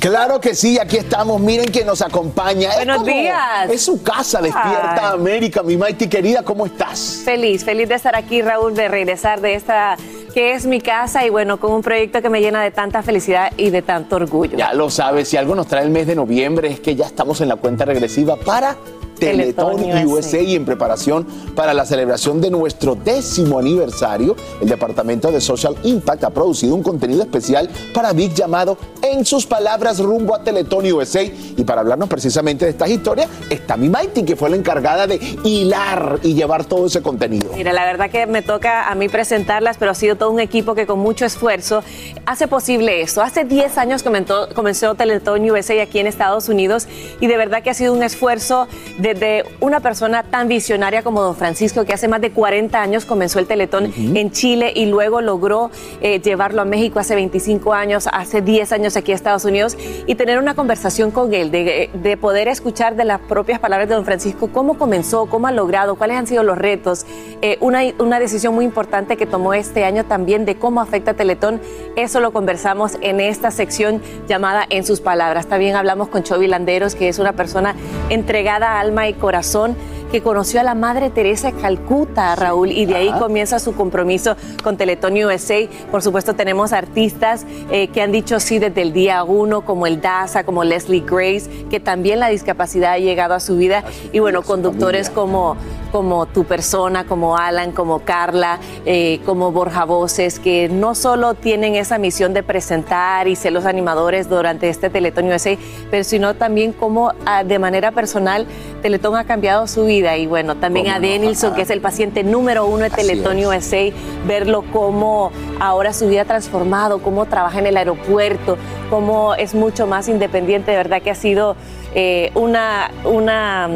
Claro 0.00 0.40
que 0.40 0.54
sí, 0.54 0.78
aquí 0.78 0.96
estamos. 0.96 1.38
Miren 1.42 1.66
que 1.70 1.84
nos 1.84 2.00
acompaña. 2.00 2.70
Es 2.70 2.76
Buenos 2.76 2.98
como- 2.98 3.12
días. 3.12 3.70
Es 3.70 3.82
su 3.82 4.02
casa, 4.02 4.40
Despierta 4.40 5.10
Ay. 5.10 5.14
América. 5.14 5.62
Mi 5.62 5.76
Mighty 5.76 6.08
querida, 6.08 6.42
¿cómo 6.42 6.64
estás? 6.64 7.20
Feliz, 7.22 7.64
feliz 7.64 7.86
de 7.88 7.96
estar 7.96 8.16
aquí, 8.16 8.40
Raúl, 8.40 8.74
de 8.74 8.88
regresar 8.88 9.42
de 9.42 9.54
esta 9.54 9.96
que 10.32 10.52
es 10.54 10.64
mi 10.64 10.80
casa 10.80 11.26
y 11.26 11.28
bueno, 11.30 11.58
con 11.60 11.72
un 11.72 11.82
proyecto 11.82 12.22
que 12.22 12.30
me 12.30 12.40
llena 12.40 12.62
de 12.62 12.70
tanta 12.70 13.02
felicidad 13.02 13.52
y 13.58 13.68
de 13.70 13.82
tanto 13.82 14.16
orgullo. 14.16 14.56
Ya 14.56 14.72
lo 14.72 14.88
sabes, 14.88 15.28
si 15.28 15.36
algo 15.36 15.54
nos 15.54 15.66
trae 15.66 15.82
el 15.84 15.90
mes 15.90 16.06
de 16.06 16.14
noviembre 16.14 16.68
es 16.70 16.80
que 16.80 16.94
ya 16.96 17.04
estamos 17.06 17.40
en 17.40 17.48
la 17.48 17.56
cuenta 17.56 17.84
regresiva 17.84 18.36
para 18.36 18.76
Teletón 19.20 19.80
USA 20.06 20.40
y 20.40 20.56
en 20.56 20.64
preparación 20.64 21.26
para 21.54 21.74
la 21.74 21.84
celebración 21.84 22.40
de 22.40 22.50
nuestro 22.50 22.94
décimo 22.94 23.58
aniversario, 23.58 24.34
el 24.60 24.68
Departamento 24.68 25.30
de 25.30 25.40
Social 25.40 25.76
Impact 25.84 26.24
ha 26.24 26.30
producido 26.30 26.74
un 26.74 26.82
contenido 26.82 27.22
especial 27.22 27.68
para 27.92 28.12
Vic 28.12 28.34
llamado 28.34 28.78
En 29.02 29.24
sus 29.24 29.46
palabras 29.46 29.98
rumbo 29.98 30.34
a 30.34 30.42
Teletón 30.42 30.90
USA. 30.90 31.22
Y 31.22 31.64
para 31.64 31.82
hablarnos 31.82 32.08
precisamente 32.08 32.64
de 32.64 32.70
estas 32.70 32.88
historias 32.88 33.28
está 33.50 33.76
mi 33.76 33.88
Mighty, 33.88 34.24
que 34.24 34.36
fue 34.36 34.48
la 34.50 34.56
encargada 34.56 35.06
de 35.06 35.20
hilar 35.44 36.20
y 36.22 36.34
llevar 36.34 36.64
todo 36.64 36.86
ese 36.86 37.02
contenido. 37.02 37.50
Mira, 37.54 37.72
la 37.72 37.84
verdad 37.84 38.10
que 38.10 38.26
me 38.26 38.42
toca 38.42 38.88
a 38.88 38.94
mí 38.94 39.08
presentarlas, 39.08 39.76
pero 39.78 39.90
ha 39.90 39.94
sido 39.94 40.16
todo 40.16 40.30
un 40.30 40.40
equipo 40.40 40.74
que 40.74 40.86
con 40.86 40.98
mucho 40.98 41.26
esfuerzo 41.26 41.82
hace 42.24 42.48
posible 42.48 43.02
esto. 43.02 43.20
Hace 43.20 43.44
10 43.44 43.76
años 43.76 44.02
comenzó, 44.02 44.48
comenzó 44.54 44.94
Teletón 44.94 45.50
USA 45.50 45.82
aquí 45.82 45.98
en 45.98 46.06
Estados 46.06 46.48
Unidos 46.48 46.88
y 47.20 47.26
de 47.26 47.36
verdad 47.36 47.62
que 47.62 47.70
ha 47.70 47.74
sido 47.74 47.92
un 47.92 48.02
esfuerzo 48.02 48.66
desde 49.14 49.44
una 49.60 49.80
persona 49.80 50.22
tan 50.22 50.48
visionaria 50.48 51.02
como 51.02 51.22
don 51.22 51.36
Francisco, 51.36 51.84
que 51.84 51.92
hace 51.92 52.08
más 52.08 52.20
de 52.20 52.30
40 52.30 52.80
años 52.80 53.04
comenzó 53.04 53.38
el 53.38 53.46
Teletón 53.46 53.92
en 53.96 54.30
Chile 54.30 54.72
y 54.74 54.86
luego 54.86 55.20
logró 55.20 55.70
eh, 56.00 56.20
llevarlo 56.20 56.62
a 56.62 56.64
México 56.64 56.98
hace 56.98 57.14
25 57.14 57.72
años, 57.72 58.08
hace 58.12 58.42
10 58.42 58.72
años 58.72 58.96
aquí 58.96 59.12
a 59.12 59.14
Estados 59.14 59.44
Unidos 59.44 59.76
y 60.06 60.14
tener 60.14 60.38
una 60.38 60.54
conversación 60.54 61.10
con 61.10 61.32
él, 61.34 61.50
de, 61.50 61.90
de 61.92 62.16
poder 62.16 62.48
escuchar 62.48 62.96
de 62.96 63.04
las 63.04 63.20
propias 63.20 63.58
palabras 63.58 63.88
de 63.88 63.94
don 63.94 64.04
Francisco 64.04 64.50
cómo 64.52 64.78
comenzó, 64.78 65.26
cómo 65.26 65.46
ha 65.46 65.52
logrado, 65.52 65.96
cuáles 65.96 66.16
han 66.16 66.26
sido 66.26 66.42
los 66.42 66.58
retos, 66.58 67.06
eh, 67.42 67.56
una, 67.60 67.80
una 67.98 68.20
decisión 68.20 68.54
muy 68.54 68.64
importante 68.64 69.16
que 69.16 69.26
tomó 69.26 69.54
este 69.54 69.84
año 69.84 70.04
también 70.04 70.44
de 70.44 70.56
cómo 70.56 70.80
afecta 70.80 71.12
a 71.12 71.14
Teletón. 71.14 71.60
Eso 71.96 72.20
lo 72.20 72.32
conversamos 72.32 72.98
en 73.00 73.20
esta 73.20 73.50
sección 73.50 74.02
llamada 74.28 74.66
En 74.68 74.84
sus 74.84 75.00
palabras. 75.00 75.46
También 75.46 75.76
hablamos 75.76 76.08
con 76.08 76.22
Chovy 76.22 76.46
Landeros, 76.46 76.94
que 76.94 77.08
es 77.08 77.18
una 77.18 77.32
persona 77.32 77.74
entregada 78.08 78.72
a 78.72 78.80
alma 78.80 78.99
y 79.08 79.14
corazón 79.14 79.76
que 80.10 80.22
conoció 80.22 80.60
a 80.60 80.62
la 80.62 80.74
Madre 80.74 81.10
Teresa 81.10 81.52
de 81.52 81.60
Calcuta, 81.60 82.34
Raúl, 82.34 82.72
y 82.72 82.86
de 82.86 82.96
ahí 82.96 83.12
comienza 83.18 83.58
su 83.58 83.74
compromiso 83.74 84.36
con 84.62 84.76
Teletón 84.76 85.14
USA. 85.14 85.68
Por 85.90 86.02
supuesto, 86.02 86.34
tenemos 86.34 86.72
artistas 86.72 87.46
eh, 87.70 87.88
que 87.88 88.02
han 88.02 88.12
dicho 88.12 88.40
sí 88.40 88.58
desde 88.58 88.82
el 88.82 88.92
día 88.92 89.22
uno, 89.24 89.64
como 89.64 89.86
el 89.86 90.00
Daza, 90.00 90.44
como 90.44 90.64
Leslie 90.64 91.04
Grace, 91.06 91.66
que 91.70 91.80
también 91.80 92.18
la 92.20 92.28
discapacidad 92.28 92.92
ha 92.92 92.98
llegado 92.98 93.34
a 93.34 93.40
su 93.40 93.56
vida, 93.56 93.84
y 94.12 94.18
bueno, 94.18 94.42
conductores 94.42 95.10
como 95.10 95.56
como 95.90 96.26
tu 96.26 96.44
persona, 96.44 97.04
como 97.04 97.36
Alan, 97.36 97.72
como 97.72 98.00
Carla, 98.00 98.58
eh, 98.86 99.20
como 99.26 99.52
Borja 99.52 99.84
Voces, 99.84 100.38
que 100.38 100.68
no 100.68 100.94
solo 100.94 101.34
tienen 101.34 101.74
esa 101.74 101.98
misión 101.98 102.32
de 102.32 102.42
presentar 102.42 103.28
y 103.28 103.36
ser 103.36 103.52
los 103.52 103.66
animadores 103.66 104.28
durante 104.28 104.68
este 104.68 104.90
Teletón 104.90 105.26
USA, 105.26 105.56
pero 105.90 106.04
sino 106.04 106.34
también 106.34 106.72
como 106.72 107.12
ah, 107.26 107.44
de 107.44 107.58
manera 107.58 107.92
personal 107.92 108.46
Teletón 108.82 109.16
ha 109.16 109.24
cambiado 109.24 109.66
su 109.66 109.84
vida. 109.84 109.99
Y 110.00 110.26
bueno, 110.26 110.56
también 110.56 110.88
a 110.88 110.98
Denilson, 110.98 111.54
que 111.54 111.62
es 111.62 111.70
el 111.70 111.80
paciente 111.80 112.24
número 112.24 112.66
uno 112.66 112.84
de 112.84 112.90
Teletón 112.90 113.38
USA, 113.44 113.90
verlo 114.26 114.64
cómo 114.72 115.30
ahora 115.60 115.92
su 115.92 116.08
vida 116.08 116.22
ha 116.22 116.24
transformado, 116.24 117.02
cómo 117.02 117.26
trabaja 117.26 117.58
en 117.58 117.66
el 117.66 117.76
aeropuerto, 117.76 118.56
cómo 118.88 119.34
es 119.34 119.54
mucho 119.54 119.86
más 119.86 120.08
independiente, 120.08 120.70
de 120.70 120.76
verdad 120.78 121.02
que 121.02 121.10
ha 121.10 121.14
sido 121.14 121.54
eh, 121.94 122.30
una, 122.34 122.90
una 123.04 123.68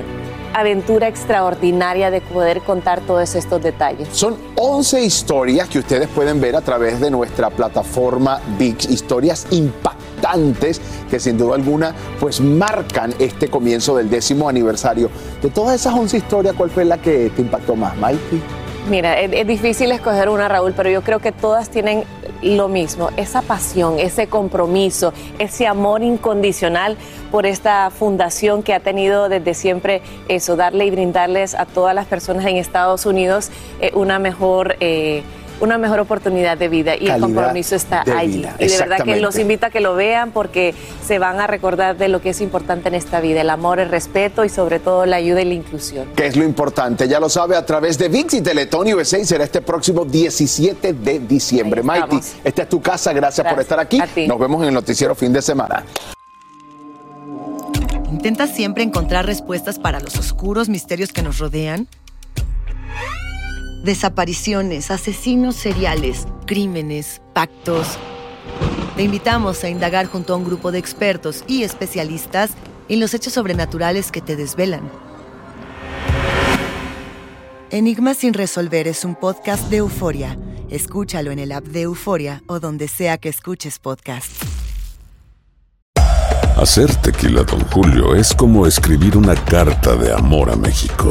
aventura 0.55 1.09
extraordinaria 1.09 2.11
de 2.11 2.23
poder 2.23 2.63
contar 2.63 3.01
todos 3.03 3.35
estos 3.35 3.63
detalles. 3.63 4.09
Son 4.13 4.37
11 4.57 5.05
historias 5.05 5.69
que 5.69 5.81
ustedes 5.81 6.09
pueden 6.09 6.41
ver 6.41 6.57
a 6.57 6.63
través 6.63 7.01
de 7.01 7.11
nuestra 7.11 7.51
plataforma 7.51 8.41
VIX, 8.59 8.89
historias 8.89 9.47
impactantes 9.51 10.04
que 11.11 11.21
sin 11.21 11.39
duda 11.39 11.55
alguna 11.55 11.95
pues 12.21 12.41
marcan 12.41 13.15
este 13.19 13.49
comienzo 13.49 13.97
del 13.97 14.11
décimo 14.11 14.49
aniversario. 14.49 15.11
De 15.43 15.51
todas 15.51 15.75
esas 15.81 15.95
11 15.95 16.17
historias, 16.17 16.55
¿cuál 16.55 16.71
fue 16.71 16.85
la 16.85 16.99
que 16.99 17.31
te 17.35 17.43
impactó 17.43 17.77
más, 17.77 17.97
Mikey? 17.97 18.43
Mira, 18.89 19.19
es, 19.19 19.47
difícil 19.47 19.93
escoger 19.93 20.29
una, 20.29 20.47
Raúl, 20.47 20.75
pero 20.77 20.91
yo 20.91 21.03
creo 21.03 21.19
que 21.19 21.33
todas 21.33 21.71
tienen 21.71 22.05
lo 22.43 22.69
mismo, 22.69 23.09
esa 23.17 23.41
pasión, 23.41 23.99
ese 23.99 24.27
compromiso, 24.27 25.15
ese 25.39 25.67
amor 25.67 26.03
incondicional 26.03 26.99
por 27.31 27.47
esta 27.47 27.91
fundación 27.91 28.63
que 28.63 28.75
ha 28.75 28.81
tenido 28.81 29.31
desde 29.31 29.55
siempre 29.55 30.03
eso, 30.29 30.57
darle 30.57 30.85
y 30.85 30.91
brindarles 30.91 31.55
a 31.55 31.65
todas 31.65 31.95
las 31.95 32.05
personas 32.07 32.45
en 32.45 32.57
Estados 32.57 33.07
Unidos 33.07 33.51
eh, 33.81 33.93
una 33.95 34.19
mejor... 34.19 34.77
Eh, 34.81 35.23
una 35.65 35.79
mejor 35.79 36.01
oportunidad 36.01 36.57
de 36.57 36.69
vida 36.69 36.97
y 36.97 37.09
el 37.09 37.21
compromiso 37.21 37.75
está 37.75 38.05
allí. 38.17 38.47
Y 38.59 38.67
de 38.69 38.79
verdad 38.79 39.05
que 39.05 39.17
los 39.17 39.39
invito 39.39 39.67
a 39.67 39.71
que 39.71 39.81
lo 39.81 39.95
vean 39.95 40.31
porque 40.31 40.75
se 41.05 41.19
van 41.19 41.41
a 41.41 41.47
recordar 41.47 41.97
de 41.97 42.09
lo 42.09 42.21
que 42.21 42.31
es 42.31 42.41
importante 42.41 42.89
en 42.89 42.95
esta 42.95 43.21
vida, 43.21 43.41
el 43.41 43.51
amor, 43.51 43.81
el 43.81 43.89
respeto 43.89 44.45
y 44.45 44.49
sobre 44.49 44.79
todo 44.79 45.07
la 45.07 45.17
ayuda 45.17 45.43
y 45.43 45.47
la 45.47 45.55
inclusión. 45.55 46.09
Que 46.15 46.27
es 46.27 46.37
lo 46.37 46.45
importante, 46.45 47.09
ya 47.09 47.21
lo 47.21 47.29
sabe 47.29 47.57
a 47.57 47.65
través 47.65 47.99
de 47.99 48.09
VIX 48.09 48.35
y 48.35 48.41
Teletón 48.43 48.93
USA 48.93 49.25
será 49.25 49.45
este 49.45 49.63
próximo 49.63 50.05
17 50.05 50.93
de 50.93 51.19
diciembre. 51.21 51.83
Mighty, 51.83 52.21
esta 52.45 52.63
es 52.63 52.69
tu 52.69 52.81
casa, 52.81 53.13
gracias, 53.13 53.47
por 53.47 53.61
estar 53.61 53.81
aquí. 53.81 54.01
Nos 54.27 54.39
vemos 54.39 54.63
en 54.63 54.69
el 54.69 54.75
noticiero 54.75 55.15
fin 55.15 55.33
de 55.33 55.43
semana. 55.43 55.85
¿Intentas 58.11 58.51
siempre 58.51 58.85
encontrar 58.85 59.27
respuestas 59.27 59.79
para 59.79 60.01
los 60.01 60.17
oscuros 60.17 60.69
misterios 60.69 61.13
que 61.13 61.23
nos 61.23 61.39
rodean? 61.39 61.89
Desapariciones, 63.85 64.91
asesinos 64.91 65.57
seriales, 65.57 66.27
crímenes, 66.47 67.21
pactos. 67.35 67.99
Te 68.97 69.03
invitamos 69.03 69.63
a 69.63 69.69
indagar 69.69 70.07
junto 70.07 70.33
a 70.33 70.37
un 70.39 70.45
grupo 70.45 70.73
de 70.73 70.79
expertos 70.79 71.45
y 71.47 71.65
especialistas 71.65 72.53
en 72.89 72.99
los 72.99 73.13
hechos 73.13 73.35
sobrenaturales 73.35 74.11
que 74.11 74.23
te 74.23 74.37
desvelan. 74.37 74.91
Enigma 77.71 78.15
sin 78.15 78.33
resolver 78.33 78.89
es 78.89 79.05
un 79.05 79.17
podcast 79.17 79.69
de 79.69 79.79
euforia. 79.79 80.39
Escúchalo 80.71 81.31
en 81.31 81.39
el 81.39 81.53
app 81.53 81.65
de 81.65 81.83
Euforia 81.83 82.43
o 82.47 82.61
donde 82.61 82.89
sea 82.89 83.19
que 83.19 83.29
escuches 83.29 83.79
podcast. 83.79 84.33
Hacer 86.57 86.95
tequila, 87.03 87.43
Don 87.43 87.61
Julio, 87.67 88.15
es 88.15 88.33
como 88.33 88.67
escribir 88.67 89.19
una 89.19 89.35
carta 89.35 89.95
de 89.95 90.11
amor 90.11 90.51
a 90.51 90.57
México. 90.57 91.11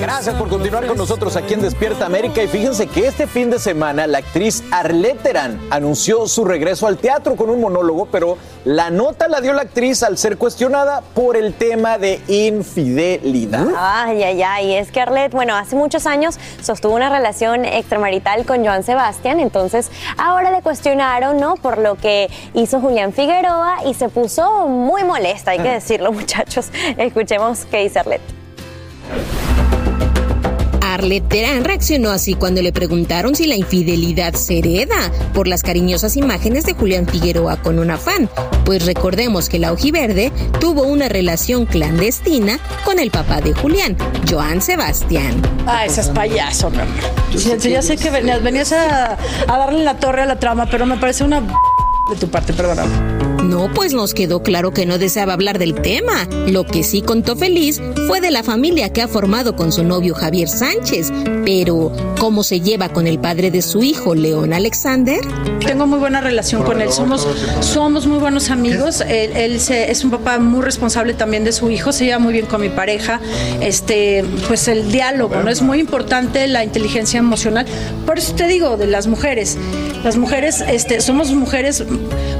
Gracias 0.00 0.34
por 0.36 0.48
continuar 0.48 0.86
con 0.86 0.96
nosotros 0.96 1.36
aquí 1.36 1.54
en 1.54 1.62
Despierta 1.62 2.06
América 2.06 2.42
y 2.42 2.48
fíjense 2.48 2.86
que 2.86 3.06
este 3.06 3.26
fin 3.26 3.50
de 3.50 3.58
semana 3.58 4.06
la 4.06 4.18
actriz 4.18 4.62
Arlette 4.70 5.22
Terán 5.22 5.60
anunció 5.70 6.26
su 6.26 6.44
regreso 6.44 6.86
al 6.86 6.98
teatro 6.98 7.36
con 7.36 7.50
un 7.50 7.60
monólogo, 7.60 8.06
pero 8.06 8.38
la 8.64 8.90
nota 8.90 9.28
la 9.28 9.40
dio 9.40 9.52
la 9.52 9.62
actriz 9.62 10.02
al 10.02 10.18
ser 10.18 10.38
cuestionada 10.38 11.02
por 11.14 11.36
el 11.36 11.54
tema 11.54 11.98
de 11.98 12.20
infidelidad. 12.28 13.66
Ay, 13.76 14.22
ay, 14.22 14.42
ay, 14.42 14.74
es 14.74 14.90
que 14.90 15.00
Arlette, 15.00 15.32
bueno, 15.32 15.56
hace 15.56 15.76
muchos 15.76 16.06
años 16.06 16.38
sostuvo 16.62 16.94
una 16.94 17.08
relación 17.08 17.64
extramarital 17.64 18.44
con 18.44 18.64
Joan 18.64 18.82
Sebastián, 18.82 19.40
entonces 19.40 19.90
ahora 20.16 20.50
le 20.50 20.62
cuestionaron, 20.62 21.38
¿no? 21.38 21.56
Por 21.56 21.78
lo 21.78 21.96
que 21.96 22.30
hizo 22.54 22.80
Julián 22.80 23.12
Figueroa 23.12 23.78
y 23.86 23.94
se 23.94 24.08
puso 24.08 24.68
muy 24.68 25.04
molesta, 25.04 25.52
hay 25.52 25.58
que 25.58 25.70
decirlo, 25.70 26.12
muchachos. 26.12 26.70
Escuchemos 26.96 27.66
qué 27.70 27.78
dice 27.78 27.98
Arlette. 27.98 28.41
Arlette 30.92 31.28
Terán 31.28 31.64
reaccionó 31.64 32.10
así 32.10 32.34
cuando 32.34 32.60
le 32.60 32.70
preguntaron 32.70 33.34
si 33.34 33.46
la 33.46 33.56
infidelidad 33.56 34.34
se 34.34 34.58
hereda 34.58 35.10
por 35.32 35.48
las 35.48 35.62
cariñosas 35.62 36.16
imágenes 36.16 36.64
de 36.64 36.74
Julián 36.74 37.06
Figueroa 37.06 37.56
con 37.56 37.78
una 37.78 37.96
fan. 37.96 38.28
Pues 38.64 38.84
recordemos 38.84 39.48
que 39.48 39.58
la 39.58 39.72
ojiverde 39.72 40.30
tuvo 40.60 40.82
una 40.82 41.08
relación 41.08 41.64
clandestina 41.64 42.58
con 42.84 42.98
el 42.98 43.10
papá 43.10 43.40
de 43.40 43.54
Julián, 43.54 43.96
Joan 44.30 44.60
Sebastián. 44.60 45.40
Ah, 45.66 45.86
ese 45.86 46.02
es 46.02 46.08
payaso, 46.08 46.70
mi 46.70 46.78
amor. 46.78 46.94
Ya, 47.36 47.56
ya 47.56 47.82
sé 47.82 47.96
que 47.96 48.10
venías, 48.10 48.42
venías 48.42 48.72
a, 48.72 49.16
a 49.48 49.58
darle 49.58 49.84
la 49.84 49.96
torre 49.96 50.22
a 50.22 50.26
la 50.26 50.38
trama, 50.38 50.66
pero 50.66 50.84
me 50.84 50.98
parece 50.98 51.24
una 51.24 51.40
de 51.40 52.16
tu 52.20 52.28
parte, 52.28 52.52
perdóname. 52.52 53.31
No, 53.52 53.70
pues 53.74 53.92
nos 53.92 54.14
quedó 54.14 54.42
claro 54.42 54.70
que 54.70 54.86
no 54.86 54.96
deseaba 54.96 55.34
hablar 55.34 55.58
del 55.58 55.74
tema. 55.74 56.26
Lo 56.48 56.64
que 56.64 56.82
sí 56.82 57.02
contó 57.02 57.36
feliz 57.36 57.82
fue 58.06 58.22
de 58.22 58.30
la 58.30 58.42
familia 58.42 58.94
que 58.94 59.02
ha 59.02 59.08
formado 59.08 59.56
con 59.56 59.72
su 59.72 59.84
novio 59.84 60.14
Javier 60.14 60.48
Sánchez. 60.48 61.12
Pero, 61.44 61.92
¿cómo 62.18 62.44
se 62.44 62.62
lleva 62.62 62.88
con 62.88 63.06
el 63.06 63.18
padre 63.18 63.50
de 63.50 63.60
su 63.60 63.82
hijo, 63.82 64.14
León 64.14 64.54
Alexander? 64.54 65.20
Tengo 65.66 65.86
muy 65.86 65.98
buena 65.98 66.22
relación 66.22 66.62
con 66.62 66.80
él. 66.80 66.90
Somos, 66.90 67.28
somos 67.60 68.06
muy 68.06 68.20
buenos 68.20 68.48
amigos. 68.48 69.02
Él, 69.02 69.60
es 69.68 70.02
un 70.02 70.10
papá 70.10 70.38
muy 70.38 70.62
responsable 70.62 71.12
también 71.12 71.44
de 71.44 71.52
su 71.52 71.70
hijo. 71.70 71.92
Se 71.92 72.06
lleva 72.06 72.18
muy 72.18 72.32
bien 72.32 72.46
con 72.46 72.58
mi 72.58 72.70
pareja. 72.70 73.20
Este, 73.60 74.24
pues 74.48 74.66
el 74.66 74.90
diálogo, 74.90 75.42
¿no? 75.42 75.50
Es 75.50 75.60
muy 75.60 75.78
importante 75.78 76.46
la 76.46 76.64
inteligencia 76.64 77.18
emocional. 77.18 77.66
Por 78.06 78.16
eso 78.16 78.32
te 78.32 78.46
digo, 78.46 78.78
de 78.78 78.86
las 78.86 79.08
mujeres, 79.08 79.58
Las 80.04 80.16
mujeres, 80.16 80.60
este, 80.60 81.00
somos 81.00 81.32
mujeres 81.32 81.84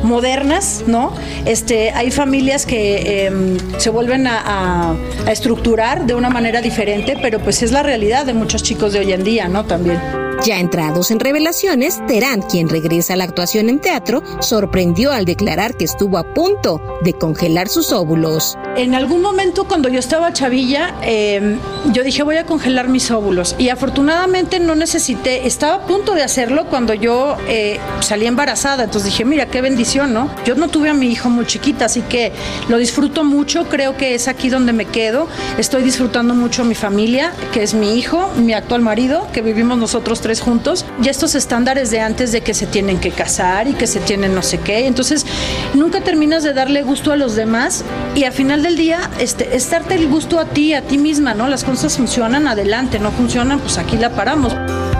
modernas, 0.02 0.84
¿no? 0.86 1.12
Este, 1.44 1.90
hay 1.90 2.10
familias 2.10 2.66
que 2.66 3.26
em, 3.26 3.58
se 3.78 3.90
vuelven 3.90 4.26
a, 4.26 4.94
a 5.26 5.32
estructurar 5.32 6.06
de 6.06 6.14
una 6.14 6.30
manera 6.30 6.60
diferente, 6.60 7.16
pero 7.20 7.38
pues 7.38 7.62
es 7.62 7.70
la 7.70 7.82
realidad 7.82 8.26
de 8.26 8.34
muchos 8.34 8.62
chicos 8.62 8.92
de 8.92 9.00
hoy 9.00 9.12
en 9.12 9.24
día, 9.24 9.48
¿no? 9.48 9.64
También. 9.64 10.00
Ya 10.44 10.58
entrados 10.58 11.12
en 11.12 11.20
revelaciones, 11.20 12.04
Terán, 12.08 12.42
quien 12.42 12.68
regresa 12.68 13.14
a 13.14 13.16
la 13.16 13.22
actuación 13.22 13.68
en 13.68 13.78
teatro, 13.78 14.24
sorprendió 14.40 15.12
al 15.12 15.24
declarar 15.24 15.76
que 15.76 15.84
estuvo 15.84 16.18
a 16.18 16.34
punto 16.34 16.98
de 17.02 17.12
congelar 17.12 17.68
sus 17.68 17.92
óvulos. 17.92 18.58
En 18.76 18.96
algún 18.96 19.22
momento 19.22 19.68
cuando 19.68 19.88
yo 19.88 20.00
estaba 20.00 20.32
chavilla, 20.32 20.96
eh, 21.02 21.58
yo 21.92 22.02
dije 22.02 22.24
voy 22.24 22.38
a 22.38 22.46
congelar 22.46 22.88
mis 22.88 23.12
óvulos 23.12 23.54
y 23.56 23.68
afortunadamente 23.68 24.58
no 24.58 24.74
necesité, 24.74 25.46
estaba 25.46 25.74
a 25.74 25.86
punto 25.86 26.14
de 26.14 26.22
hacerlo 26.22 26.66
cuando 26.66 26.92
yo 26.92 27.36
eh, 27.54 27.78
salí 28.00 28.26
embarazada, 28.26 28.84
entonces 28.84 29.10
dije 29.10 29.26
mira 29.26 29.44
qué 29.44 29.60
bendición, 29.60 30.14
¿no? 30.14 30.34
Yo 30.46 30.54
no 30.54 30.68
tuve 30.68 30.88
a 30.88 30.94
mi 30.94 31.08
hijo 31.08 31.28
muy 31.28 31.44
chiquita, 31.44 31.84
así 31.84 32.00
que 32.00 32.32
lo 32.70 32.78
disfruto 32.78 33.24
mucho, 33.24 33.68
creo 33.68 33.94
que 33.94 34.14
es 34.14 34.26
aquí 34.26 34.48
donde 34.48 34.72
me 34.72 34.86
quedo, 34.86 35.28
estoy 35.58 35.82
disfrutando 35.82 36.32
mucho 36.32 36.64
mi 36.64 36.74
familia, 36.74 37.34
que 37.52 37.62
es 37.62 37.74
mi 37.74 37.98
hijo, 37.98 38.32
mi 38.38 38.54
actual 38.54 38.80
marido, 38.80 39.28
que 39.34 39.42
vivimos 39.42 39.76
nosotros 39.76 40.22
tres 40.22 40.40
juntos, 40.40 40.86
y 41.02 41.10
estos 41.10 41.34
estándares 41.34 41.90
de 41.90 42.00
antes 42.00 42.32
de 42.32 42.40
que 42.40 42.54
se 42.54 42.66
tienen 42.66 42.98
que 43.00 43.10
casar 43.10 43.68
y 43.68 43.74
que 43.74 43.86
se 43.86 44.00
tienen 44.00 44.34
no 44.34 44.42
sé 44.42 44.58
qué, 44.58 44.86
entonces 44.86 45.26
nunca 45.74 46.00
terminas 46.00 46.44
de 46.44 46.54
darle 46.54 46.80
gusto 46.80 47.12
a 47.12 47.16
los 47.16 47.36
demás 47.36 47.84
y 48.14 48.24
al 48.24 48.32
final 48.32 48.62
del 48.62 48.76
día 48.76 49.10
este, 49.18 49.54
es 49.54 49.68
darte 49.68 49.96
el 49.96 50.08
gusto 50.08 50.40
a 50.40 50.46
ti, 50.46 50.72
a 50.72 50.80
ti 50.80 50.96
misma, 50.96 51.34
¿no? 51.34 51.48
Las 51.48 51.64
cosas 51.64 51.98
funcionan, 51.98 52.48
adelante, 52.48 52.98
no 52.98 53.10
funcionan, 53.10 53.60
pues 53.60 53.76
aquí 53.76 53.98
la 53.98 54.08
paramos. 54.08 54.54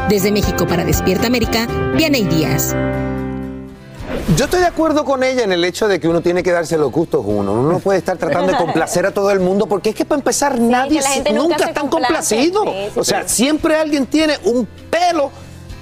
Desde 0.09 0.31
México 0.31 0.67
para 0.67 0.85
Despierta 0.85 1.27
América, 1.27 1.67
Vianey 1.97 2.25
Díaz. 2.25 2.75
Yo 4.37 4.45
estoy 4.45 4.61
de 4.61 4.67
acuerdo 4.67 5.05
con 5.05 5.23
ella 5.23 5.43
en 5.43 5.53
el 5.53 5.65
hecho 5.65 5.89
de 5.89 5.99
que 5.99 6.07
uno 6.09 6.21
tiene 6.21 6.43
que 6.43 6.53
darse 6.53 6.77
los 6.77 6.91
gustos 6.93 7.23
uno. 7.25 7.53
Uno 7.53 7.73
no 7.73 7.79
puede 7.79 7.99
estar 7.99 8.17
tratando 8.19 8.53
de 8.53 8.59
complacer 8.59 9.07
a 9.07 9.11
todo 9.13 9.31
el 9.31 9.41
mundo 9.41 9.67
porque 9.67 9.91
es 9.91 9.95
que 9.95 10.05
para 10.05 10.19
empezar 10.19 10.59
nadie 10.59 10.99
que 10.99 11.03
la 11.05 11.11
gente 11.11 11.33
nunca, 11.33 11.43
nunca 11.43 11.59
se 11.59 11.65
está 11.71 11.81
complacido. 11.81 12.65
Sí, 12.65 12.71
sí, 12.93 13.01
o 13.01 13.05
sea, 13.05 13.29
sí. 13.29 13.37
siempre 13.37 13.77
alguien 13.77 14.07
tiene 14.07 14.39
un 14.45 14.67
pelo 14.91 15.31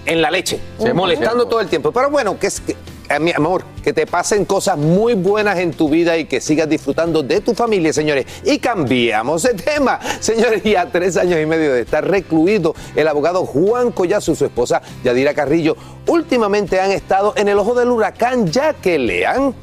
en 0.07 0.23
la 0.23 0.31
leche, 0.31 0.61
Ujú. 0.79 0.95
molestando 0.95 1.47
todo 1.47 1.61
el 1.61 1.69
tiempo. 1.69 1.93
Pero 1.93 2.11
bueno, 2.11 2.39
que 2.39 2.47
es 2.47 2.61
que, 2.61 2.77
a 3.11 3.19
mi 3.19 3.33
amor, 3.33 3.65
que 3.83 3.93
te 3.93 4.07
pasen 4.07 4.45
cosas 4.45 4.79
muy 4.79 5.15
buenas 5.15 5.59
en 5.59 5.73
tu 5.73 5.89
vida 5.89 6.17
y 6.17 6.27
que 6.27 6.41
sigas 6.41 6.69
disfrutando 6.69 7.23
de 7.25 7.41
tu 7.41 7.55
familia, 7.55 7.93
señores. 7.93 8.25
Y 8.45 8.59
cambiamos 8.59 9.43
de 9.43 9.55
tema. 9.55 9.99
Señores, 10.21 10.65
y 10.65 10.77
a 10.77 10.91
tres 10.91 11.17
años 11.17 11.41
y 11.41 11.47
medio 11.47 11.73
de 11.73 11.81
estar 11.81 12.09
recluido, 12.09 12.75
el 12.95 13.09
abogado 13.09 13.45
Juan 13.45 13.91
Collazo 13.91 14.33
y 14.33 14.37
su 14.37 14.45
esposa 14.45 14.81
Yadira 15.03 15.35
Carrillo 15.35 15.77
últimamente 16.07 16.81
han 16.81 16.93
estado 16.93 17.35
en 17.37 17.49
el 17.49 17.59
ojo 17.59 17.75
del 17.75 17.89
huracán 17.89 18.47
ya 18.47 18.75
que 18.75 18.99
le 18.99 19.27
han 19.27 19.55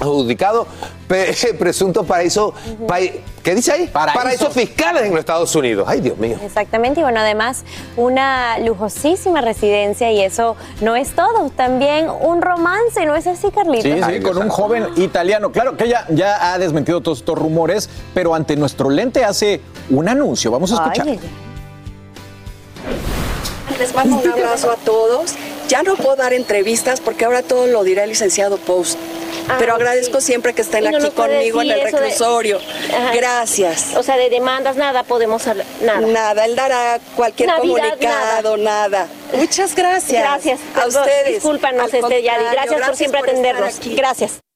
adjudicado 0.00 0.66
presuntos 1.58 2.06
paraísos, 2.06 2.54
pai- 2.86 3.20
¿qué 3.42 3.54
dice 3.54 3.72
ahí? 3.72 3.86
Paraísos 3.88 4.52
fiscales 4.54 5.02
en 5.02 5.10
los 5.10 5.18
Estados 5.18 5.54
Unidos. 5.56 5.84
Ay, 5.88 6.00
Dios 6.00 6.16
mío. 6.18 6.36
Exactamente, 6.42 7.00
y 7.00 7.02
bueno, 7.02 7.20
además 7.20 7.64
una 7.96 8.58
lujosísima 8.60 9.40
residencia 9.40 10.12
y 10.12 10.20
eso 10.20 10.56
no 10.80 10.94
es 10.96 11.10
todo, 11.10 11.50
también 11.50 12.08
un 12.08 12.42
romance, 12.42 13.04
¿no 13.06 13.16
es 13.16 13.26
así, 13.26 13.50
Carlito? 13.50 13.82
Sí, 13.82 14.00
sí, 14.02 14.20
con 14.20 14.38
un 14.38 14.48
joven 14.48 14.86
italiano. 14.96 15.50
Claro 15.52 15.76
que 15.76 15.84
ella 15.84 16.06
ya 16.10 16.52
ha 16.52 16.58
desmentido 16.58 17.00
todos 17.00 17.18
estos 17.18 17.36
rumores, 17.38 17.90
pero 18.14 18.34
ante 18.34 18.54
nuestro 18.56 18.88
lente 18.90 19.24
hace 19.24 19.60
un 19.90 20.08
anuncio. 20.08 20.50
Vamos 20.50 20.70
a 20.72 20.76
escuchar. 20.76 21.08
Ay, 21.08 21.20
Les 23.78 23.94
mando 23.94 24.16
un 24.16 24.28
abrazo 24.30 24.70
a 24.70 24.76
todos. 24.76 25.34
Ya 25.70 25.84
no 25.84 25.94
puedo 25.94 26.16
dar 26.16 26.32
entrevistas 26.32 27.00
porque 27.00 27.24
ahora 27.24 27.42
todo 27.42 27.68
lo 27.68 27.84
dirá 27.84 28.02
el 28.02 28.10
licenciado 28.10 28.56
Post. 28.58 28.98
Pero 29.58 29.74
agradezco 29.74 30.20
siempre 30.20 30.52
que 30.52 30.62
estén 30.62 30.82
no 30.90 30.96
aquí 30.98 31.10
conmigo 31.10 31.62
en 31.62 31.70
el 31.70 31.78
de- 31.78 31.90
reclusorio. 31.90 32.60
Gracias. 33.14 33.94
O 33.96 34.02
sea, 34.02 34.16
de 34.16 34.30
demandas, 34.30 34.74
nada 34.76 35.04
podemos 35.04 35.46
hablar, 35.46 35.66
nada. 35.80 36.00
Nada, 36.00 36.44
él 36.44 36.56
dará 36.56 36.98
cualquier 37.14 37.48
Navidad, 37.48 37.84
comunicado, 37.90 38.56
nada. 38.56 39.06
Muchas 39.32 39.74
gracias. 39.76 40.22
Gracias. 40.22 40.60
A 40.74 40.86
ustedes. 40.88 41.34
Discúlpanos, 41.34 41.86
este, 41.94 42.00
Yadi. 42.00 42.44
contrario, 42.44 42.50
Gracias, 42.52 42.86
por 42.88 42.96
siempre 42.96 43.20
estar 43.20 43.30
atendernos. 43.32 43.80
Gracias. 43.96 44.49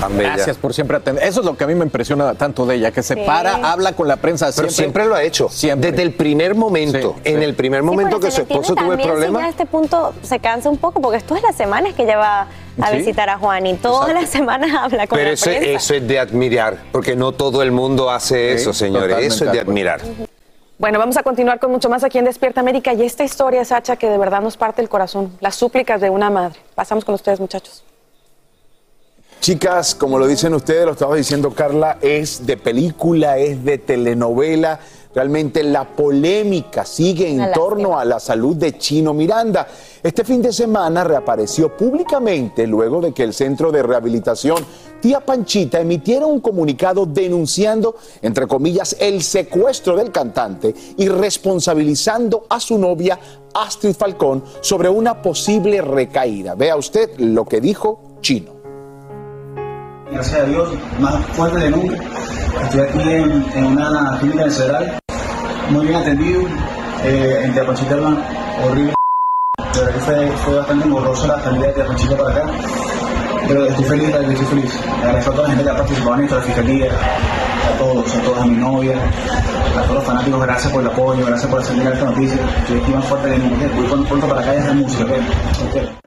Tan 0.00 0.16
bella. 0.16 0.34
Gracias 0.36 0.56
por 0.56 0.72
siempre 0.74 0.96
atender. 0.96 1.24
Eso 1.24 1.40
es 1.40 1.46
lo 1.46 1.56
que 1.56 1.64
a 1.64 1.66
mí 1.66 1.74
me 1.74 1.84
impresiona 1.84 2.34
tanto 2.34 2.64
de 2.66 2.76
ella, 2.76 2.90
que 2.92 3.02
se 3.02 3.14
Sí. 3.14 3.20
para, 3.26 3.54
habla 3.72 3.92
con 3.94 4.06
la 4.06 4.16
prensa 4.16 4.50
Pero 4.54 4.70
siempre 4.70 5.04
lo 5.06 5.14
ha 5.14 5.22
hecho. 5.22 5.48
Desde 5.48 6.02
el 6.02 6.12
primer 6.12 6.54
momento. 6.54 7.14
Sí, 7.24 7.30
en 7.32 7.38
sí. 7.40 7.44
el 7.44 7.54
primer 7.54 7.82
momento 7.82 8.18
pero 8.18 8.28
que 8.28 8.30
su 8.30 8.42
esposo 8.42 8.74
tuvo 8.74 8.92
el 8.92 9.00
si 9.00 9.06
problema. 9.06 9.40
ya 9.40 9.46
a 9.46 9.48
este 9.50 9.66
punto 9.66 10.14
se 10.22 10.38
cansa 10.38 10.68
un 10.70 10.76
poco, 10.76 11.00
porque 11.00 11.20
todas 11.20 11.42
las 11.42 11.56
semanas 11.56 11.94
que 11.94 12.04
ella 12.04 12.16
va 12.18 12.46
a 12.80 12.90
Sí. 12.90 12.98
visitar 12.98 13.28
a 13.28 13.38
Juan 13.38 13.66
y 13.66 13.74
todas 13.74 14.14
las 14.14 14.28
semanas 14.30 14.70
habla 14.80 15.06
con 15.06 15.18
Pero 15.18 15.30
la 15.30 15.36
prensa. 15.36 15.50
eso 15.52 15.94
es 15.94 16.06
de 16.06 16.18
admirar, 16.18 16.78
porque 16.92 17.16
no 17.16 17.32
todo 17.32 17.62
el 17.62 17.72
mundo 17.72 18.10
hace 18.10 18.56
Sí, 18.56 18.62
eso, 18.62 18.72
señores. 18.72 19.18
Eso 19.20 19.46
es 19.46 19.52
de 19.52 19.60
admirar. 19.60 20.00
Bueno, 20.78 21.00
vamos 21.00 21.16
a 21.16 21.24
continuar 21.24 21.58
con 21.58 21.72
mucho 21.72 21.88
más 21.90 22.04
aquí 22.04 22.18
en 22.18 22.24
Despierta 22.24 22.60
América 22.60 22.92
y 22.92 23.02
esta 23.02 23.24
historia, 23.24 23.64
Sacha, 23.64 23.96
que 23.96 24.08
de 24.08 24.16
verdad 24.16 24.40
nos 24.42 24.56
parte 24.56 24.80
el 24.80 24.88
corazón. 24.88 25.36
Las 25.40 25.56
súplicas 25.56 26.00
de 26.00 26.08
una 26.08 26.30
madre. 26.30 26.60
Pasamos 26.76 27.04
con 27.04 27.16
ustedes, 27.16 27.40
muchachos. 27.40 27.82
Chicas, 29.40 29.94
como 29.94 30.18
lo 30.18 30.26
dicen 30.26 30.52
ustedes, 30.52 30.84
lo 30.84 30.92
estaba 30.92 31.16
diciendo 31.16 31.52
Carla, 31.52 31.98
es 32.02 32.44
de 32.44 32.56
película, 32.56 33.38
es 33.38 33.64
de 33.64 33.78
telenovela. 33.78 34.80
Realmente 35.14 35.62
la 35.62 35.84
polémica 35.84 36.84
sigue 36.84 37.30
en 37.30 37.52
torno 37.52 37.98
a 37.98 38.04
la 38.04 38.20
salud 38.20 38.56
de 38.56 38.76
Chino 38.76 39.14
Miranda. 39.14 39.66
Este 40.02 40.22
fin 40.22 40.42
de 40.42 40.52
semana 40.52 41.02
reapareció 41.02 41.74
públicamente 41.76 42.66
luego 42.66 43.00
de 43.00 43.12
que 43.12 43.22
el 43.22 43.32
Centro 43.32 43.72
de 43.72 43.82
Rehabilitación 43.82 44.64
Tía 45.00 45.20
Panchita 45.20 45.80
emitiera 45.80 46.26
un 46.26 46.40
comunicado 46.40 47.06
denunciando, 47.06 47.96
entre 48.20 48.46
comillas, 48.46 48.96
el 49.00 49.22
secuestro 49.22 49.96
del 49.96 50.10
cantante 50.12 50.74
y 50.96 51.08
responsabilizando 51.08 52.44
a 52.50 52.60
su 52.60 52.76
novia 52.76 53.18
Astrid 53.54 53.94
Falcón 53.94 54.44
sobre 54.60 54.88
una 54.88 55.22
posible 55.22 55.80
recaída. 55.80 56.54
Vea 56.54 56.76
usted 56.76 57.18
lo 57.18 57.46
que 57.46 57.60
dijo 57.60 58.18
Chino. 58.20 58.57
Gracias 60.10 60.40
a 60.40 60.44
Dios, 60.44 60.68
más 61.00 61.14
fuerte 61.34 61.58
de 61.58 61.70
nunca. 61.70 61.96
Estoy 62.64 62.80
aquí 62.80 63.00
en, 63.00 63.44
en 63.54 63.64
una 63.66 64.18
clínica 64.18 64.44
en 64.44 64.50
Cedral, 64.50 64.98
muy 65.70 65.86
bien 65.86 66.00
atendido, 66.00 66.42
eh, 67.04 67.42
en 67.44 67.54
Teapachita, 67.54 67.96
horrible. 68.64 68.94
De 69.74 69.80
verdad 69.80 69.94
que 69.94 70.00
fue, 70.00 70.26
fue 70.44 70.56
bastante 70.56 70.86
engorroso 70.86 71.26
la 71.26 71.42
salida 71.42 71.66
de 71.66 71.72
Teapachita 71.72 72.16
para 72.16 72.30
acá, 72.30 72.50
pero 73.46 73.66
estoy 73.66 73.84
feliz, 73.84 74.08
estoy 74.08 74.46
feliz. 74.46 74.80
Agradezco 75.02 75.30
a 75.30 75.34
toda 75.34 75.48
la 75.48 75.54
gente 75.54 75.64
que 75.64 75.70
ha 75.70 75.76
participado 75.76 76.14
en 76.14 76.22
esto, 76.22 76.34
a 76.34 76.38
la 76.38 76.44
fiscalía, 76.44 76.90
a 76.92 77.78
todos, 77.78 78.14
a 78.14 78.20
todas, 78.22 78.42
a 78.42 78.46
mi 78.46 78.56
novia, 78.56 78.96
a 78.96 79.82
todos 79.82 79.94
los 79.94 80.04
fanáticos, 80.04 80.42
gracias 80.42 80.72
por 80.72 80.82
el 80.82 80.88
apoyo, 80.88 81.26
gracias 81.26 81.50
por 81.50 81.60
hacer 81.60 81.76
llegar 81.76 81.92
esta 81.92 82.06
noticia. 82.06 82.38
Estoy 82.62 82.80
aquí 82.80 82.92
más 82.92 83.04
fuerte 83.04 83.28
de 83.28 83.38
nunca, 83.38 83.66
voy 83.74 84.04
pronto, 84.06 84.28
para 84.28 84.40
acá 84.40 84.54
y 84.54 84.58
hacer 84.58 84.74
música. 84.74 85.04
¿ok? 85.04 85.10
Ok. 85.76 85.98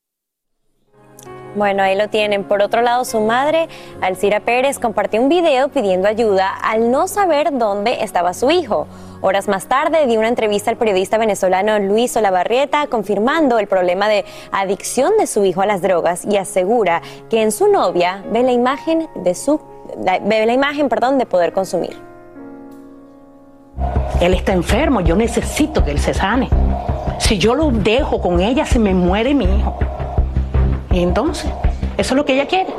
Bueno, 1.56 1.84
ahí 1.84 1.98
lo 1.98 2.08
tienen. 2.08 2.46
Por 2.46 2.62
otro 2.62 2.82
lado, 2.82 3.04
su 3.04 3.20
madre, 3.20 3.68
Alcira 4.02 4.40
Pérez, 4.40 4.80
compartió 4.80 5.22
un 5.22 5.28
video 5.28 5.68
pidiendo 5.68 6.08
ayuda 6.08 6.50
al 6.64 6.92
no 6.92 7.08
saber 7.08 7.58
dónde 7.58 8.04
estaba 8.04 8.34
su 8.34 8.52
hijo. 8.52 8.88
Horas 9.20 9.48
más 9.48 9.68
tarde 9.68 10.08
dio 10.08 10.20
una 10.20 10.30
entrevista 10.30 10.72
al 10.72 10.78
periodista 10.78 11.18
venezolano 11.18 11.78
Luis 11.78 12.16
Olavarrieta 12.16 12.88
confirmando 12.88 13.60
el 13.60 13.68
problema 13.68 14.08
de 14.08 14.26
adicción 14.52 15.12
de 15.20 15.28
su 15.28 15.46
hijo 15.46 15.62
a 15.62 15.66
las 15.66 15.82
drogas 15.82 16.26
y 16.26 16.38
asegura 16.38 17.02
que 17.30 17.42
en 17.42 17.52
su 17.52 17.68
novia 17.68 18.24
ve 18.32 18.42
la 18.44 18.52
imagen 18.52 19.10
de 19.16 19.36
su 19.36 19.60
ve 19.98 20.46
la 20.46 20.54
imagen, 20.54 20.88
perdón, 20.88 21.18
de 21.18 21.26
poder 21.26 21.52
consumir. 21.52 21.98
Él 24.22 24.34
está 24.34 24.54
enfermo, 24.54 25.02
yo 25.02 25.16
necesito 25.16 25.84
que 25.84 25.92
él 25.92 26.00
se 26.00 26.14
sane. 26.14 26.50
Si 27.20 27.38
yo 27.38 27.56
lo 27.56 27.72
dejo 27.72 28.22
con 28.22 28.40
ella, 28.40 28.66
se 28.66 28.80
me 28.80 28.94
muere 28.94 29.34
mi 29.34 29.46
hijo. 29.46 29.78
Y 30.92 31.02
entonces, 31.02 31.50
eso 31.98 32.14
es 32.14 32.18
lo 32.18 32.26
que 32.26 32.34
ella 32.34 32.48
quiere. 32.48 32.74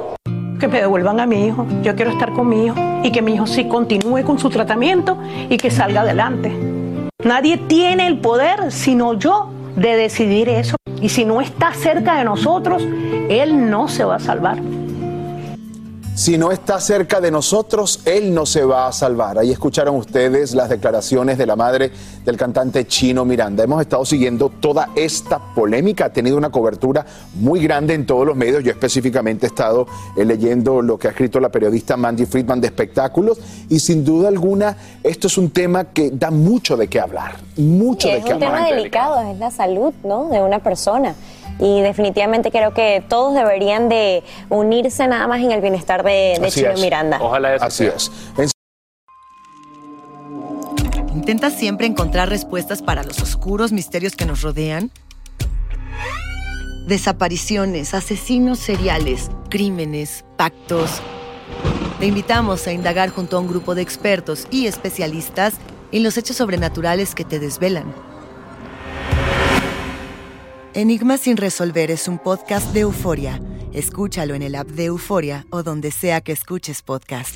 Que 0.60 0.68
me 0.68 0.80
devuelvan 0.80 1.18
a 1.20 1.26
mi 1.26 1.46
hijo. 1.46 1.66
Yo 1.82 1.96
quiero 1.96 2.10
estar 2.10 2.32
con 2.32 2.48
mi 2.48 2.66
hijo 2.66 2.76
y 3.02 3.10
que 3.10 3.22
mi 3.22 3.34
hijo 3.34 3.46
sí 3.46 3.66
continúe 3.68 4.22
con 4.24 4.38
su 4.38 4.50
tratamiento 4.50 5.18
y 5.48 5.56
que 5.56 5.70
salga 5.70 6.02
adelante. 6.02 6.52
Nadie 7.24 7.56
tiene 7.56 8.06
el 8.06 8.18
poder 8.18 8.70
sino 8.70 9.14
yo 9.14 9.50
de 9.76 9.96
decidir 9.96 10.48
eso. 10.48 10.76
Y 11.00 11.08
si 11.08 11.24
no 11.24 11.40
está 11.40 11.72
cerca 11.72 12.16
de 12.16 12.24
nosotros, 12.24 12.86
él 13.28 13.70
no 13.70 13.88
se 13.88 14.04
va 14.04 14.16
a 14.16 14.20
salvar. 14.20 14.58
Si 16.14 16.36
no 16.36 16.52
está 16.52 16.78
cerca 16.78 17.22
de 17.22 17.30
nosotros, 17.30 18.00
Él 18.04 18.34
no 18.34 18.44
se 18.44 18.64
va 18.64 18.86
a 18.86 18.92
salvar. 18.92 19.38
Ahí 19.38 19.50
escucharon 19.50 19.96
ustedes 19.96 20.54
las 20.54 20.68
declaraciones 20.68 21.38
de 21.38 21.46
la 21.46 21.56
madre 21.56 21.90
del 22.26 22.36
cantante 22.36 22.86
Chino 22.86 23.24
Miranda. 23.24 23.64
Hemos 23.64 23.80
estado 23.80 24.04
siguiendo 24.04 24.50
toda 24.50 24.90
esta 24.94 25.38
polémica, 25.54 26.04
ha 26.04 26.12
tenido 26.12 26.36
una 26.36 26.50
cobertura 26.50 27.06
muy 27.36 27.60
grande 27.60 27.94
en 27.94 28.04
todos 28.04 28.26
los 28.26 28.36
medios. 28.36 28.62
Yo 28.62 28.70
específicamente 28.72 29.46
he 29.46 29.48
estado 29.48 29.86
eh, 30.16 30.24
leyendo 30.26 30.82
lo 30.82 30.98
que 30.98 31.08
ha 31.08 31.12
escrito 31.12 31.40
la 31.40 31.48
periodista 31.48 31.96
Mandy 31.96 32.26
Friedman 32.26 32.60
de 32.60 32.66
espectáculos 32.66 33.38
y 33.70 33.80
sin 33.80 34.04
duda 34.04 34.28
alguna 34.28 34.76
esto 35.02 35.28
es 35.28 35.38
un 35.38 35.48
tema 35.50 35.84
que 35.86 36.10
da 36.10 36.30
mucho 36.30 36.76
de 36.76 36.88
qué 36.88 37.00
hablar, 37.00 37.36
mucho 37.56 38.06
Sí, 38.08 38.12
de 38.12 38.18
es 38.20 38.24
qué 38.26 38.34
un 38.34 38.42
hablar. 38.42 38.64
tema 38.66 38.76
delicado, 38.76 39.22
es 39.32 39.38
la 39.38 39.50
salud 39.50 39.94
¿no? 40.04 40.28
de 40.28 40.42
una 40.42 40.58
persona. 40.58 41.14
Y 41.58 41.80
definitivamente 41.80 42.50
creo 42.50 42.74
que 42.74 43.04
todos 43.08 43.34
deberían 43.34 43.88
de 43.88 44.22
unirse 44.48 45.06
nada 45.06 45.26
más 45.26 45.40
en 45.40 45.52
el 45.52 45.60
bienestar 45.60 46.02
de, 46.02 46.38
de 46.40 46.50
Chino. 46.50 46.74
Miranda. 46.74 47.18
Ojalá 47.20 47.54
eso 47.54 47.64
Así 47.64 47.84
sea. 47.84 47.94
es. 47.94 48.10
En 48.38 48.48
¿Intentas 51.14 51.52
siempre 51.52 51.86
encontrar 51.86 52.28
respuestas 52.28 52.82
para 52.82 53.04
los 53.04 53.20
oscuros 53.20 53.70
misterios 53.70 54.16
que 54.16 54.26
nos 54.26 54.42
rodean? 54.42 54.90
Desapariciones, 56.88 57.94
asesinos 57.94 58.58
seriales, 58.58 59.30
crímenes, 59.48 60.24
pactos. 60.36 61.00
Te 62.00 62.06
invitamos 62.06 62.66
a 62.66 62.72
indagar 62.72 63.10
junto 63.10 63.36
a 63.36 63.40
un 63.40 63.46
grupo 63.46 63.76
de 63.76 63.82
expertos 63.82 64.48
y 64.50 64.66
especialistas 64.66 65.54
en 65.92 66.02
los 66.02 66.16
hechos 66.16 66.36
sobrenaturales 66.36 67.14
que 67.14 67.24
te 67.24 67.38
desvelan. 67.38 67.94
Enigma 70.74 71.18
sin 71.18 71.36
resolver 71.36 71.90
es 71.90 72.08
un 72.08 72.18
podcast 72.18 72.72
de 72.72 72.80
euforia. 72.80 73.42
Escúchalo 73.74 74.34
en 74.34 74.40
el 74.40 74.54
app 74.54 74.68
de 74.68 74.86
Euforia 74.86 75.44
o 75.50 75.62
donde 75.62 75.90
sea 75.90 76.22
que 76.22 76.32
escuches 76.32 76.80
podcast. 76.80 77.34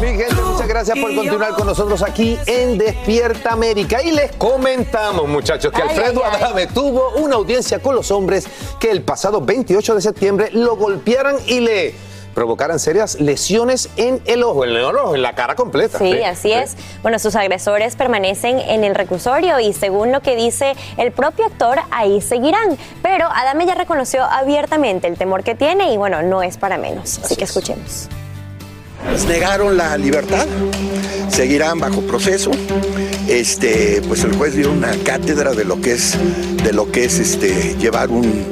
Mi 0.00 0.06
gente, 0.06 0.40
muchas 0.40 0.68
gracias 0.68 0.96
por 0.96 1.12
continuar 1.16 1.54
con 1.54 1.66
nosotros 1.66 2.02
aquí 2.02 2.38
en 2.46 2.78
Despierta 2.78 3.52
América. 3.52 4.00
Y 4.02 4.12
les 4.12 4.30
comentamos, 4.36 5.28
muchachos, 5.28 5.72
que 5.72 5.82
Ay, 5.82 5.88
Alfredo 5.88 6.22
ay, 6.24 6.30
ay. 6.34 6.42
Adame 6.42 6.66
tuvo 6.68 7.10
una 7.16 7.36
audiencia 7.36 7.80
con 7.80 7.96
los 7.96 8.08
hombres 8.12 8.46
que 8.78 8.92
el 8.92 9.02
pasado 9.02 9.40
28 9.40 9.96
de 9.96 10.00
septiembre 10.00 10.50
lo 10.52 10.76
golpearan 10.76 11.36
y 11.46 11.58
le 11.58 11.94
provocaran 12.34 12.78
serias 12.78 13.20
lesiones 13.20 13.88
en 13.96 14.20
el 14.26 14.42
ojo, 14.42 14.64
en 14.64 14.70
el 14.70 14.84
ojo, 14.84 15.14
en 15.14 15.22
la 15.22 15.34
cara 15.34 15.54
completa. 15.54 15.98
Sí, 15.98 16.22
así 16.22 16.52
es. 16.52 16.76
Bueno, 17.02 17.18
sus 17.18 17.36
agresores 17.36 17.96
permanecen 17.96 18.58
en 18.58 18.84
el 18.84 18.94
reclusorio 18.94 19.60
y 19.60 19.72
según 19.72 20.12
lo 20.12 20.20
que 20.20 20.36
dice 20.36 20.74
el 20.96 21.12
propio 21.12 21.46
actor, 21.46 21.78
ahí 21.90 22.20
seguirán. 22.20 22.76
Pero 23.02 23.26
Adame 23.26 23.66
ya 23.66 23.74
reconoció 23.74 24.24
abiertamente 24.24 25.06
el 25.06 25.16
temor 25.16 25.44
que 25.44 25.54
tiene 25.54 25.92
y 25.92 25.96
bueno, 25.96 26.22
no 26.22 26.42
es 26.42 26.56
para 26.58 26.76
menos. 26.76 27.20
Así, 27.22 27.36
que 27.36 27.44
escuchemos. 27.44 28.08
Les 29.10 29.26
negaron 29.26 29.76
la 29.76 29.96
libertad, 29.98 30.46
seguirán 31.28 31.78
bajo 31.78 32.00
proceso. 32.02 32.50
Este, 33.28 34.02
pues 34.08 34.24
el 34.24 34.34
juez 34.36 34.54
dio 34.54 34.70
una 34.70 34.92
cátedra 35.04 35.52
de 35.52 35.64
lo 35.64 35.80
que 35.80 35.92
es, 35.92 36.16
de 36.62 36.72
lo 36.72 36.90
que 36.90 37.04
es 37.04 37.18
este, 37.18 37.76
llevar 37.76 38.10
un 38.10 38.46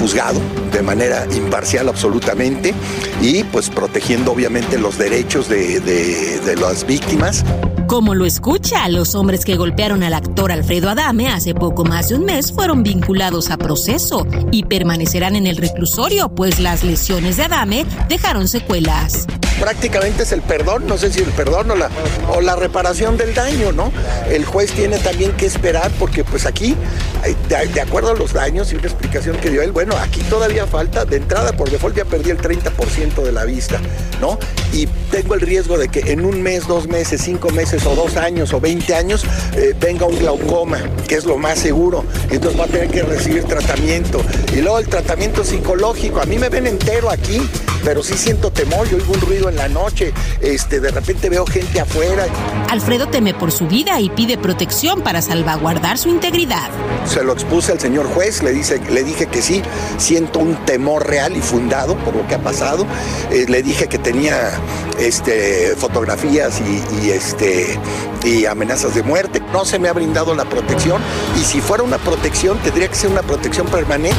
juzgado 0.00 0.40
de 0.72 0.82
manera 0.82 1.26
imparcial 1.34 1.88
absolutamente 1.88 2.74
y 3.20 3.42
pues 3.44 3.68
protegiendo 3.70 4.32
obviamente 4.32 4.78
los 4.78 4.98
derechos 4.98 5.48
de, 5.48 5.80
de- 5.80 6.56
las 6.58 6.86
víctimas. 6.86 7.44
Como 7.86 8.14
lo 8.14 8.26
escucha, 8.26 8.88
los 8.88 9.14
hombres 9.14 9.44
que 9.44 9.56
golpearon 9.56 10.02
al 10.02 10.12
actor 10.14 10.50
Alfredo 10.50 10.90
Adame 10.90 11.28
hace 11.28 11.54
poco 11.54 11.84
más 11.84 12.08
de 12.08 12.16
un 12.16 12.24
mes 12.24 12.52
fueron 12.52 12.82
vinculados 12.82 13.50
a 13.50 13.56
proceso 13.56 14.26
y 14.50 14.64
permanecerán 14.64 15.36
en 15.36 15.46
el 15.46 15.56
reclusorio, 15.56 16.28
pues 16.30 16.58
las 16.58 16.84
lesiones 16.84 17.36
de 17.36 17.44
Adame 17.44 17.86
dejaron 18.08 18.48
secuelas. 18.48 19.26
Prácticamente 19.60 20.22
es 20.22 20.32
el 20.32 20.42
perdón, 20.42 20.86
no 20.86 20.98
sé 20.98 21.12
si 21.12 21.20
el 21.20 21.30
perdón 21.30 21.70
o 21.70 22.40
la, 22.40 22.56
reparación 22.56 23.16
del 23.16 23.34
daño, 23.34 23.72
¿no? 23.72 23.92
El 24.30 24.44
juez 24.44 24.72
tiene 24.72 24.98
también 24.98 25.32
que 25.32 25.46
esperar 25.46 25.90
porque 25.98 26.24
pues 26.24 26.46
aquí, 26.46 26.76
eh, 27.24 27.34
de, 27.48 27.66
de 27.66 27.80
acuerdo 27.80 28.10
a 28.10 28.14
los 28.14 28.32
daños 28.32 28.72
y 28.72 28.76
una 28.76 28.86
explicación 28.86 29.36
que 29.36 29.50
dio 29.50 29.62
él, 29.62 29.72
bueno, 29.72 29.96
aquí 29.96 30.22
todavía 30.22 30.66
falta, 30.66 31.04
de 31.04 31.16
entrada 31.16 31.52
por 31.52 31.70
default 31.70 31.96
ya 31.96 32.04
perdí 32.04 32.30
el 32.30 32.38
30% 32.38 33.22
de 33.22 33.32
la 33.32 33.44
vista, 33.44 33.80
¿no? 34.20 34.38
Y 34.72 34.86
tengo 35.10 35.34
el 35.34 35.40
riesgo 35.40 35.78
de 35.78 35.88
que 35.88 36.12
en 36.12 36.24
un 36.24 36.42
mes, 36.42 36.66
dos 36.66 36.86
meses, 36.86 37.20
cinco 37.22 37.50
meses 37.50 37.86
o 37.86 37.94
dos 37.94 38.16
años 38.16 38.52
o 38.52 38.60
20 38.60 38.94
años 38.94 39.24
eh, 39.56 39.74
venga 39.78 40.06
un 40.06 40.18
glaucoma, 40.18 40.78
que 41.06 41.16
es 41.16 41.24
lo 41.24 41.38
más 41.38 41.58
seguro. 41.58 42.04
Entonces 42.30 42.60
va 42.60 42.64
a 42.64 42.68
tener 42.68 42.88
que 42.88 43.02
recibir 43.02 43.44
tratamiento. 43.44 44.20
Y 44.52 44.60
luego 44.60 44.78
el 44.78 44.88
tratamiento 44.88 45.44
psicológico. 45.44 46.20
A 46.20 46.26
mí 46.26 46.38
me 46.38 46.48
ven 46.48 46.66
entero 46.66 47.10
aquí, 47.10 47.40
pero 47.84 48.02
sí 48.02 48.14
siento 48.16 48.50
temor. 48.50 48.88
Yo 48.88 48.96
oigo 48.96 49.14
un 49.14 49.20
ruido 49.20 49.47
en 49.48 49.56
la 49.56 49.68
noche. 49.68 50.12
Este, 50.40 50.80
de 50.80 50.90
repente 50.90 51.28
veo 51.28 51.46
gente 51.46 51.80
afuera. 51.80 52.26
Alfredo 52.70 53.08
teme 53.08 53.34
por 53.34 53.52
su 53.52 53.66
vida 53.66 54.00
y 54.00 54.10
pide 54.10 54.38
protección 54.38 55.02
para 55.02 55.22
salvaguardar 55.22 55.98
su 55.98 56.08
integridad. 56.08 56.68
Se 57.06 57.22
lo 57.24 57.32
expuse 57.32 57.72
al 57.72 57.80
señor 57.80 58.06
juez, 58.06 58.42
le, 58.42 58.52
dice, 58.52 58.80
le 58.90 59.02
dije 59.04 59.26
que 59.26 59.42
sí, 59.42 59.62
siento 59.96 60.38
un 60.38 60.54
temor 60.64 61.06
real 61.06 61.36
y 61.36 61.40
fundado 61.40 61.96
por 61.96 62.14
lo 62.14 62.26
que 62.26 62.34
ha 62.34 62.42
pasado. 62.42 62.86
Eh, 63.30 63.46
le 63.48 63.62
dije 63.62 63.88
que 63.88 63.98
tenía 63.98 64.52
este, 64.98 65.74
fotografías 65.76 66.60
y, 66.60 67.06
y, 67.06 67.10
este, 67.10 67.78
y 68.24 68.46
amenazas 68.46 68.94
de 68.94 69.02
muerte. 69.02 69.40
No 69.52 69.64
se 69.64 69.78
me 69.78 69.88
ha 69.88 69.92
brindado 69.92 70.34
la 70.34 70.44
protección 70.44 71.00
y 71.40 71.44
si 71.44 71.60
fuera 71.60 71.82
una 71.82 71.98
protección 71.98 72.58
tendría 72.58 72.88
que 72.88 72.94
ser 72.94 73.10
una 73.10 73.22
protección 73.22 73.66
permanente. 73.66 74.16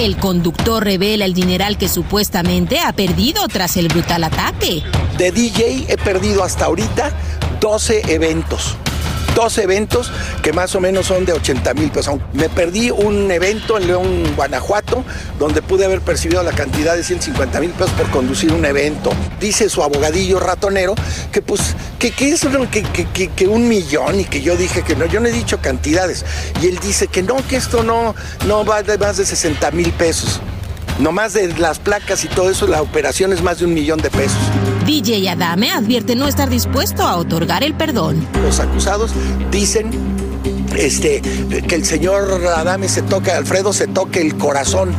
El 0.00 0.16
conductor 0.16 0.84
revela 0.84 1.24
el 1.24 1.34
dineral 1.34 1.78
que 1.78 1.88
supuestamente 1.88 2.80
ha 2.80 2.92
perdido 2.92 3.46
tras 3.48 3.76
el 3.76 3.88
brutal 3.88 4.24
ataque. 4.24 4.82
De 5.16 5.30
DJ 5.30 5.86
he 5.88 5.96
perdido 5.96 6.42
hasta 6.42 6.64
ahorita 6.64 7.12
12 7.60 8.12
eventos. 8.12 8.76
12 9.42 9.62
eventos 9.64 10.12
que 10.42 10.52
más 10.52 10.74
o 10.76 10.80
menos 10.80 11.06
son 11.06 11.24
de 11.24 11.32
80 11.32 11.74
mil 11.74 11.90
pesos. 11.90 12.16
Me 12.32 12.48
perdí 12.48 12.90
un 12.90 13.28
evento 13.30 13.76
en 13.76 13.88
León, 13.88 14.34
Guanajuato, 14.36 15.04
donde 15.38 15.62
pude 15.62 15.84
haber 15.84 16.00
percibido 16.00 16.42
la 16.44 16.52
cantidad 16.52 16.94
de 16.94 17.02
150 17.02 17.58
mil 17.60 17.70
pesos 17.70 17.90
por 17.92 18.08
conducir 18.10 18.52
un 18.52 18.64
evento. 18.64 19.10
Dice 19.40 19.68
su 19.68 19.82
abogadillo 19.82 20.38
ratonero 20.38 20.94
que 21.32 21.42
pues, 21.42 21.74
que, 21.98 22.12
que 22.12 22.28
es 22.30 22.46
que- 22.70 23.06
que- 23.12 23.28
que 23.30 23.48
un 23.48 23.68
millón 23.68 24.20
y 24.20 24.24
que 24.24 24.42
yo 24.42 24.56
dije 24.56 24.82
que 24.82 24.94
no, 24.94 25.06
yo 25.06 25.18
no 25.20 25.26
he 25.28 25.32
dicho 25.32 25.60
cantidades. 25.60 26.24
Y 26.60 26.66
él 26.68 26.78
dice 26.80 27.08
que 27.08 27.22
no, 27.22 27.36
que 27.48 27.56
esto 27.56 27.82
no, 27.82 28.14
no 28.46 28.64
va 28.64 28.82
de 28.82 28.96
más 28.98 29.16
de 29.16 29.26
60 29.26 29.70
mil 29.72 29.90
pesos. 29.92 30.40
Nomás 30.98 31.32
de 31.32 31.48
las 31.58 31.78
placas 31.78 32.24
y 32.24 32.28
todo 32.28 32.50
eso, 32.50 32.66
la 32.66 32.82
operación 32.82 33.32
es 33.32 33.42
más 33.42 33.58
de 33.58 33.64
un 33.64 33.74
millón 33.74 34.00
de 34.00 34.10
pesos. 34.10 34.38
DJ 34.86 35.28
Adame 35.30 35.70
advierte 35.70 36.14
no 36.14 36.28
estar 36.28 36.48
dispuesto 36.48 37.02
a 37.02 37.16
otorgar 37.16 37.62
el 37.62 37.74
perdón. 37.74 38.26
Los 38.42 38.60
acusados 38.60 39.12
dicen 39.50 39.90
este, 40.76 41.22
que 41.66 41.74
el 41.74 41.84
señor 41.84 42.46
Adame 42.46 42.88
se 42.88 43.02
toca, 43.02 43.36
Alfredo 43.36 43.72
se 43.72 43.86
toque 43.86 44.20
el 44.20 44.36
corazón. 44.36 44.92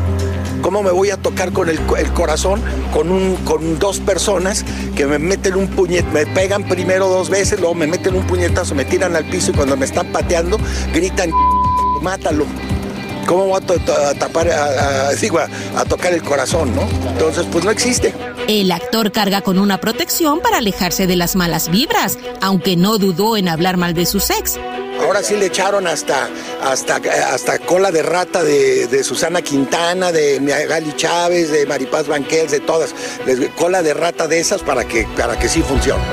¿Cómo 0.61 0.81
me 0.81 0.91
voy 0.91 1.09
a 1.09 1.17
tocar 1.17 1.51
con 1.51 1.67
el, 1.67 1.79
el 1.97 2.13
corazón 2.13 2.61
con, 2.93 3.11
un, 3.11 3.35
con 3.37 3.79
dos 3.79 3.99
personas 3.99 4.63
que 4.95 5.05
me 5.05 5.19
meten 5.19 5.55
un 5.55 5.67
puñet, 5.67 6.05
me 6.13 6.25
pegan 6.25 6.63
primero 6.63 7.09
dos 7.09 7.29
veces, 7.29 7.59
luego 7.59 7.75
me 7.75 7.85
meten 7.85 8.15
un 8.15 8.25
puñetazo, 8.25 8.73
me 8.73 8.85
tiran 8.85 9.13
al 9.15 9.25
piso 9.25 9.51
y 9.51 9.55
cuando 9.55 9.75
me 9.75 9.85
están 9.85 10.07
pateando 10.13 10.57
gritan, 10.93 11.31
mátalo. 12.01 12.45
¿Cómo 13.27 13.45
voy 13.47 13.59
a, 13.61 14.13
tapar, 14.15 14.49
a, 14.49 15.07
a- 15.09 15.13
digo, 15.13 15.39
a- 15.39 15.85
tocar 15.85 16.13
el 16.13 16.21
corazón, 16.23 16.75
no? 16.75 16.81
Entonces, 17.09 17.45
pues 17.51 17.63
no 17.65 17.71
existe. 17.71 18.13
El 18.47 18.71
actor 18.71 19.11
carga 19.11 19.41
con 19.41 19.57
una 19.59 19.79
protección 19.79 20.41
para 20.41 20.57
alejarse 20.57 21.07
de 21.07 21.15
las 21.15 21.35
malas 21.35 21.69
vibras, 21.69 22.17
aunque 22.41 22.75
no 22.75 22.97
dudó 22.97 23.37
en 23.37 23.47
hablar 23.47 23.77
mal 23.77 23.93
de 23.93 24.05
su 24.05 24.17
ex. 24.17 24.59
Ahora 25.01 25.23
sí 25.23 25.35
le 25.35 25.47
echaron 25.47 25.87
hasta, 25.87 26.29
hasta, 26.63 26.95
hasta 27.33 27.59
cola 27.59 27.91
de 27.91 28.03
rata 28.03 28.43
de, 28.43 28.87
de 28.87 29.03
Susana 29.03 29.41
Quintana, 29.41 30.11
de 30.11 30.39
Gali 30.67 30.93
Chávez, 30.95 31.51
de 31.51 31.65
Maripaz 31.65 32.07
Banquels, 32.07 32.51
de 32.51 32.59
todas. 32.59 32.93
Les- 33.25 33.49
cola 33.51 33.81
de 33.81 33.93
rata 33.93 34.27
de 34.27 34.39
esas 34.39 34.61
para 34.61 34.85
que, 34.85 35.07
para 35.17 35.37
que 35.39 35.49
sí 35.49 35.61
funcione. 35.61 36.03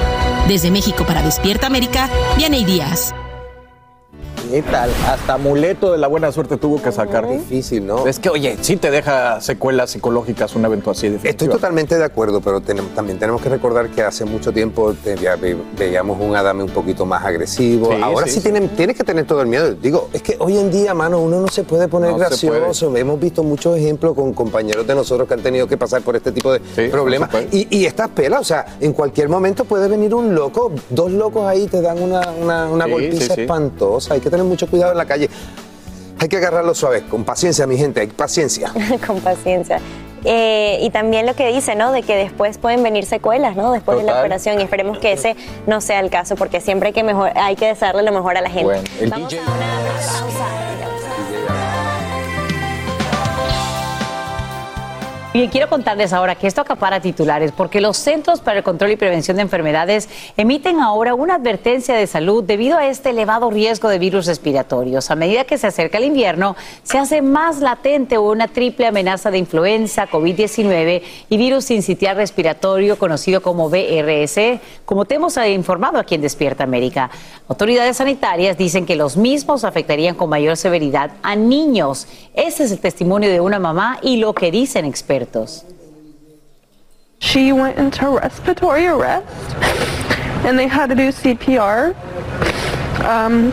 Desde 0.49 0.71
México 0.71 1.05
para 1.07 1.23
Despierta 1.23 1.67
América, 1.67 2.09
Vianey 2.37 2.65
Díaz. 2.65 3.13
¿Qué 4.51 4.63
tal? 4.63 4.91
Hasta 5.07 5.35
amuleto 5.35 5.93
de 5.93 5.99
la 5.99 6.09
buena 6.09 6.33
suerte 6.33 6.57
tuvo 6.57 6.83
que 6.83 6.91
sacar. 6.91 7.29
Difícil, 7.29 7.87
¿no? 7.87 8.05
Es 8.07 8.19
que, 8.19 8.31
oye, 8.31 8.57
sí 8.61 8.77
te 8.77 8.91
deja 8.91 9.41
secuelas 9.41 9.91
psicológicas 9.91 10.57
un 10.57 10.65
evento 10.65 10.91
así. 10.91 11.17
Estoy 11.23 11.47
totalmente 11.49 11.97
de 11.97 12.05
acuerdo, 12.05 12.41
pero 12.41 12.61
tenemos- 12.61 12.93
también 12.95 13.19
tenemos 13.19 13.41
que 13.43 13.49
recordar 13.49 13.91
que 13.91 14.03
hace 14.03 14.25
mucho 14.25 14.51
tiempo 14.53 14.93
te- 15.05 15.17
ya 15.17 15.37
ve- 15.37 15.57
veíamos 15.79 16.21
un 16.21 16.35
Adame 16.35 16.65
un 16.65 16.71
poquito 16.71 17.07
más 17.07 17.25
agresivo. 17.25 17.93
Sí, 17.93 18.01
Ahora 18.03 18.27
sí, 18.27 18.33
sí, 18.33 18.37
sí. 18.39 18.43
tienen- 18.43 18.69
tienes 18.71 18.97
que 18.97 19.05
tener 19.05 19.25
todo 19.25 19.41
el 19.43 19.47
miedo. 19.47 19.73
Digo, 19.75 20.09
es 20.13 20.23
que 20.23 20.37
hoy 20.41 20.59
en 20.59 20.71
día, 20.73 20.95
mano, 20.95 21.21
uno 21.21 21.41
no 21.41 21.49
se 21.49 21.63
puede 21.63 21.87
poner 21.87 22.11
No 22.11 22.19
gracioso. 22.19 22.97
Hemos 22.97 23.21
visto 23.21 23.45
muchos 23.45 23.77
ejemplos 23.79 24.15
con 24.15 24.33
compañeros 24.33 24.85
de 24.87 24.95
nosotros 24.97 25.29
que 25.29 25.35
han 25.35 25.43
tenido 25.43 25.69
que 25.69 25.77
pasar 25.77 26.03
por 26.03 26.17
este 26.17 26.33
tipo 26.33 26.53
de 26.53 26.61
problemas. 26.91 27.33
no. 27.33 27.39
Y, 27.53 27.69
y 27.71 27.85
estas 27.87 28.09
pelas, 28.09 28.41
o 28.41 28.45
sea, 28.45 28.67
en 28.81 28.95
cualquier 28.95 29.29
momento 29.29 29.65
puede 29.65 29.87
venir 29.87 30.13
un 30.15 30.35
loco, 30.35 30.73
dos 30.89 31.13
locos 31.13 31.47
ahí 31.47 31.67
te 31.69 31.81
dan 31.81 32.03
una, 32.03 32.31
una, 32.33 32.87
golpiza 32.87 33.35
espantosa. 33.35 34.15
Hay 34.15 34.21
que 34.21 34.29
tener 34.31 34.40
mucho 34.45 34.67
cuidado 34.67 34.93
en 34.93 34.99
la 34.99 35.07
calle. 35.07 35.29
Hay 36.19 36.29
que 36.29 36.37
agarrarlo 36.37 36.75
suave, 36.75 37.05
con 37.05 37.25
paciencia, 37.25 37.67
mi 37.67 37.79
gente, 37.79 38.01
hay 38.01 38.07
paciencia. 38.09 38.73
con 39.07 39.21
paciencia. 39.21 39.81
Eh, 40.25 40.79
y 40.83 40.91
también 40.91 41.25
lo 41.25 41.35
que 41.35 41.49
dice, 41.49 41.75
¿no? 41.75 41.93
De 41.93 42.03
que 42.03 42.15
después 42.15 42.59
pueden 42.59 42.83
venir 42.83 43.07
secuelas, 43.07 43.57
¿no? 43.57 43.73
Después 43.73 43.99
de 43.99 44.05
la 44.05 44.21
operación. 44.21 44.61
Y 44.61 44.65
esperemos 44.65 44.99
que 44.99 45.13
ese 45.13 45.35
no 45.67 45.81
sea 45.81 46.01
el 46.01 46.11
caso, 46.11 46.37
porque 46.37 46.61
siempre 46.61 46.89
hay 46.89 46.93
que, 46.93 47.03
mejor, 47.03 47.33
hay 47.37 47.57
que 47.57 47.67
desearle 47.67 48.03
lo 48.03 48.13
mejor 48.13 48.37
a 48.37 48.43
la 48.43 48.51
gente. 48.51 48.65
Bueno, 48.65 48.83
el 49.01 49.11
Vamos 49.11 49.31
DJ 49.31 49.41
a 49.41 49.51
una 49.51 50.21
pausa. 50.21 50.71
Y 55.33 55.47
quiero 55.47 55.69
contarles 55.69 56.13
ahora 56.13 56.35
que 56.35 56.49
esto 56.49 56.61
acapara 56.61 56.99
titulares 56.99 57.53
porque 57.53 57.81
los 57.81 57.97
Centros 57.97 58.41
para 58.41 58.59
el 58.59 58.65
Control 58.65 58.91
y 58.91 58.97
Prevención 58.97 59.37
de 59.37 59.45
Enfermedades 59.45 60.09
emiten 60.37 60.81
ahora 60.81 61.15
una 61.15 61.37
advertencia 61.37 61.95
de 61.95 62.09
salud 62.09 62.43
debido 62.43 62.77
a 62.77 62.89
este 62.89 63.11
elevado 63.11 63.49
riesgo 63.49 63.89
de 63.89 64.01
virus 64.01 64.27
respiratorios. 64.27 65.09
A 65.09 65.15
medida 65.15 65.45
que 65.45 65.57
se 65.57 65.69
acerca 65.69 65.99
el 65.99 66.05
invierno, 66.05 66.57
se 66.83 66.99
hace 66.99 67.23
más 67.23 67.61
latente 67.61 68.19
una 68.19 68.49
triple 68.49 68.89
amenaza 68.89 69.31
de 69.31 69.39
influenza, 69.39 70.09
COVID-19 70.09 71.03
y 71.29 71.37
virus 71.37 71.67
sincitial 71.67 72.17
respiratorio 72.17 72.99
conocido 72.99 73.41
como 73.41 73.71
VRS, 73.71 74.59
como 74.85 75.05
te 75.05 75.15
hemos 75.15 75.37
informado 75.37 76.01
aquí 76.01 76.17
en 76.17 76.23
Despierta 76.23 76.65
América. 76.65 77.09
Autoridades 77.47 77.99
sanitarias 77.99 78.59
dicen 78.59 78.85
que 78.85 78.97
los 78.97 79.17
mismos 79.17 79.63
afectarían 79.63 80.17
con 80.17 80.29
mayor 80.29 80.57
severidad 80.57 81.13
a 81.23 81.37
niños. 81.37 82.09
Ese 82.35 82.65
es 82.65 82.73
el 82.73 82.81
testimonio 82.81 83.31
de 83.31 83.41
una 83.41 83.61
mamá 83.61 84.01
y 84.03 84.17
lo 84.17 84.35
que 84.35 84.51
dicen 84.51 84.85
expertos. 84.85 85.20
She 87.19 87.53
went 87.53 87.79
into 87.79 88.09
respiratory 88.09 88.87
arrest 88.87 89.55
and 90.45 90.59
they 90.59 90.67
had 90.67 90.89
to 90.89 90.95
do 90.95 91.09
CPR 91.09 91.95
um, 93.05 93.53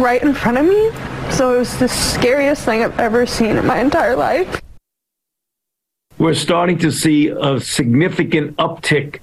right 0.00 0.22
in 0.22 0.34
front 0.34 0.58
of 0.58 0.64
me. 0.64 0.90
So 1.30 1.54
it 1.54 1.58
was 1.58 1.78
the 1.78 1.88
scariest 1.88 2.64
thing 2.64 2.84
I've 2.84 2.98
ever 2.98 3.26
seen 3.26 3.56
in 3.56 3.66
my 3.66 3.80
entire 3.80 4.16
life. 4.16 4.62
We're 6.16 6.34
starting 6.34 6.78
to 6.78 6.90
see 6.90 7.28
a 7.28 7.60
significant 7.60 8.56
uptick 8.56 9.20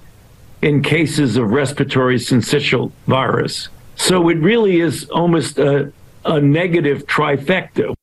in 0.62 0.82
cases 0.82 1.36
of 1.36 1.50
respiratory 1.50 2.16
syncytial 2.16 2.92
virus. 3.06 3.68
So 3.96 4.28
it 4.28 4.36
really 4.36 4.80
is 4.80 5.08
almost 5.10 5.58
a, 5.58 5.92
a 6.24 6.40
negative 6.40 7.06
trifecta. 7.06 7.94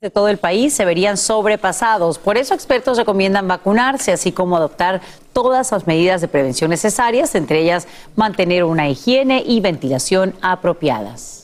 De 0.00 0.08
todo 0.08 0.28
el 0.28 0.38
país 0.38 0.72
se 0.72 0.86
verían 0.86 1.18
sobrepasados. 1.18 2.18
Por 2.18 2.38
eso 2.38 2.54
expertos 2.54 2.96
recomiendan 2.96 3.46
vacunarse, 3.46 4.12
así 4.12 4.32
como 4.32 4.56
adoptar 4.56 5.02
todas 5.34 5.72
las 5.72 5.86
medidas 5.86 6.22
de 6.22 6.28
prevención 6.28 6.70
necesarias, 6.70 7.34
entre 7.34 7.60
ellas 7.60 7.86
mantener 8.16 8.64
una 8.64 8.88
higiene 8.88 9.42
y 9.46 9.60
ventilación 9.60 10.34
apropiadas. 10.40 11.39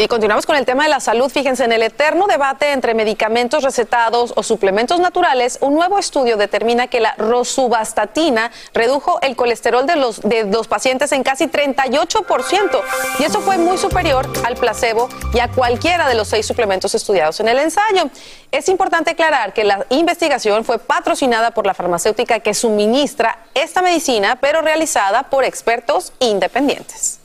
Y 0.00 0.08
continuamos 0.08 0.46
con 0.46 0.56
el 0.56 0.64
tema 0.64 0.84
de 0.84 0.88
la 0.88 0.98
salud. 0.98 1.28
Fíjense, 1.28 1.62
en 1.62 1.72
el 1.72 1.82
eterno 1.82 2.26
debate 2.26 2.72
entre 2.72 2.94
medicamentos 2.94 3.62
recetados 3.62 4.32
o 4.34 4.42
suplementos 4.42 4.98
naturales, 4.98 5.58
un 5.60 5.74
nuevo 5.74 5.98
estudio 5.98 6.38
determina 6.38 6.86
que 6.86 7.00
la 7.00 7.14
rosuvastatina 7.18 8.50
redujo 8.72 9.20
el 9.20 9.36
colesterol 9.36 9.86
de 9.86 9.96
los, 9.96 10.22
de 10.22 10.44
los 10.44 10.68
pacientes 10.68 11.12
en 11.12 11.22
casi 11.22 11.48
38%. 11.48 12.80
Y 13.18 13.24
eso 13.24 13.42
fue 13.42 13.58
muy 13.58 13.76
superior 13.76 14.26
al 14.42 14.56
placebo 14.56 15.10
y 15.34 15.40
a 15.40 15.48
cualquiera 15.48 16.08
de 16.08 16.14
los 16.14 16.28
seis 16.28 16.46
suplementos 16.46 16.94
estudiados 16.94 17.38
en 17.40 17.48
el 17.48 17.58
ensayo. 17.58 18.08
Es 18.52 18.70
importante 18.70 19.10
aclarar 19.10 19.52
que 19.52 19.64
la 19.64 19.84
investigación 19.90 20.64
fue 20.64 20.78
patrocinada 20.78 21.50
por 21.50 21.66
la 21.66 21.74
farmacéutica 21.74 22.40
que 22.40 22.54
suministra 22.54 23.40
esta 23.52 23.82
medicina, 23.82 24.38
pero 24.40 24.62
realizada 24.62 25.24
por 25.24 25.44
expertos 25.44 26.14
independientes. 26.20 27.19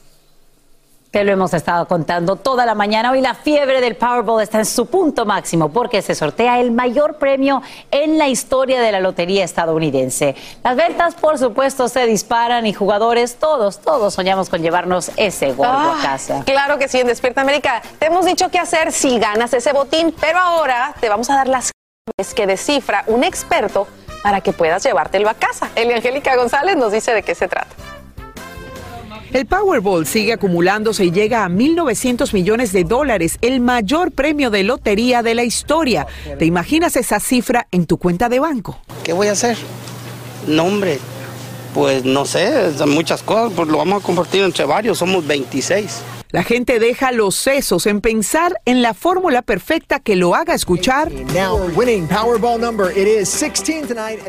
Te 1.16 1.24
lo 1.24 1.32
hemos 1.32 1.53
estado 1.53 1.88
contando 1.88 2.36
toda 2.36 2.66
la 2.66 2.76
mañana. 2.76 3.11
Hoy 3.11 3.22
la 3.22 3.36
fiebre 3.36 3.80
del 3.80 3.95
Powerball 3.95 4.43
está 4.43 4.57
en 4.57 4.66
su 4.66 4.88
punto 4.88 5.26
máximo 5.26 5.70
porque 5.70 6.01
se 6.01 6.13
sortea 6.13 6.59
el 6.59 6.72
mayor 6.74 7.16
premio 7.16 7.61
en 7.89 8.18
la 8.18 8.28
historia 8.28 8.82
de 8.82 8.91
la 8.91 8.99
lotería 8.99 9.45
estadounidense. 9.45 10.36
Las 10.61 10.76
ventas, 10.76 11.16
por 11.16 11.38
supuesto, 11.38 11.88
se 11.88 12.05
disparan 12.05 12.66
y 12.66 12.74
jugadores, 12.74 13.36
todos, 13.36 13.80
todos 13.80 14.13
soñamos 14.13 14.49
con 14.49 14.61
llevarnos 14.61 15.09
ese 15.16 15.53
gordo 15.53 15.72
a 15.72 15.99
Ah, 15.99 15.99
casa. 16.01 16.43
Claro 16.45 16.78
que 16.78 16.89
sí, 16.89 16.99
en 16.99 17.07
Despierta 17.07 17.39
América. 17.39 17.82
Te 17.97 18.07
hemos 18.07 18.26
dicho 18.26 18.49
qué 18.51 18.59
hacer 18.59 18.91
si 18.91 19.18
ganas 19.18 19.53
ese 19.53 19.72
botín, 19.72 20.13
pero 20.20 20.38
ahora 20.38 20.95
te 20.99 21.07
vamos 21.07 21.30
a 21.30 21.36
dar 21.36 21.47
las 21.47 21.72
claves 22.18 22.34
que 22.34 22.45
descifra 22.45 23.05
un 23.07 23.24
experto 23.24 23.88
para 24.22 24.41
que 24.41 24.51
puedas 24.51 24.84
llevártelo 24.84 25.30
a 25.30 25.34
casa. 25.34 25.70
Elia 25.76 25.95
Angélica 25.95 26.36
González 26.36 26.76
nos 26.76 26.91
dice 26.91 27.13
de 27.13 27.24
qué 27.24 27.36
se 27.36 27.47
trata. 27.47 27.74
El 29.36 29.47
Powerball 29.47 30.07
sigue 30.07 30.31
acumulándose 30.31 31.03
y 31.03 31.11
llega 31.11 31.43
a 31.43 31.49
1.900 31.49 32.31
millones 32.31 32.71
de 32.71 32.86
dólares, 32.86 33.38
el 33.41 33.59
mayor 33.59 34.13
premio 34.13 34.49
de 34.49 34.63
lotería 34.63 35.23
de 35.23 35.36
la 35.36 35.43
historia. 35.43 36.07
¿Te 36.39 36.45
imaginas 36.45 36.95
esa 36.95 37.19
cifra 37.19 37.67
en 37.71 37.86
tu 37.86 37.97
cuenta 37.97 38.29
de 38.29 38.39
banco? 38.39 38.79
¿Qué 39.03 39.11
voy 39.11 39.27
a 39.27 39.33
hacer? 39.33 39.57
No, 40.47 40.63
hombre, 40.63 40.99
pues 41.73 42.05
no 42.05 42.23
sé, 42.23 42.71
muchas 42.88 43.23
cosas, 43.23 43.51
pues 43.53 43.67
lo 43.67 43.79
vamos 43.79 44.01
a 44.01 44.05
compartir 44.05 44.41
entre 44.41 44.63
varios, 44.63 44.99
somos 44.99 45.27
26. 45.27 46.01
La 46.36 46.43
gente 46.43 46.79
deja 46.79 47.13
los 47.13 47.33
sesos 47.33 47.86
en 47.86 48.01
pensar 48.01 48.59
en 48.65 48.81
la 48.81 48.93
fórmula 48.93 49.41
perfecta 49.41 50.01
que 50.01 50.17
lo 50.17 50.36
haga 50.36 50.53
escuchar. 50.53 51.09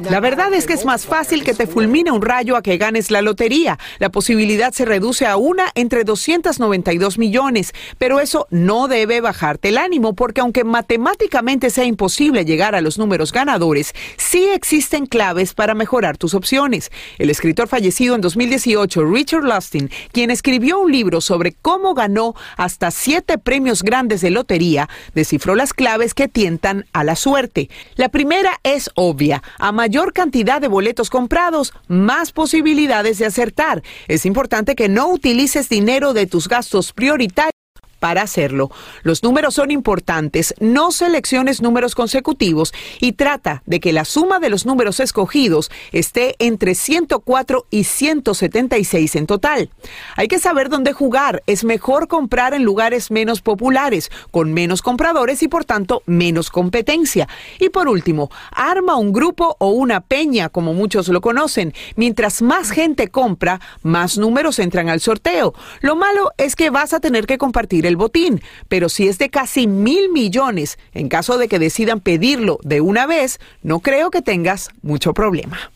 La 0.08 0.20
verdad 0.20 0.54
es 0.54 0.66
que 0.68 0.74
es 0.74 0.84
más 0.84 1.04
fácil 1.04 1.42
que 1.42 1.52
te 1.52 1.66
fulmine 1.66 2.12
un 2.12 2.22
rayo 2.22 2.54
a 2.54 2.62
que 2.62 2.78
ganes 2.78 3.10
la 3.10 3.22
lotería. 3.22 3.80
La 3.98 4.10
posibilidad 4.10 4.72
se 4.72 4.84
reduce 4.84 5.26
a 5.26 5.36
una 5.36 5.72
entre 5.74 6.04
292 6.04 7.18
millones, 7.18 7.72
pero 7.98 8.20
eso 8.20 8.46
no 8.50 8.86
debe 8.86 9.20
bajarte 9.20 9.70
el 9.70 9.76
ánimo 9.76 10.14
porque 10.14 10.42
aunque 10.42 10.62
matemáticamente 10.62 11.70
sea 11.70 11.86
imposible 11.86 12.44
llegar 12.44 12.76
a 12.76 12.82
los 12.82 12.98
números 12.98 13.32
ganadores, 13.32 13.96
sí 14.16 14.46
existen 14.54 15.06
claves 15.06 15.54
para 15.54 15.74
mejorar 15.74 16.18
tus 16.18 16.34
opciones. 16.34 16.92
El 17.18 17.30
escritor 17.30 17.66
fallecido 17.66 18.14
en 18.14 18.20
2018, 18.20 19.04
Richard 19.06 19.42
Lustin, 19.42 19.90
quien 20.12 20.30
escribió 20.30 20.78
un 20.78 20.92
libro 20.92 21.20
sobre 21.20 21.50
cómo 21.50 21.95
ganó 21.96 22.36
hasta 22.56 22.92
siete 22.92 23.38
premios 23.38 23.82
grandes 23.82 24.20
de 24.20 24.30
lotería, 24.30 24.88
descifró 25.14 25.56
las 25.56 25.72
claves 25.72 26.14
que 26.14 26.28
tientan 26.28 26.86
a 26.92 27.02
la 27.02 27.16
suerte. 27.16 27.68
La 27.96 28.08
primera 28.08 28.60
es 28.62 28.90
obvia. 28.94 29.42
A 29.58 29.72
mayor 29.72 30.12
cantidad 30.12 30.60
de 30.60 30.68
boletos 30.68 31.10
comprados, 31.10 31.72
más 31.88 32.30
posibilidades 32.30 33.18
de 33.18 33.26
acertar. 33.26 33.82
Es 34.06 34.24
importante 34.26 34.76
que 34.76 34.88
no 34.88 35.08
utilices 35.08 35.68
dinero 35.68 36.12
de 36.12 36.26
tus 36.26 36.46
gastos 36.48 36.92
prioritarios 36.92 37.50
para 37.98 38.22
hacerlo. 38.22 38.70
Los 39.02 39.22
números 39.22 39.54
son 39.54 39.70
importantes, 39.70 40.54
no 40.60 40.92
selecciones 40.92 41.62
números 41.62 41.94
consecutivos 41.94 42.72
y 43.00 43.12
trata 43.12 43.62
de 43.66 43.80
que 43.80 43.92
la 43.92 44.04
suma 44.04 44.38
de 44.38 44.50
los 44.50 44.66
números 44.66 45.00
escogidos 45.00 45.70
esté 45.92 46.34
entre 46.38 46.74
104 46.74 47.66
y 47.70 47.84
176 47.84 49.16
en 49.16 49.26
total. 49.26 49.70
Hay 50.16 50.28
que 50.28 50.38
saber 50.38 50.68
dónde 50.68 50.92
jugar, 50.92 51.42
es 51.46 51.64
mejor 51.64 52.08
comprar 52.08 52.54
en 52.54 52.64
lugares 52.64 53.10
menos 53.10 53.40
populares, 53.40 54.10
con 54.30 54.52
menos 54.52 54.82
compradores 54.82 55.42
y 55.42 55.48
por 55.48 55.64
tanto 55.64 56.02
menos 56.06 56.50
competencia. 56.50 57.28
Y 57.58 57.70
por 57.70 57.88
último, 57.88 58.30
arma 58.50 58.96
un 58.96 59.12
grupo 59.12 59.56
o 59.58 59.70
una 59.70 60.00
peña, 60.00 60.48
como 60.48 60.74
muchos 60.74 61.08
lo 61.08 61.20
conocen. 61.20 61.72
Mientras 61.96 62.42
más 62.42 62.70
gente 62.70 63.08
compra, 63.08 63.60
más 63.82 64.18
números 64.18 64.58
entran 64.58 64.88
al 64.88 65.00
sorteo. 65.00 65.54
Lo 65.80 65.96
malo 65.96 66.32
es 66.36 66.56
que 66.56 66.70
vas 66.70 66.92
a 66.92 67.00
tener 67.00 67.26
que 67.26 67.38
compartir 67.38 67.85
el 67.86 67.96
botín, 67.96 68.42
pero 68.68 68.88
si 68.88 69.08
es 69.08 69.18
de 69.18 69.30
casi 69.30 69.66
mil 69.66 70.10
millones, 70.10 70.78
en 70.92 71.08
caso 71.08 71.38
de 71.38 71.48
que 71.48 71.58
decidan 71.58 72.00
pedirlo 72.00 72.58
de 72.62 72.80
una 72.80 73.06
vez, 73.06 73.38
no 73.62 73.80
creo 73.80 74.10
que 74.10 74.22
tengas 74.22 74.70
mucho 74.82 75.14
problema. 75.14 75.70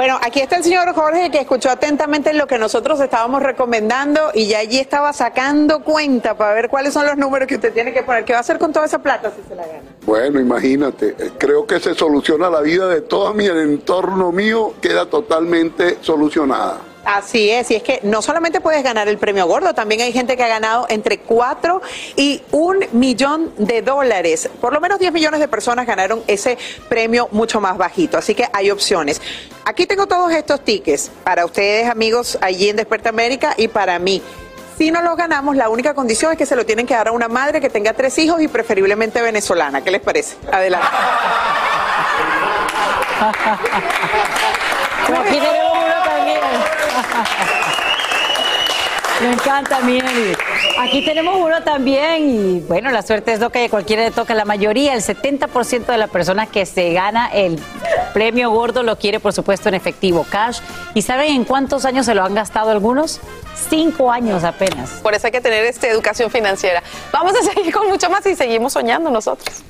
Bueno, 0.00 0.18
aquí 0.22 0.40
está 0.40 0.56
el 0.56 0.64
señor 0.64 0.94
Jorge 0.94 1.30
que 1.30 1.40
escuchó 1.40 1.68
atentamente 1.68 2.32
lo 2.32 2.46
que 2.46 2.56
nosotros 2.56 2.98
estábamos 3.00 3.42
recomendando 3.42 4.30
y 4.32 4.46
ya 4.46 4.60
allí 4.60 4.78
estaba 4.78 5.12
sacando 5.12 5.82
cuenta 5.82 6.38
para 6.38 6.54
ver 6.54 6.70
cuáles 6.70 6.94
son 6.94 7.04
los 7.04 7.18
números 7.18 7.46
que 7.46 7.56
usted 7.56 7.70
tiene 7.74 7.92
que 7.92 8.02
poner. 8.02 8.24
¿Qué 8.24 8.32
va 8.32 8.38
a 8.38 8.40
hacer 8.40 8.58
con 8.58 8.72
toda 8.72 8.86
esa 8.86 9.00
plata 9.00 9.30
si 9.30 9.46
se 9.46 9.54
la 9.54 9.66
gana? 9.66 9.82
Bueno, 10.06 10.40
imagínate, 10.40 11.16
eh, 11.18 11.32
creo 11.36 11.66
que 11.66 11.80
se 11.80 11.94
soluciona 11.94 12.48
la 12.48 12.62
vida 12.62 12.88
de 12.88 13.02
todo 13.02 13.34
mi 13.34 13.44
entorno 13.44 14.32
mío, 14.32 14.72
queda 14.80 15.04
totalmente 15.04 15.98
solucionada. 16.00 16.78
Así 17.04 17.50
es, 17.50 17.70
y 17.70 17.76
es 17.76 17.82
que 17.82 18.00
no 18.02 18.20
solamente 18.20 18.60
puedes 18.60 18.82
ganar 18.82 19.08
el 19.08 19.16
premio 19.16 19.46
gordo, 19.46 19.72
también 19.74 20.02
hay 20.02 20.12
gente 20.12 20.36
que 20.36 20.44
ha 20.44 20.48
ganado 20.48 20.86
entre 20.90 21.18
4 21.18 21.80
y 22.16 22.42
un 22.50 22.84
millón 22.92 23.54
de 23.56 23.80
dólares. 23.80 24.50
Por 24.60 24.74
lo 24.74 24.80
menos 24.80 24.98
10 24.98 25.12
millones 25.12 25.40
de 25.40 25.48
personas 25.48 25.86
ganaron 25.86 26.22
ese 26.26 26.58
premio 26.88 27.28
mucho 27.32 27.60
más 27.60 27.78
bajito, 27.78 28.18
así 28.18 28.34
que 28.34 28.46
hay 28.52 28.70
opciones. 28.70 29.22
Aquí 29.64 29.86
tengo 29.86 30.06
todos 30.06 30.30
estos 30.32 30.62
tickets 30.62 31.10
para 31.24 31.46
ustedes, 31.46 31.88
amigos, 31.88 32.38
allí 32.42 32.68
en 32.68 32.76
Desperta 32.76 33.08
América 33.08 33.54
y 33.56 33.68
para 33.68 33.98
mí. 33.98 34.22
Si 34.76 34.90
no 34.90 35.02
los 35.02 35.16
ganamos, 35.16 35.56
la 35.56 35.68
única 35.68 35.92
condición 35.92 36.32
es 36.32 36.38
que 36.38 36.46
se 36.46 36.56
lo 36.56 36.64
tienen 36.64 36.86
que 36.86 36.94
dar 36.94 37.08
a 37.08 37.12
una 37.12 37.28
madre 37.28 37.60
que 37.60 37.68
tenga 37.68 37.92
tres 37.92 38.16
hijos 38.18 38.40
y 38.40 38.48
preferiblemente 38.48 39.20
venezolana. 39.20 39.82
¿Qué 39.84 39.90
les 39.90 40.00
parece? 40.00 40.36
Adelante. 40.50 40.88
Aquí 45.18 45.38
tenemos 45.38 45.72
uno 45.84 45.94
también. 46.04 46.40
Me 49.20 49.32
encanta, 49.32 49.80
Mieli. 49.80 50.34
Aquí 50.78 51.04
tenemos 51.04 51.36
uno 51.36 51.62
también 51.62 52.26
y 52.26 52.60
bueno, 52.60 52.90
la 52.90 53.02
suerte 53.02 53.34
es 53.34 53.40
lo 53.40 53.50
que 53.50 53.66
a 53.66 53.68
cualquiera 53.68 54.02
le 54.02 54.10
toca. 54.12 54.34
La 54.34 54.46
mayoría, 54.46 54.94
el 54.94 55.02
70% 55.02 55.84
de 55.84 55.98
las 55.98 56.08
personas 56.08 56.48
que 56.48 56.64
se 56.64 56.94
gana 56.94 57.26
el 57.26 57.58
premio 58.14 58.50
gordo 58.50 58.82
lo 58.82 58.96
quiere, 58.96 59.20
por 59.20 59.34
supuesto, 59.34 59.68
en 59.68 59.74
efectivo, 59.74 60.24
cash. 60.30 60.60
¿Y 60.94 61.02
saben 61.02 61.34
en 61.34 61.44
cuántos 61.44 61.84
años 61.84 62.06
se 62.06 62.14
lo 62.14 62.24
han 62.24 62.34
gastado 62.34 62.70
algunos? 62.70 63.20
Cinco 63.68 64.10
años 64.10 64.42
apenas. 64.42 64.90
Por 65.02 65.12
eso 65.12 65.26
hay 65.26 65.32
que 65.32 65.42
tener 65.42 65.66
esta 65.66 65.86
educación 65.86 66.30
financiera. 66.30 66.82
Vamos 67.12 67.34
a 67.36 67.42
seguir 67.42 67.74
con 67.74 67.88
mucho 67.88 68.08
más 68.08 68.24
y 68.24 68.34
seguimos 68.34 68.72
soñando 68.72 69.10
nosotros. 69.10 69.62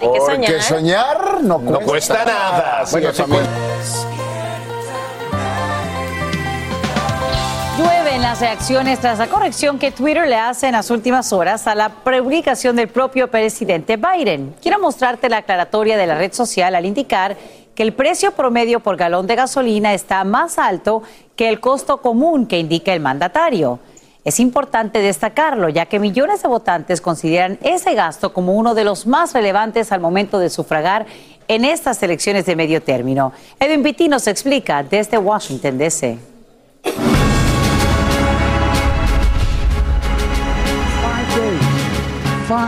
Hay 0.00 0.12
que 0.12 0.20
soñar. 0.20 0.50
Porque 0.50 0.62
soñar 0.62 1.42
no 1.42 1.58
cuesta, 1.58 1.78
no 1.78 1.80
cuesta 1.80 2.24
nada. 2.24 2.84
Bueno, 2.90 3.12
familia. 3.12 3.48
Llueven 8.12 8.28
las 8.28 8.40
reacciones 8.40 9.00
tras 9.00 9.18
la 9.18 9.28
corrección 9.28 9.78
que 9.78 9.90
Twitter 9.90 10.28
le 10.28 10.36
hace 10.36 10.66
en 10.66 10.72
las 10.72 10.90
últimas 10.90 11.32
horas 11.32 11.66
a 11.66 11.74
la 11.74 11.88
publicación 11.88 12.76
del 12.76 12.88
propio 12.88 13.30
presidente 13.30 13.96
Biden. 13.96 14.54
Quiero 14.60 14.78
mostrarte 14.78 15.30
la 15.30 15.38
aclaratoria 15.38 15.96
de 15.96 16.06
la 16.06 16.18
red 16.18 16.30
social 16.30 16.74
al 16.74 16.84
indicar 16.84 17.38
que 17.74 17.82
el 17.82 17.94
precio 17.94 18.32
promedio 18.32 18.80
por 18.80 18.98
galón 18.98 19.26
de 19.26 19.36
gasolina 19.36 19.94
está 19.94 20.24
más 20.24 20.58
alto 20.58 21.02
que 21.36 21.48
el 21.48 21.58
costo 21.58 22.02
común 22.02 22.44
que 22.46 22.58
indica 22.58 22.92
el 22.92 23.00
mandatario. 23.00 23.78
Es 24.26 24.40
importante 24.40 24.98
destacarlo, 24.98 25.70
ya 25.70 25.86
que 25.86 25.98
millones 25.98 26.42
de 26.42 26.48
votantes 26.48 27.00
consideran 27.00 27.58
ese 27.62 27.94
gasto 27.94 28.34
como 28.34 28.52
uno 28.56 28.74
de 28.74 28.84
los 28.84 29.06
más 29.06 29.32
relevantes 29.32 29.90
al 29.90 30.00
momento 30.00 30.38
de 30.38 30.50
sufragar 30.50 31.06
en 31.48 31.64
estas 31.64 32.02
elecciones 32.02 32.44
de 32.44 32.56
medio 32.56 32.82
término. 32.82 33.32
Edwin 33.58 33.82
Pitti 33.82 34.08
nos 34.08 34.26
explica 34.26 34.82
desde 34.82 35.16
Washington, 35.16 35.78
D.C. 35.78 36.31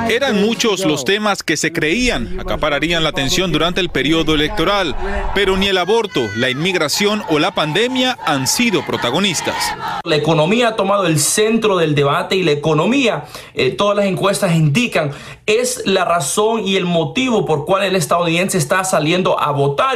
Eran 0.08 0.40
muchos 0.40 0.84
los 0.84 1.04
temas 1.04 1.42
que 1.42 1.56
se 1.56 1.72
creían 1.72 2.38
acapararían 2.38 3.02
la 3.02 3.10
atención 3.10 3.52
durante 3.52 3.80
el 3.80 3.88
periodo 3.88 4.34
electoral, 4.34 4.94
pero 5.34 5.56
ni 5.56 5.68
el 5.68 5.78
aborto, 5.78 6.28
la 6.36 6.50
inmigración 6.50 7.22
o 7.28 7.38
la 7.38 7.54
pandemia 7.54 8.18
han 8.24 8.46
sido 8.46 8.84
protagonistas. 8.84 9.74
La 10.04 10.16
economía 10.16 10.68
ha 10.68 10.76
tomado 10.76 11.06
el 11.06 11.18
centro 11.18 11.76
del 11.76 11.94
debate 11.94 12.36
y 12.36 12.42
la 12.42 12.52
economía, 12.52 13.24
eh, 13.54 13.70
todas 13.70 13.96
las 13.96 14.06
encuestas 14.06 14.54
indican, 14.54 15.12
es 15.46 15.82
la 15.86 16.04
razón 16.04 16.66
y 16.66 16.76
el 16.76 16.84
motivo 16.84 17.44
por 17.44 17.64
cual 17.64 17.84
el 17.84 17.96
estadounidense 17.96 18.58
está 18.58 18.84
saliendo 18.84 19.38
a 19.38 19.50
votar. 19.50 19.94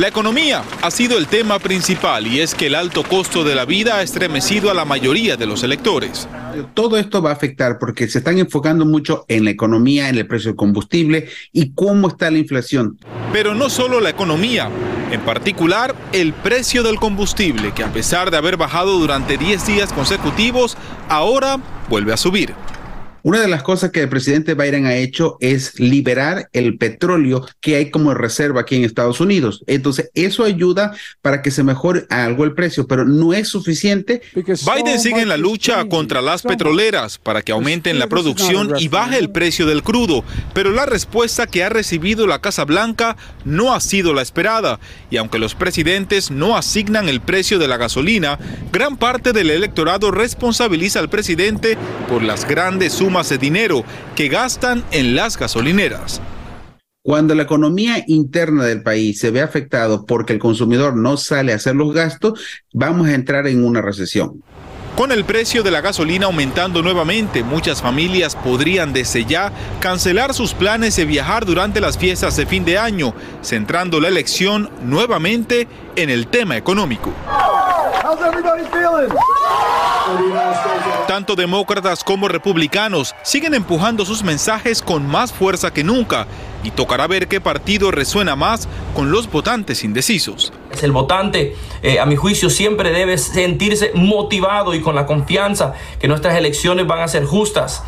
La 0.00 0.08
economía 0.08 0.64
ha 0.80 0.90
sido 0.90 1.18
el 1.18 1.26
tema 1.26 1.58
principal 1.58 2.26
y 2.26 2.40
es 2.40 2.54
que 2.54 2.68
el 2.68 2.74
alto 2.74 3.02
costo 3.02 3.44
de 3.44 3.54
la 3.54 3.66
vida 3.66 3.98
ha 3.98 4.02
estremecido 4.02 4.70
a 4.70 4.74
la 4.74 4.86
mayoría 4.86 5.36
de 5.36 5.44
los 5.44 5.62
electores. 5.62 6.26
Todo 6.72 6.96
esto 6.96 7.20
va 7.20 7.28
a 7.28 7.34
afectar 7.34 7.78
porque 7.78 8.08
se 8.08 8.16
están 8.16 8.38
enfocando 8.38 8.86
mucho 8.86 9.26
en 9.28 9.44
la 9.44 9.50
economía, 9.50 10.08
en 10.08 10.16
el 10.16 10.26
precio 10.26 10.52
del 10.52 10.56
combustible 10.56 11.28
y 11.52 11.74
cómo 11.74 12.08
está 12.08 12.30
la 12.30 12.38
inflación. 12.38 12.98
Pero 13.30 13.54
no 13.54 13.68
solo 13.68 14.00
la 14.00 14.08
economía, 14.08 14.70
en 15.10 15.20
particular 15.20 15.94
el 16.12 16.32
precio 16.32 16.82
del 16.82 16.96
combustible, 16.96 17.74
que 17.74 17.84
a 17.84 17.92
pesar 17.92 18.30
de 18.30 18.38
haber 18.38 18.56
bajado 18.56 18.98
durante 18.98 19.36
10 19.36 19.66
días 19.66 19.92
consecutivos, 19.92 20.78
ahora 21.10 21.58
vuelve 21.90 22.14
a 22.14 22.16
subir. 22.16 22.54
Una 23.22 23.40
de 23.40 23.48
las 23.48 23.62
cosas 23.62 23.90
que 23.90 24.00
el 24.00 24.08
presidente 24.08 24.54
Biden 24.54 24.86
ha 24.86 24.94
hecho 24.94 25.36
es 25.40 25.78
liberar 25.78 26.48
el 26.52 26.78
petróleo 26.78 27.46
que 27.60 27.76
hay 27.76 27.90
como 27.90 28.14
reserva 28.14 28.62
aquí 28.62 28.76
en 28.76 28.84
Estados 28.84 29.20
Unidos. 29.20 29.62
Entonces, 29.66 30.10
eso 30.14 30.44
ayuda 30.44 30.96
para 31.20 31.42
que 31.42 31.50
se 31.50 31.62
mejore 31.62 32.06
algo 32.08 32.44
el 32.44 32.54
precio, 32.54 32.86
pero 32.86 33.04
no 33.04 33.34
es 33.34 33.48
suficiente. 33.48 34.22
Biden 34.34 34.98
sigue 34.98 35.20
en 35.20 35.28
la 35.28 35.36
lucha 35.36 35.84
contra 35.86 36.22
las 36.22 36.42
petroleras 36.42 37.18
para 37.18 37.42
que 37.42 37.52
aumenten 37.52 37.98
la 37.98 38.06
producción 38.06 38.72
y 38.78 38.88
baje 38.88 39.18
el 39.18 39.30
precio 39.30 39.66
del 39.66 39.82
crudo, 39.82 40.24
pero 40.54 40.70
la 40.70 40.86
respuesta 40.86 41.46
que 41.46 41.62
ha 41.62 41.68
recibido 41.68 42.26
la 42.26 42.40
Casa 42.40 42.64
Blanca 42.64 43.16
no 43.44 43.74
ha 43.74 43.80
sido 43.80 44.14
la 44.14 44.22
esperada. 44.22 44.80
Y 45.10 45.18
aunque 45.18 45.38
los 45.38 45.54
presidentes 45.54 46.30
no 46.30 46.56
asignan 46.56 47.08
el 47.08 47.20
precio 47.20 47.58
de 47.58 47.68
la 47.68 47.76
gasolina, 47.76 48.38
gran 48.72 48.96
parte 48.96 49.32
del 49.32 49.50
electorado 49.50 50.10
responsabiliza 50.10 51.00
al 51.00 51.10
presidente 51.10 51.76
por 52.08 52.22
las 52.22 52.46
grandes 52.46 52.94
sumas 52.94 53.09
de 53.10 53.38
dinero 53.38 53.84
que 54.14 54.28
gastan 54.28 54.84
en 54.92 55.16
las 55.16 55.36
gasolineras. 55.36 56.20
Cuando 57.02 57.34
la 57.34 57.42
economía 57.42 58.04
interna 58.06 58.64
del 58.64 58.82
país 58.82 59.18
se 59.18 59.30
ve 59.30 59.40
afectado 59.40 60.06
porque 60.06 60.32
el 60.32 60.38
consumidor 60.38 60.96
no 60.96 61.16
sale 61.16 61.52
a 61.52 61.56
hacer 61.56 61.74
los 61.74 61.92
gastos, 61.92 62.40
vamos 62.72 63.08
a 63.08 63.14
entrar 63.14 63.48
en 63.48 63.64
una 63.64 63.82
recesión. 63.82 64.42
Con 64.96 65.12
el 65.12 65.24
precio 65.24 65.62
de 65.62 65.70
la 65.70 65.80
gasolina 65.80 66.26
aumentando 66.26 66.82
nuevamente, 66.82 67.42
muchas 67.42 67.82
familias 67.82 68.36
podrían 68.36 68.92
desde 68.92 69.24
ya 69.24 69.50
cancelar 69.80 70.34
sus 70.34 70.52
planes 70.54 70.94
de 70.96 71.04
viajar 71.04 71.46
durante 71.46 71.80
las 71.80 71.98
fiestas 71.98 72.36
de 72.36 72.46
fin 72.46 72.64
de 72.64 72.78
año, 72.78 73.14
centrando 73.42 73.98
la 73.98 74.08
elección 74.08 74.70
nuevamente 74.84 75.68
en 75.96 76.10
el 76.10 76.26
tema 76.26 76.56
económico. 76.56 77.12
Tanto 81.06 81.36
demócratas 81.36 82.04
como 82.04 82.28
republicanos 82.28 83.14
siguen 83.22 83.54
empujando 83.54 84.04
sus 84.04 84.22
mensajes 84.22 84.82
con 84.82 85.06
más 85.06 85.32
fuerza 85.32 85.72
que 85.72 85.84
nunca 85.84 86.26
y 86.62 86.70
tocará 86.70 87.06
ver 87.06 87.28
qué 87.28 87.40
partido 87.40 87.90
resuena 87.90 88.36
más 88.36 88.68
con 88.94 89.10
los 89.10 89.30
votantes 89.30 89.84
indecisos. 89.84 90.52
El 90.82 90.92
votante, 90.92 91.56
eh, 91.82 91.98
a 91.98 92.06
mi 92.06 92.16
juicio, 92.16 92.50
siempre 92.50 92.90
debe 92.90 93.18
sentirse 93.18 93.92
motivado 93.94 94.74
y 94.74 94.80
con 94.80 94.94
la 94.94 95.06
confianza 95.06 95.74
que 95.98 96.08
nuestras 96.08 96.36
elecciones 96.36 96.86
van 96.86 97.00
a 97.00 97.08
ser 97.08 97.24
justas. 97.24 97.82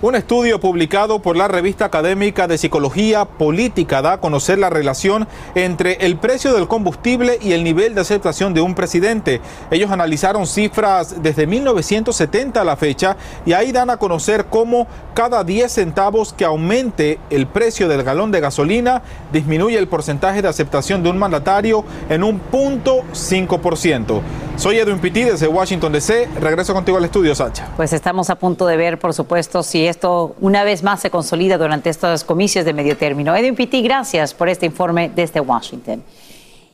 Un 0.00 0.14
estudio 0.14 0.60
publicado 0.60 1.18
por 1.18 1.36
la 1.36 1.48
revista 1.48 1.86
académica 1.86 2.46
de 2.46 2.56
Psicología 2.56 3.24
Política 3.24 4.00
da 4.00 4.12
a 4.12 4.20
conocer 4.20 4.56
la 4.56 4.70
relación 4.70 5.26
entre 5.56 5.94
el 6.06 6.16
precio 6.18 6.52
del 6.52 6.68
combustible 6.68 7.36
y 7.42 7.50
el 7.50 7.64
nivel 7.64 7.96
de 7.96 8.02
aceptación 8.02 8.54
de 8.54 8.60
un 8.60 8.76
presidente. 8.76 9.40
Ellos 9.72 9.90
analizaron 9.90 10.46
cifras 10.46 11.20
desde 11.20 11.48
1970 11.48 12.60
a 12.60 12.64
la 12.64 12.76
fecha 12.76 13.16
y 13.44 13.54
ahí 13.54 13.72
dan 13.72 13.90
a 13.90 13.96
conocer 13.96 14.44
cómo 14.44 14.86
cada 15.14 15.42
10 15.42 15.72
centavos 15.72 16.32
que 16.32 16.44
aumente 16.44 17.18
el 17.28 17.48
precio 17.48 17.88
del 17.88 18.04
galón 18.04 18.30
de 18.30 18.38
gasolina 18.38 19.02
disminuye 19.32 19.78
el 19.78 19.88
porcentaje 19.88 20.42
de 20.42 20.48
aceptación 20.48 21.02
de 21.02 21.10
un 21.10 21.18
mandatario 21.18 21.84
en 22.08 22.22
un 22.22 22.38
punto 22.38 23.02
5%. 23.12 24.20
Soy 24.58 24.76
Edwin 24.78 24.98
Pitti 24.98 25.22
desde 25.22 25.46
Washington 25.46 25.92
DC. 25.92 26.28
Regreso 26.40 26.74
contigo 26.74 26.98
al 26.98 27.04
estudio, 27.04 27.32
Sacha. 27.34 27.68
Pues 27.76 27.92
estamos 27.92 28.28
a 28.28 28.34
punto 28.34 28.66
de 28.66 28.76
ver, 28.76 28.98
por 28.98 29.14
supuesto, 29.14 29.62
si 29.62 29.87
esto 29.88 30.36
una 30.40 30.64
vez 30.64 30.82
más 30.82 31.00
se 31.00 31.10
consolida 31.10 31.58
durante 31.58 31.90
estos 31.90 32.24
comicios 32.24 32.64
de 32.64 32.72
medio 32.72 32.96
término. 32.96 33.34
Edwin 33.34 33.54
Pitti, 33.54 33.82
gracias 33.82 34.34
por 34.34 34.48
este 34.48 34.66
informe 34.66 35.10
desde 35.14 35.40
Washington. 35.40 36.02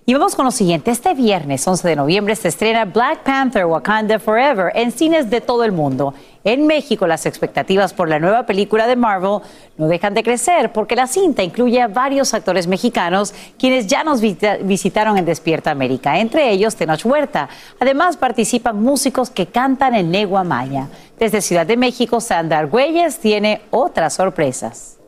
Y 0.07 0.13
vamos 0.13 0.35
con 0.35 0.45
lo 0.45 0.51
siguiente. 0.51 0.91
Este 0.91 1.15
viernes 1.15 1.67
11 1.67 1.89
de 1.89 1.97
noviembre 1.97 2.37
se 2.37 2.49
estrena 2.49 2.85
Black 2.85 3.23
Panther 3.23 3.65
Wakanda 3.65 4.19
Forever 4.19 4.71
en 4.75 4.93
cines 4.93 5.31
de 5.31 5.41
todo 5.41 5.65
el 5.65 5.73
mundo. 5.73 6.13
En 6.45 6.67
México 6.67 7.07
las 7.07 7.25
expectativas 7.25 7.95
por 7.95 8.11
la 8.11 8.19
nueva 8.19 8.45
película 8.45 8.87
de 8.87 8.97
Marvel 8.97 9.39
no 9.79 9.89
dejan 9.89 10.13
de 10.13 10.23
crecer 10.23 10.73
porque 10.75 10.95
la 10.95 11.07
cinta 11.07 11.43
incluye 11.43 11.81
a 11.81 11.89
varios 11.89 12.35
actores 12.35 12.67
mexicanos 12.67 13.33
quienes 13.59 13.87
ya 13.87 14.05
nos 14.05 14.21
visitaron 14.21 15.17
en 15.17 15.25
Despierta 15.25 15.71
América, 15.71 16.19
entre 16.19 16.51
ellos 16.51 16.77
Tenoch 16.77 17.07
Huerta. 17.07 17.49
Además 17.81 18.19
participan 18.19 18.83
músicos 18.83 19.31
que 19.31 19.47
cantan 19.47 19.95
en 19.95 20.13
lengua 20.13 20.45
maya. 20.45 20.89
Desde 21.19 21.41
Ciudad 21.41 21.65
de 21.65 21.79
México, 21.79 22.21
Sandra 22.21 22.59
Argüelles 22.59 23.21
tiene 23.21 23.63
otras 23.71 24.13
sorpresas. 24.13 24.99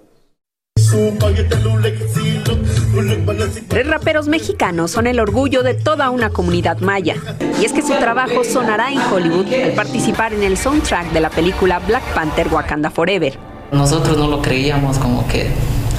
Tres 3.77 3.89
raperos 3.89 4.27
mexicanos 4.27 4.91
son 4.91 5.07
el 5.07 5.21
orgullo 5.21 5.63
de 5.63 5.75
toda 5.75 6.09
una 6.09 6.31
comunidad 6.31 6.79
maya. 6.79 7.17
Y 7.61 7.67
es 7.67 7.75
que 7.75 7.83
su 7.83 7.93
trabajo 7.99 8.43
sonará 8.43 8.91
en 8.91 8.99
Hollywood 8.99 9.53
al 9.53 9.73
participar 9.73 10.33
en 10.33 10.45
el 10.45 10.57
soundtrack 10.57 11.13
de 11.13 11.21
la 11.21 11.29
película 11.29 11.79
Black 11.81 12.03
Panther 12.15 12.49
Wakanda 12.49 12.89
Forever. 12.89 13.39
Nosotros 13.73 14.17
no 14.17 14.29
lo 14.29 14.41
creíamos 14.41 14.97
como 14.97 15.29
que 15.29 15.51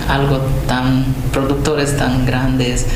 algo 0.09 0.39
tan, 0.67 1.05
productores 1.31 1.95
tan 1.95 2.25
grandes, 2.25 2.87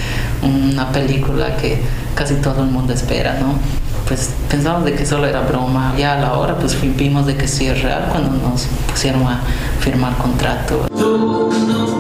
una 0.42 0.92
película 0.92 1.58
que 1.58 1.80
casi 2.16 2.34
todo 2.38 2.64
el 2.64 2.72
mundo 2.72 2.92
espera, 2.92 3.38
¿no? 3.40 3.81
Pues 4.12 4.36
pensamos 4.50 4.84
de 4.84 4.94
que 4.94 5.06
solo 5.06 5.26
era 5.26 5.40
broma. 5.40 5.96
Ya 5.98 6.18
a 6.18 6.20
la 6.20 6.38
hora 6.38 6.58
pues 6.58 6.78
vimos 6.98 7.26
de 7.26 7.38
que 7.38 7.48
sí 7.48 7.68
es 7.68 7.82
real 7.82 8.10
cuando 8.12 8.30
nos 8.46 8.66
pusieron 8.90 9.24
a 9.24 9.42
firmar 9.80 10.18
contrato. 10.18 10.86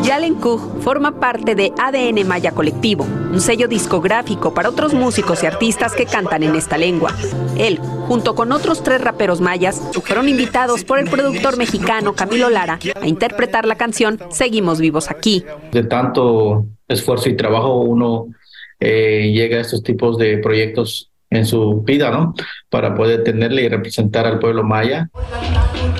Yalen 0.03 0.35
Kug 0.35 0.81
forma 0.81 1.21
parte 1.21 1.55
de 1.55 1.71
ADN 1.77 2.27
Maya 2.27 2.51
Colectivo, 2.51 3.05
un 3.05 3.39
sello 3.39 3.69
discográfico 3.69 4.53
para 4.53 4.67
otros 4.67 4.93
músicos 4.93 5.41
y 5.43 5.45
artistas 5.45 5.93
que 5.93 6.05
cantan 6.05 6.43
en 6.43 6.57
esta 6.57 6.77
lengua. 6.77 7.15
Él, 7.57 7.79
junto 8.09 8.35
con 8.35 8.51
otros 8.51 8.83
tres 8.83 8.99
raperos 8.99 9.39
mayas, 9.39 9.81
fueron 10.03 10.27
invitados 10.27 10.83
por 10.83 10.99
el 10.99 11.09
productor 11.09 11.55
mexicano 11.55 12.11
Camilo 12.11 12.49
Lara 12.49 12.77
a 13.01 13.07
interpretar 13.07 13.65
la 13.65 13.75
canción 13.75 14.19
Seguimos 14.31 14.81
vivos 14.81 15.09
aquí. 15.09 15.45
De 15.71 15.83
tanto 15.83 16.65
esfuerzo 16.89 17.29
y 17.29 17.37
trabajo 17.37 17.79
uno 17.79 18.27
eh, 18.81 19.31
llega 19.33 19.59
a 19.59 19.61
estos 19.61 19.81
tipos 19.81 20.17
de 20.17 20.39
proyectos 20.39 21.10
en 21.31 21.45
su 21.45 21.81
vida, 21.81 22.11
¿no? 22.11 22.35
Para 22.69 22.93
poder 22.93 23.23
tenerle 23.23 23.63
y 23.63 23.69
representar 23.69 24.27
al 24.27 24.37
pueblo 24.37 24.63
maya. 24.63 25.09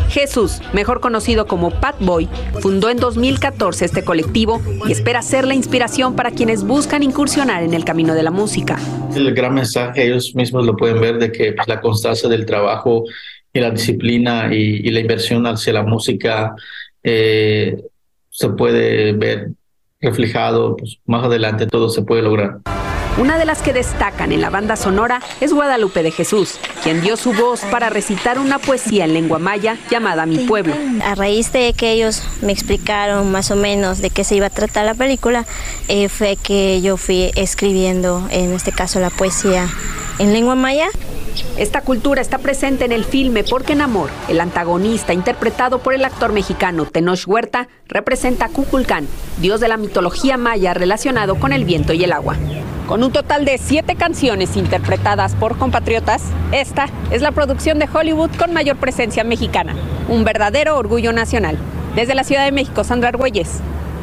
Jesús, 0.09 0.61
mejor 0.73 0.99
conocido 0.99 1.47
como 1.47 1.71
Pat 1.71 1.95
Boy, 1.99 2.27
fundó 2.59 2.89
en 2.89 2.97
2014 2.97 3.85
este 3.85 4.03
colectivo 4.03 4.61
y 4.85 4.91
espera 4.91 5.21
ser 5.21 5.47
la 5.47 5.55
inspiración 5.55 6.15
para 6.15 6.31
quienes 6.31 6.63
buscan 6.63 7.01
incursionar 7.01 7.63
en 7.63 7.73
el 7.73 7.85
camino 7.85 8.13
de 8.13 8.23
la 8.23 8.31
música. 8.31 8.77
El 9.15 9.33
gran 9.33 9.53
mensaje, 9.53 10.05
ellos 10.05 10.35
mismos 10.35 10.65
lo 10.65 10.75
pueden 10.75 10.99
ver, 10.99 11.17
de 11.17 11.31
que 11.31 11.53
pues, 11.53 11.67
la 11.67 11.79
constancia 11.79 12.27
del 12.27 12.45
trabajo 12.45 13.05
y 13.53 13.59
la 13.61 13.71
disciplina 13.71 14.53
y, 14.53 14.89
la 14.91 14.99
inversión 14.99 15.47
hacia 15.47 15.71
la 15.71 15.83
música 15.83 16.53
eh, 17.03 17.81
se 18.29 18.49
puede 18.49 19.13
ver 19.13 19.51
reflejado, 20.01 20.75
pues, 20.75 20.99
más 21.05 21.23
adelante 21.23 21.67
todo 21.67 21.89
se 21.89 22.01
puede 22.01 22.21
lograr. 22.21 22.59
Una 23.17 23.37
de 23.37 23.45
las 23.45 23.61
que 23.61 23.73
destacan 23.73 24.31
en 24.31 24.39
la 24.39 24.49
banda 24.49 24.77
sonora 24.77 25.21
es 25.41 25.51
Guadalupe 25.51 26.01
de 26.01 26.11
Jesús, 26.11 26.59
quien 26.81 27.01
dio 27.01 27.17
su 27.17 27.33
voz 27.33 27.61
para 27.69 27.89
recitar 27.89 28.39
una 28.39 28.57
poesía 28.57 29.03
en 29.03 29.13
lengua 29.13 29.37
maya 29.37 29.77
llamada 29.89 30.25
Mi 30.25 30.39
Pueblo. 30.39 30.73
A 31.03 31.13
raíz 31.15 31.51
de 31.51 31.73
que 31.73 31.91
ellos 31.91 32.23
me 32.41 32.53
explicaron 32.53 33.29
más 33.29 33.51
o 33.51 33.57
menos 33.57 34.01
de 34.01 34.11
qué 34.11 34.23
se 34.23 34.35
iba 34.35 34.47
a 34.47 34.49
tratar 34.49 34.85
la 34.85 34.93
película, 34.93 35.45
eh, 35.89 36.07
fue 36.07 36.37
que 36.37 36.81
yo 36.81 36.95
fui 36.95 37.31
escribiendo, 37.35 38.25
en 38.31 38.53
este 38.53 38.71
caso, 38.71 39.01
la 39.01 39.09
poesía 39.09 39.67
en 40.17 40.31
lengua 40.31 40.55
maya. 40.55 40.87
Esta 41.57 41.81
cultura 41.81 42.21
está 42.21 42.37
presente 42.37 42.85
en 42.85 42.91
el 42.91 43.05
filme 43.05 43.43
Porque 43.43 43.73
en 43.73 43.81
Amor. 43.81 44.09
El 44.27 44.41
antagonista, 44.41 45.13
interpretado 45.13 45.79
por 45.79 45.93
el 45.93 46.05
actor 46.05 46.33
mexicano 46.33 46.85
Tenoch 46.85 47.27
Huerta, 47.27 47.67
representa 47.87 48.45
a 48.45 48.49
dios 49.39 49.59
de 49.59 49.67
la 49.67 49.77
mitología 49.77 50.37
maya 50.37 50.73
relacionado 50.73 51.35
con 51.35 51.51
el 51.53 51.65
viento 51.65 51.93
y 51.93 52.03
el 52.03 52.13
agua. 52.13 52.35
Con 52.87 53.03
un 53.03 53.11
total 53.11 53.45
de 53.45 53.57
siete 53.57 53.95
canciones 53.95 54.57
interpretadas 54.57 55.35
por 55.35 55.57
compatriotas, 55.57 56.23
esta 56.51 56.87
es 57.11 57.21
la 57.21 57.31
producción 57.31 57.79
de 57.79 57.87
Hollywood 57.91 58.31
con 58.37 58.53
mayor 58.53 58.77
presencia 58.77 59.23
mexicana. 59.23 59.75
Un 60.09 60.23
verdadero 60.23 60.77
orgullo 60.77 61.13
nacional. 61.13 61.57
Desde 61.95 62.15
la 62.15 62.23
Ciudad 62.23 62.45
de 62.45 62.51
México, 62.51 62.83
Sandra 62.83 63.09
Argüelles, 63.09 63.59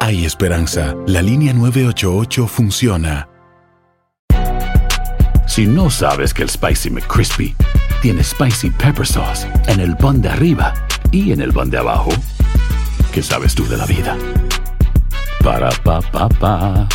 Hay 0.00 0.24
esperanza. 0.24 0.94
La 1.06 1.22
línea 1.22 1.52
988 1.52 2.46
funciona. 2.46 3.28
Si 5.46 5.66
no 5.66 5.90
sabes 5.90 6.34
que 6.34 6.42
el 6.42 6.50
Spicy 6.50 6.90
McCrispy 6.90 7.54
tiene 8.02 8.22
Spicy 8.22 8.70
Pepper 8.70 9.06
Sauce 9.06 9.46
en 9.68 9.80
el 9.80 9.96
pan 9.96 10.20
de 10.20 10.28
arriba 10.28 10.74
y 11.10 11.32
en 11.32 11.40
el 11.40 11.52
pan 11.52 11.70
de 11.70 11.78
abajo, 11.78 12.10
¿qué 13.12 13.22
sabes 13.22 13.54
tú 13.54 13.66
de 13.66 13.76
la 13.76 13.86
vida? 13.86 14.16
Para, 15.42 15.70
pa, 15.82 16.00
pa, 16.00 16.28
pa. 16.28 16.88